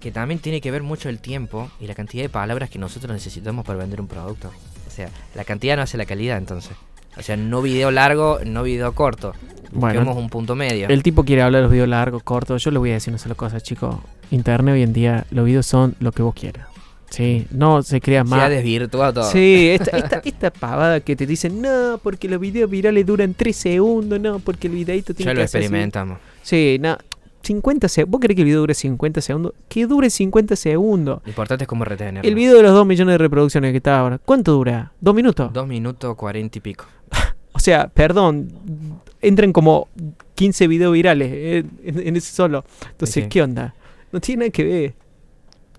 que 0.02 0.12
también 0.12 0.42
tiene 0.42 0.60
que 0.60 0.72
ver 0.72 0.84
mucho 0.84 1.08
el 1.08 1.20
tiempo 1.20 1.72
y 1.80 1.88
la 1.88 1.96
cantidad 1.96 2.24
de 2.24 2.30
palabras 2.30 2.70
que 2.70 2.80
nosotros 2.80 3.14
necesitamos 3.14 3.66
para 3.66 3.80
vender 3.80 4.02
un 4.02 4.08
producto. 4.08 4.52
O 4.86 4.92
sea, 4.92 5.10
la 5.36 5.46
cantidad 5.46 5.78
no 5.78 5.84
hace 5.84 5.98
la 5.98 6.06
calidad 6.06 6.38
entonces. 6.38 6.76
O 7.18 7.22
sea, 7.22 7.38
no 7.38 7.62
video 7.62 7.92
largo, 7.92 8.40
no 8.46 8.64
video 8.64 8.94
corto. 8.94 9.34
Busquemos 9.72 10.18
un 10.18 10.30
punto 10.30 10.56
medio. 10.56 10.90
El 10.90 11.04
tipo 11.04 11.24
quiere 11.24 11.44
hablar 11.44 11.60
de 11.60 11.64
los 11.64 11.72
videos 11.72 11.88
largos, 11.88 12.24
cortos. 12.24 12.62
Yo 12.64 12.72
le 12.72 12.80
voy 12.80 12.90
a 12.92 12.94
decir 12.96 13.12
una 13.12 13.20
sola 13.20 13.36
cosa, 13.36 13.62
chicos. 13.62 13.96
Internet 14.32 14.74
hoy 14.74 14.84
en 14.84 14.92
día, 14.92 15.26
los 15.32 15.46
videos 15.46 15.66
son 15.66 15.96
lo 16.00 16.12
que 16.12 16.24
vos 16.24 16.34
quieras. 16.34 16.68
Sí, 17.10 17.46
no 17.52 17.84
se 17.84 18.00
crea 18.00 18.24
más. 18.24 18.40
Se 18.40 18.46
ha 18.46 18.50
desvirtuado 18.50 19.14
todo. 19.14 19.32
Sí, 19.32 19.70
esta, 19.70 19.98
esta, 19.98 20.22
esta, 20.24 20.50
pavada 20.50 21.02
que 21.02 21.18
te 21.18 21.26
dicen, 21.26 21.62
no, 21.62 22.00
porque 22.02 22.30
los 22.30 22.40
videos 22.40 22.70
virales 22.70 23.06
duran 23.06 23.34
3 23.34 23.54
segundos, 23.56 24.20
no, 24.20 24.40
porque 24.40 24.68
el 24.68 24.74
videito 24.74 25.14
tiene 25.14 25.32
ya 25.32 25.34
lo 25.36 25.42
experimentamos. 25.42 26.20
Sí, 26.42 26.78
no, 26.80 26.98
50 27.44 27.88
segundos. 27.88 28.12
¿Vos 28.12 28.22
querés 28.22 28.36
que 28.36 28.42
el 28.42 28.46
video 28.46 28.60
dure 28.62 28.74
50 28.74 29.22
segundos? 29.22 29.54
Que 29.68 29.86
dure 29.88 30.10
50 30.10 30.56
segundos. 30.56 31.22
Lo 31.24 31.30
importante 31.30 31.64
es 31.64 31.68
cómo 31.68 31.86
retenerlo. 31.86 32.28
El 32.28 32.36
video 32.36 32.56
de 32.56 32.64
los 32.64 32.74
2 32.74 32.86
millones 32.86 33.14
de 33.14 33.18
reproducciones 33.18 33.72
que 33.72 33.78
está 33.78 34.00
ahora, 34.00 34.18
¿cuánto 34.18 34.54
dura? 34.54 34.92
¿Dos 35.00 35.16
minutos? 35.16 35.52
2 35.54 35.68
minutos 35.68 36.16
40 36.16 36.58
y 36.58 36.62
pico. 36.62 36.86
o 37.52 37.60
sea, 37.60 37.88
perdón, 37.88 39.02
entran 39.22 39.54
como 39.54 39.88
15 40.36 40.68
videos 40.68 40.94
virales 40.94 41.30
eh, 41.32 41.66
en, 41.84 42.16
ese 42.16 42.32
solo. 42.34 42.64
Entonces, 42.90 43.28
¿qué 43.28 43.42
onda? 43.42 43.76
No 44.12 44.20
tiene 44.20 44.46
nada 44.46 44.52
que 44.52 44.64
ver. 44.64 44.94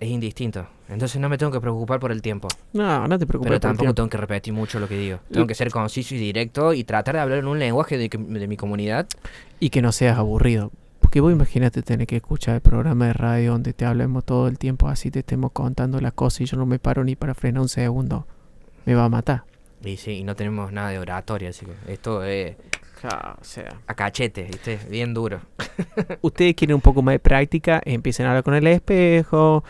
Es 0.01 0.09
indistinto. 0.09 0.67
Entonces 0.89 1.21
no 1.21 1.29
me 1.29 1.39
tengo 1.39 1.51
que 1.51 1.61
preocupar 1.61 2.01
por 2.01 2.13
el 2.13 2.21
tiempo. 2.21 2.49
No, 2.75 3.09
no 3.09 3.19
te 3.19 3.27
preocupes. 3.27 3.49
Pero 3.49 3.61
tampoco 3.61 3.95
tengo 3.95 4.11
que 4.11 4.19
repetir 4.19 4.53
mucho 4.53 4.79
lo 4.79 4.89
que 4.89 4.99
digo. 4.99 5.21
Tengo 5.31 5.47
que 5.47 5.55
ser 5.55 5.71
conciso 5.71 6.15
y 6.15 6.19
directo 6.19 6.75
y 6.75 6.85
tratar 6.85 7.15
de 7.15 7.21
hablar 7.23 7.39
en 7.39 7.47
un 7.47 7.59
lenguaje 7.59 7.97
de, 7.97 8.09
de 8.09 8.49
mi 8.49 8.57
comunidad. 8.57 9.07
Y 9.59 9.71
que 9.71 9.81
no 9.81 9.91
seas 9.91 10.19
aburrido. 10.19 10.71
Porque 11.13 11.21
vos 11.21 11.31
imagínate 11.31 11.83
tener 11.83 12.07
que 12.07 12.17
escuchar 12.17 12.55
el 12.55 12.63
programa 12.63 13.09
de 13.09 13.13
radio 13.13 13.53
donde 13.53 13.75
te 13.75 13.85
hablemos 13.85 14.25
todo 14.25 14.49
el 14.49 14.57
tiempo 14.57 14.89
así, 14.89 15.11
te 15.11 15.19
estemos 15.19 15.53
contando 15.53 16.01
las 16.01 16.15
cosas 16.15 16.41
y 16.41 16.45
yo 16.47 16.57
no 16.57 16.65
me 16.65 16.79
paro 16.79 17.05
ni 17.05 17.17
para 17.17 17.35
frenar 17.35 17.61
un 17.61 17.69
segundo. 17.69 18.27
Me 18.87 18.95
va 18.95 19.05
a 19.05 19.09
matar. 19.11 19.45
Y 19.85 19.99
sí, 19.99 20.13
y 20.13 20.25
no 20.25 20.35
tenemos 20.37 20.73
nada 20.73 20.89
de 20.89 20.99
oratoria, 20.99 21.51
así 21.51 21.67
que 21.67 21.93
esto 21.93 22.25
es... 22.25 22.57
o 23.05 23.45
sea. 23.45 23.79
A 23.87 23.93
cachete, 23.93 24.45
¿viste? 24.45 24.79
Bien 24.89 25.13
duro. 25.13 25.43
Ustedes 26.23 26.55
quieren 26.55 26.77
un 26.77 26.81
poco 26.81 27.03
más 27.03 27.13
de 27.13 27.19
práctica, 27.19 27.83
empiecen 27.85 28.25
a 28.25 28.31
hablar 28.31 28.43
con 28.43 28.55
el 28.55 28.67
espejo, 28.67 29.65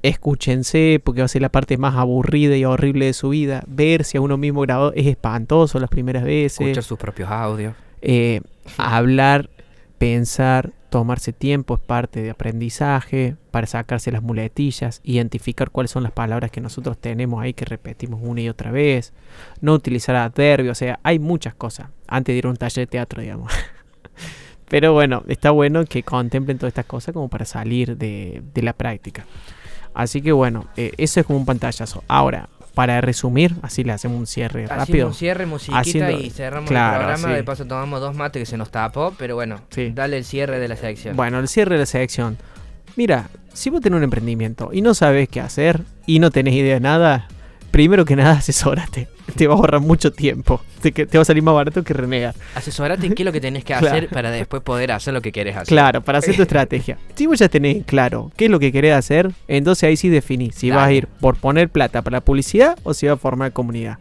escúchense, 0.00 0.98
porque 1.04 1.20
va 1.20 1.26
a 1.26 1.28
ser 1.28 1.42
la 1.42 1.50
parte 1.50 1.76
más 1.76 1.94
aburrida 1.96 2.56
y 2.56 2.64
horrible 2.64 3.04
de 3.04 3.12
su 3.12 3.28
vida. 3.28 3.62
Ver 3.66 4.04
si 4.04 4.16
a 4.16 4.22
uno 4.22 4.38
mismo 4.38 4.62
grabado 4.62 4.94
es 4.94 5.06
espantoso 5.06 5.78
las 5.78 5.90
primeras 5.90 6.24
veces. 6.24 6.62
Escuchar 6.62 6.84
sus 6.84 6.98
propios 6.98 7.30
audios. 7.30 7.74
Eh, 8.00 8.40
hablar 8.78 9.50
Pensar, 9.98 10.72
tomarse 10.88 11.32
tiempo 11.32 11.74
es 11.74 11.80
parte 11.80 12.22
de 12.22 12.30
aprendizaje 12.30 13.36
para 13.50 13.66
sacarse 13.66 14.10
las 14.10 14.22
muletillas, 14.22 15.00
identificar 15.04 15.70
cuáles 15.70 15.90
son 15.90 16.02
las 16.02 16.12
palabras 16.12 16.50
que 16.50 16.60
nosotros 16.60 16.98
tenemos 16.98 17.42
ahí 17.42 17.54
que 17.54 17.64
repetimos 17.64 18.20
una 18.22 18.40
y 18.40 18.48
otra 18.48 18.70
vez, 18.70 19.12
no 19.60 19.74
utilizar 19.74 20.16
adverbios, 20.16 20.76
o 20.76 20.78
sea, 20.78 21.00
hay 21.02 21.18
muchas 21.18 21.54
cosas 21.54 21.88
antes 22.06 22.32
de 22.32 22.38
ir 22.38 22.46
a 22.46 22.50
un 22.50 22.56
taller 22.56 22.86
de 22.86 22.90
teatro, 22.90 23.22
digamos. 23.22 23.52
Pero 24.68 24.92
bueno, 24.92 25.22
está 25.28 25.50
bueno 25.50 25.84
que 25.84 26.02
contemplen 26.02 26.58
todas 26.58 26.70
estas 26.70 26.86
cosas 26.86 27.12
como 27.12 27.28
para 27.28 27.44
salir 27.44 27.96
de, 27.96 28.42
la 28.56 28.72
práctica. 28.72 29.24
Así 29.94 30.20
que 30.20 30.32
bueno, 30.32 30.66
eh, 30.76 30.92
eso 30.98 31.20
es 31.20 31.26
como 31.26 31.38
un 31.38 31.46
pantallazo. 31.46 32.02
Ahora, 32.08 32.48
para 32.76 33.00
resumir, 33.00 33.54
así 33.62 33.84
le 33.84 33.92
hacemos 33.92 34.18
un 34.18 34.26
cierre 34.26 34.64
Hacemos 34.66 34.86
rápido. 34.86 35.06
un 35.08 35.14
cierre, 35.14 35.46
musiquita 35.46 35.78
Haciendo- 35.80 36.20
y 36.20 36.28
cerramos 36.28 36.68
Claro, 36.68 36.96
el 36.96 37.06
programa. 37.06 37.28
sí. 37.28 37.34
De 37.36 37.42
paso 37.42 37.64
tomamos 37.64 38.00
dos 38.02 38.14
mates 38.14 38.38
que 38.42 38.44
se 38.44 38.58
nos 38.58 38.70
tapó, 38.70 39.14
pero 39.18 39.34
bueno, 39.34 39.62
Sí. 39.70 39.92
dale 39.94 40.18
el 40.18 40.24
cierre 40.26 40.58
de 40.58 40.68
la 40.68 40.76
sección. 40.76 41.16
Bueno, 41.16 41.38
el 41.38 41.48
cierre 41.48 41.76
de 41.76 41.80
la 41.80 41.86
sección. 41.86 42.36
Mira, 42.94 43.30
si 43.54 43.70
vos 43.70 43.80
tenés 43.80 43.96
un 43.96 44.02
emprendimiento 44.04 44.68
y 44.74 44.82
no 44.82 44.92
sabes 44.92 45.26
qué 45.30 45.40
hacer 45.40 45.80
y 46.04 46.18
no 46.18 46.30
tenés 46.30 46.52
idea 46.52 46.74
de 46.74 46.80
nada, 46.80 47.28
primero 47.76 48.06
que 48.06 48.16
nada 48.16 48.32
asesórate. 48.38 49.06
Te 49.36 49.46
va 49.46 49.52
a 49.54 49.58
ahorrar 49.58 49.80
mucho 49.82 50.10
tiempo. 50.10 50.62
Te, 50.80 50.92
te 50.92 51.18
va 51.18 51.22
a 51.22 51.24
salir 51.26 51.42
más 51.42 51.54
barato 51.54 51.82
que 51.84 51.92
renegar. 51.92 52.34
Asesorate 52.54 53.06
en 53.06 53.12
qué 53.14 53.22
es 53.22 53.26
lo 53.26 53.32
que 53.32 53.40
tenés 53.42 53.64
que 53.64 53.74
Claro. 53.78 53.88
hacer 53.88 54.08
para 54.08 54.30
después 54.30 54.62
poder 54.62 54.92
hacer 54.92 55.12
lo 55.12 55.20
que 55.20 55.30
querés 55.30 55.56
hacer. 55.56 55.66
Claro, 55.68 56.00
para 56.00 56.18
hacer 56.18 56.34
tu 56.36 56.40
estrategia. 56.42 56.96
Si 57.14 57.26
vos 57.26 57.38
ya 57.38 57.50
tenés 57.50 57.84
claro 57.84 58.30
qué 58.34 58.46
es 58.46 58.50
lo 58.50 58.58
que 58.58 58.72
querés 58.72 58.94
hacer, 58.94 59.30
entonces 59.46 59.84
ahí 59.84 59.98
sí 59.98 60.08
definís 60.08 60.54
si 60.54 60.70
vas 60.70 60.78
a 60.78 60.82
Dale. 60.84 60.94
ir 60.94 61.06
por 61.20 61.36
poner 61.36 61.68
plata 61.68 62.00
para 62.00 62.16
la 62.16 62.20
publicidad 62.22 62.78
o 62.82 62.94
si 62.94 63.08
vas 63.08 63.14
a 63.16 63.18
formar 63.18 63.52
comunidad. 63.52 63.98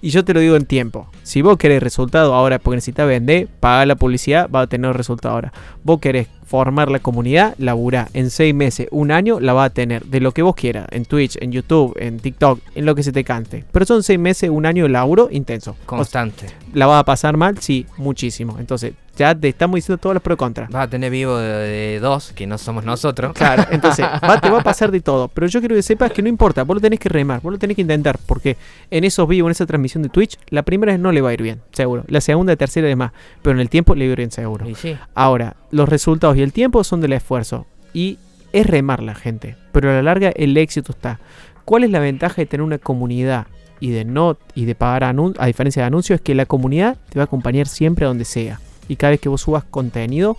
Y 0.00 0.10
yo 0.10 0.24
te 0.24 0.34
lo 0.34 0.40
digo 0.40 0.56
en 0.56 0.66
tiempo. 0.66 1.08
Si 1.22 1.42
vos 1.42 1.56
querés 1.56 1.82
resultado 1.82 2.34
ahora 2.34 2.58
porque 2.58 2.76
necesitas 2.76 3.08
vender, 3.08 3.48
paga 3.60 3.86
la 3.86 3.96
publicidad, 3.96 4.48
va 4.50 4.62
a 4.62 4.66
tener 4.66 4.96
resultado 4.96 5.34
ahora. 5.34 5.52
Vos 5.82 5.98
querés 6.00 6.28
formar 6.46 6.90
la 6.90 6.98
comunidad, 7.00 7.54
laburá 7.58 8.08
en 8.14 8.30
seis 8.30 8.54
meses, 8.54 8.88
un 8.90 9.10
año, 9.10 9.38
la 9.38 9.52
va 9.52 9.64
a 9.64 9.70
tener 9.70 10.06
de 10.06 10.20
lo 10.20 10.32
que 10.32 10.40
vos 10.40 10.54
quieras, 10.54 10.86
en 10.90 11.04
Twitch, 11.04 11.36
en 11.42 11.52
YouTube, 11.52 11.94
en 12.00 12.18
TikTok, 12.18 12.60
en 12.74 12.86
lo 12.86 12.94
que 12.94 13.02
se 13.02 13.12
te 13.12 13.22
cante. 13.22 13.64
Pero 13.70 13.84
son 13.84 14.02
seis 14.02 14.18
meses, 14.18 14.48
un 14.48 14.64
año 14.64 14.84
de 14.84 14.88
laburo 14.88 15.28
intenso. 15.30 15.72
O 15.72 15.74
sea, 15.74 15.86
Constante. 15.86 16.46
¿La 16.72 16.86
vas 16.86 17.00
a 17.00 17.04
pasar 17.04 17.36
mal? 17.36 17.58
Sí, 17.58 17.86
muchísimo. 17.98 18.56
Entonces, 18.58 18.94
ya 19.18 19.34
te 19.34 19.48
estamos 19.48 19.74
diciendo 19.74 19.98
todos 19.98 20.14
los 20.14 20.22
pro 20.22 20.34
y 20.34 20.36
contra. 20.36 20.68
Vas 20.70 20.86
a 20.86 20.90
tener 20.90 21.10
vivo 21.10 21.36
de, 21.36 21.48
de 21.48 22.00
dos, 22.00 22.32
que 22.32 22.46
no 22.46 22.56
somos 22.56 22.84
nosotros. 22.84 23.32
Claro, 23.32 23.64
entonces 23.70 24.06
va, 24.22 24.40
te 24.40 24.48
va 24.48 24.60
a 24.60 24.62
pasar 24.62 24.92
de 24.92 25.00
todo. 25.00 25.26
Pero 25.28 25.48
yo 25.48 25.58
quiero 25.58 25.74
que 25.74 25.82
sepas 25.82 26.12
que 26.12 26.22
no 26.22 26.28
importa, 26.28 26.62
vos 26.62 26.76
lo 26.76 26.80
tenés 26.80 27.00
que 27.00 27.08
remar, 27.08 27.40
vos 27.42 27.52
lo 27.52 27.58
tenés 27.58 27.74
que 27.74 27.82
intentar. 27.82 28.16
Porque 28.24 28.56
en 28.90 29.02
esos 29.02 29.28
vivos, 29.28 29.48
en 29.48 29.52
esa 29.52 29.66
transmisión 29.66 30.04
de 30.04 30.08
Twitch, 30.08 30.38
la 30.50 30.62
primera 30.62 30.92
vez 30.92 31.00
no 31.00 31.10
le 31.10 31.20
va 31.20 31.30
a 31.30 31.34
ir 31.34 31.42
bien, 31.42 31.60
seguro. 31.72 32.04
La 32.06 32.20
segunda, 32.20 32.54
tercera 32.54 32.86
y 32.86 32.90
demás. 32.90 33.10
Pero 33.42 33.56
en 33.56 33.60
el 33.60 33.68
tiempo 33.68 33.96
le 33.96 34.06
va 34.06 34.10
a 34.10 34.12
ir 34.12 34.18
bien, 34.18 34.30
seguro. 34.30 34.68
Y 34.68 34.76
sí, 34.76 34.96
Ahora, 35.16 35.56
los 35.72 35.88
resultados 35.88 36.36
y 36.36 36.42
el 36.42 36.52
tiempo 36.52 36.84
son 36.84 37.00
del 37.00 37.12
esfuerzo. 37.12 37.66
Y 37.92 38.18
es 38.52 38.66
remar 38.66 39.02
la 39.02 39.16
gente. 39.16 39.56
Pero 39.72 39.90
a 39.90 39.94
la 39.94 40.02
larga 40.02 40.30
el 40.36 40.56
éxito 40.56 40.92
está. 40.92 41.18
¿Cuál 41.64 41.82
es 41.84 41.90
la 41.90 41.98
ventaja 41.98 42.36
de 42.36 42.46
tener 42.46 42.62
una 42.62 42.78
comunidad 42.78 43.48
y 43.80 43.90
de 43.90 44.04
no 44.04 44.38
y 44.54 44.64
de 44.64 44.74
pagar 44.74 45.04
a 45.04 45.46
diferencia 45.46 45.82
de 45.82 45.88
anuncios? 45.88 46.18
Es 46.18 46.22
que 46.22 46.36
la 46.36 46.46
comunidad 46.46 46.96
te 47.10 47.18
va 47.18 47.24
a 47.24 47.26
acompañar 47.26 47.66
siempre 47.66 48.04
a 48.04 48.08
donde 48.08 48.24
sea. 48.24 48.60
Y 48.88 48.96
cada 48.96 49.10
vez 49.12 49.20
que 49.20 49.28
vos 49.28 49.42
subas 49.42 49.64
contenido, 49.64 50.36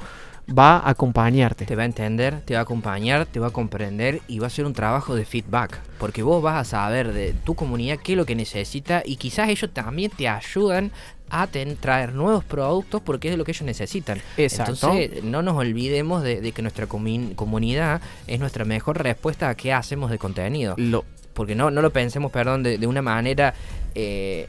va 0.57 0.77
a 0.77 0.89
acompañarte. 0.89 1.65
te 1.65 1.75
va 1.75 1.83
a 1.83 1.85
entender, 1.85 2.41
te 2.41 2.53
va 2.53 2.61
a 2.61 2.63
acompañar, 2.63 3.25
te 3.25 3.39
va 3.39 3.47
a 3.47 3.51
comprender 3.51 4.21
y 4.27 4.39
va 4.39 4.47
a 4.47 4.49
ser 4.49 4.65
un 4.65 4.73
trabajo 4.73 5.15
de 5.15 5.25
feedback. 5.25 5.79
Porque 5.97 6.23
vos 6.23 6.41
vas 6.41 6.55
a 6.59 6.63
saber 6.63 7.13
de 7.13 7.33
tu 7.33 7.55
comunidad 7.55 7.99
qué 8.03 8.13
es 8.13 8.17
lo 8.17 8.25
que 8.25 8.35
necesita 8.35 9.03
y 9.05 9.17
quizás 9.17 9.49
ellos 9.49 9.71
también 9.73 10.11
te 10.11 10.27
ayudan 10.27 10.91
a 11.31 11.47
traer 11.47 12.13
nuevos 12.13 12.43
productos 12.43 13.01
porque 13.01 13.27
es 13.27 13.33
de 13.33 13.37
lo 13.37 13.45
que 13.45 13.51
ellos 13.51 13.61
necesitan. 13.61 14.19
Exacto. 14.37 14.73
Entonces, 14.73 15.23
no 15.23 15.43
nos 15.43 15.55
olvidemos 15.57 16.23
de, 16.23 16.41
de 16.41 16.51
que 16.51 16.61
nuestra 16.63 16.87
comunidad 16.87 18.01
es 18.25 18.39
nuestra 18.39 18.65
mejor 18.65 19.01
respuesta 19.01 19.49
a 19.49 19.55
qué 19.55 19.71
hacemos 19.71 20.09
de 20.09 20.17
contenido. 20.17 20.73
Lo, 20.77 21.05
Porque 21.33 21.53
no, 21.53 21.69
no 21.69 21.81
lo 21.83 21.91
pensemos, 21.91 22.31
perdón, 22.31 22.63
de, 22.63 22.79
de 22.79 22.87
una 22.87 23.03
manera 23.03 23.53
eh, 23.93 24.47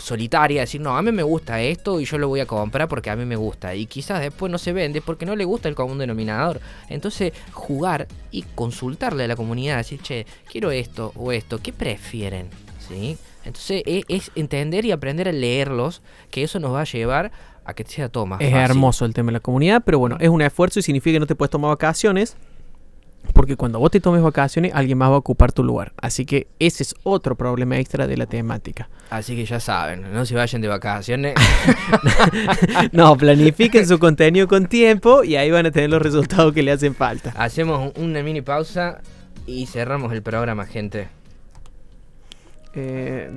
solitaria, 0.00 0.62
decir, 0.62 0.80
no, 0.80 0.96
a 0.96 1.02
mí 1.02 1.12
me 1.12 1.22
gusta 1.22 1.60
esto 1.60 2.00
y 2.00 2.04
yo 2.04 2.18
lo 2.18 2.28
voy 2.28 2.40
a 2.40 2.46
comprar 2.46 2.88
porque 2.88 3.10
a 3.10 3.16
mí 3.16 3.24
me 3.24 3.36
gusta. 3.36 3.74
Y 3.74 3.86
quizás 3.86 4.20
después 4.20 4.50
no 4.50 4.58
se 4.58 4.72
vende 4.72 5.00
porque 5.00 5.26
no 5.26 5.36
le 5.36 5.44
gusta 5.44 5.68
el 5.68 5.74
común 5.74 5.98
denominador. 5.98 6.60
Entonces, 6.88 7.32
jugar 7.52 8.08
y 8.30 8.42
consultarle 8.54 9.24
a 9.24 9.28
la 9.28 9.36
comunidad, 9.36 9.76
decir, 9.76 10.00
che, 10.00 10.26
quiero 10.50 10.70
esto 10.70 11.12
o 11.16 11.32
esto, 11.32 11.60
¿qué 11.62 11.72
prefieren? 11.72 12.48
¿Sí? 12.88 13.16
Entonces, 13.44 13.82
e- 13.86 14.04
es, 14.08 14.30
entender 14.34 14.84
y 14.84 14.92
aprender 14.92 15.28
a 15.28 15.32
leerlos, 15.32 16.02
que 16.30 16.42
eso 16.42 16.58
nos 16.60 16.72
va 16.72 16.82
a 16.82 16.84
llevar 16.84 17.30
a 17.64 17.74
que 17.74 17.84
sea 17.84 18.08
todo 18.08 18.26
más 18.26 18.40
es 18.40 18.50
fácil. 18.50 18.64
hermoso 18.64 19.04
el 19.04 19.14
tema 19.14 19.28
de 19.28 19.34
la 19.34 19.40
comunidad, 19.40 19.82
pero 19.84 19.98
bueno, 19.98 20.16
es 20.20 20.28
un 20.28 20.42
esfuerzo 20.42 20.80
y 20.80 20.82
significa 20.82 21.14
que 21.14 21.20
no 21.20 21.26
te 21.26 21.34
puedes 21.34 21.50
tomar 21.50 21.70
vacaciones. 21.70 22.36
Porque 23.34 23.56
cuando 23.56 23.78
vos 23.78 23.90
te 23.90 24.00
tomes 24.00 24.22
vacaciones, 24.22 24.72
alguien 24.74 24.98
más 24.98 25.10
va 25.10 25.14
a 25.14 25.18
ocupar 25.18 25.52
tu 25.52 25.62
lugar. 25.62 25.92
Así 25.98 26.24
que 26.26 26.48
ese 26.58 26.82
es 26.82 26.94
otro 27.04 27.36
problema 27.36 27.78
extra 27.78 28.06
de 28.06 28.16
la 28.16 28.26
temática. 28.26 28.88
Así 29.10 29.36
que 29.36 29.44
ya 29.44 29.60
saben, 29.60 30.12
no 30.12 30.24
se 30.26 30.34
vayan 30.34 30.60
de 30.60 30.68
vacaciones. 30.68 31.34
No, 32.92 33.16
planifiquen 33.16 33.86
su 33.86 33.98
contenido 33.98 34.48
con 34.48 34.66
tiempo 34.66 35.22
y 35.24 35.36
ahí 35.36 35.50
van 35.50 35.66
a 35.66 35.70
tener 35.70 35.90
los 35.90 36.02
resultados 36.02 36.52
que 36.52 36.62
le 36.62 36.72
hacen 36.72 36.94
falta. 36.94 37.32
Hacemos 37.36 37.92
un- 37.96 38.04
una 38.04 38.22
mini 38.22 38.42
pausa 38.42 39.00
y 39.46 39.66
cerramos 39.66 40.12
el 40.12 40.22
programa, 40.22 40.66
gente. 40.66 41.08
Eh, 42.74 43.30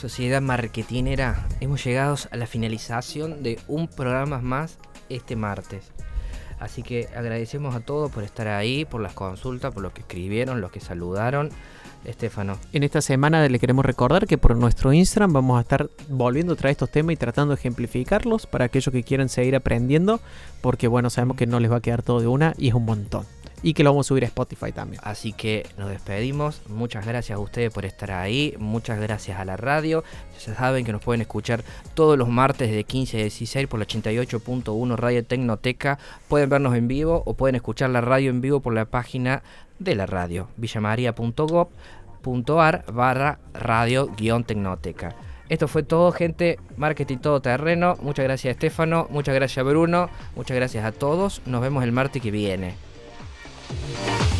Sociedad 0.00 0.40
Marketinera, 0.40 1.46
hemos 1.60 1.84
llegado 1.84 2.16
a 2.30 2.36
la 2.38 2.46
finalización 2.46 3.42
de 3.42 3.58
un 3.68 3.86
programa 3.86 4.38
más 4.38 4.78
este 5.10 5.36
martes. 5.36 5.92
Así 6.58 6.82
que 6.82 7.10
agradecemos 7.14 7.74
a 7.74 7.80
todos 7.80 8.10
por 8.10 8.22
estar 8.22 8.48
ahí, 8.48 8.86
por 8.86 9.02
las 9.02 9.12
consultas, 9.12 9.74
por 9.74 9.82
los 9.82 9.92
que 9.92 10.00
escribieron, 10.00 10.62
los 10.62 10.70
que 10.70 10.80
saludaron. 10.80 11.50
Estefano, 12.06 12.56
En 12.72 12.82
esta 12.82 13.02
semana 13.02 13.46
le 13.46 13.58
queremos 13.58 13.84
recordar 13.84 14.26
que 14.26 14.38
por 14.38 14.56
nuestro 14.56 14.90
Instagram 14.90 15.34
vamos 15.34 15.58
a 15.58 15.60
estar 15.60 15.90
volviendo 16.08 16.54
a 16.54 16.56
traer 16.56 16.72
estos 16.72 16.90
temas 16.90 17.12
y 17.12 17.16
tratando 17.16 17.54
de 17.54 17.60
ejemplificarlos 17.60 18.46
para 18.46 18.64
aquellos 18.64 18.90
que 18.90 19.02
quieran 19.02 19.28
seguir 19.28 19.54
aprendiendo, 19.54 20.18
porque 20.62 20.88
bueno, 20.88 21.10
sabemos 21.10 21.36
que 21.36 21.46
no 21.46 21.60
les 21.60 21.70
va 21.70 21.76
a 21.76 21.80
quedar 21.82 22.02
todo 22.02 22.20
de 22.20 22.26
una 22.26 22.54
y 22.56 22.68
es 22.68 22.74
un 22.74 22.86
montón. 22.86 23.26
Y 23.62 23.74
que 23.74 23.84
lo 23.84 23.90
vamos 23.90 24.06
a 24.06 24.08
subir 24.08 24.24
a 24.24 24.26
Spotify 24.26 24.72
también. 24.72 25.00
así 25.04 25.32
que 25.32 25.66
nos 25.76 25.90
despedimos. 25.90 26.62
Muchas 26.68 27.06
gracias 27.06 27.36
a 27.36 27.40
ustedes 27.40 27.72
por 27.72 27.84
estar 27.84 28.10
ahí. 28.10 28.54
Muchas 28.58 28.98
gracias 29.00 29.38
a 29.38 29.44
la 29.44 29.56
radio. 29.56 30.02
Ya 30.46 30.54
saben 30.54 30.84
que 30.84 30.92
nos 30.92 31.02
pueden 31.02 31.20
escuchar 31.20 31.62
todos 31.94 32.16
los 32.16 32.28
martes 32.28 32.70
de 32.70 32.84
15 32.84 33.18
a 33.18 33.20
16 33.20 33.66
por 33.66 33.78
la 33.78 33.86
88.1 33.86 34.96
Radio 34.96 35.24
Tecnoteca. 35.24 35.98
Pueden 36.28 36.48
vernos 36.48 36.74
en 36.74 36.88
vivo 36.88 37.22
o 37.26 37.34
pueden 37.34 37.56
escuchar 37.56 37.90
la 37.90 38.00
radio 38.00 38.30
en 38.30 38.40
vivo 38.40 38.60
por 38.60 38.72
la 38.72 38.86
página 38.86 39.42
de 39.78 39.94
la 39.94 40.06
radio, 40.06 40.48
villamaria.gov.ar 40.56 42.84
barra 42.92 43.38
radio 43.52 44.06
guion 44.16 44.44
tecnoteca. 44.44 45.14
Esto 45.48 45.66
fue 45.66 45.82
todo, 45.82 46.12
gente. 46.12 46.60
Marketing 46.76 47.18
todo 47.18 47.42
terreno. 47.42 47.96
Muchas 48.00 48.24
gracias, 48.24 48.52
Estefano. 48.52 49.08
Muchas 49.10 49.34
gracias, 49.34 49.66
Bruno. 49.66 50.08
Muchas 50.36 50.56
gracias 50.56 50.84
a 50.84 50.92
todos. 50.92 51.42
Nos 51.44 51.60
vemos 51.60 51.82
el 51.82 51.90
martes 51.90 52.22
que 52.22 52.30
viene. 52.30 52.89
Thank 53.70 54.34
you. 54.34 54.39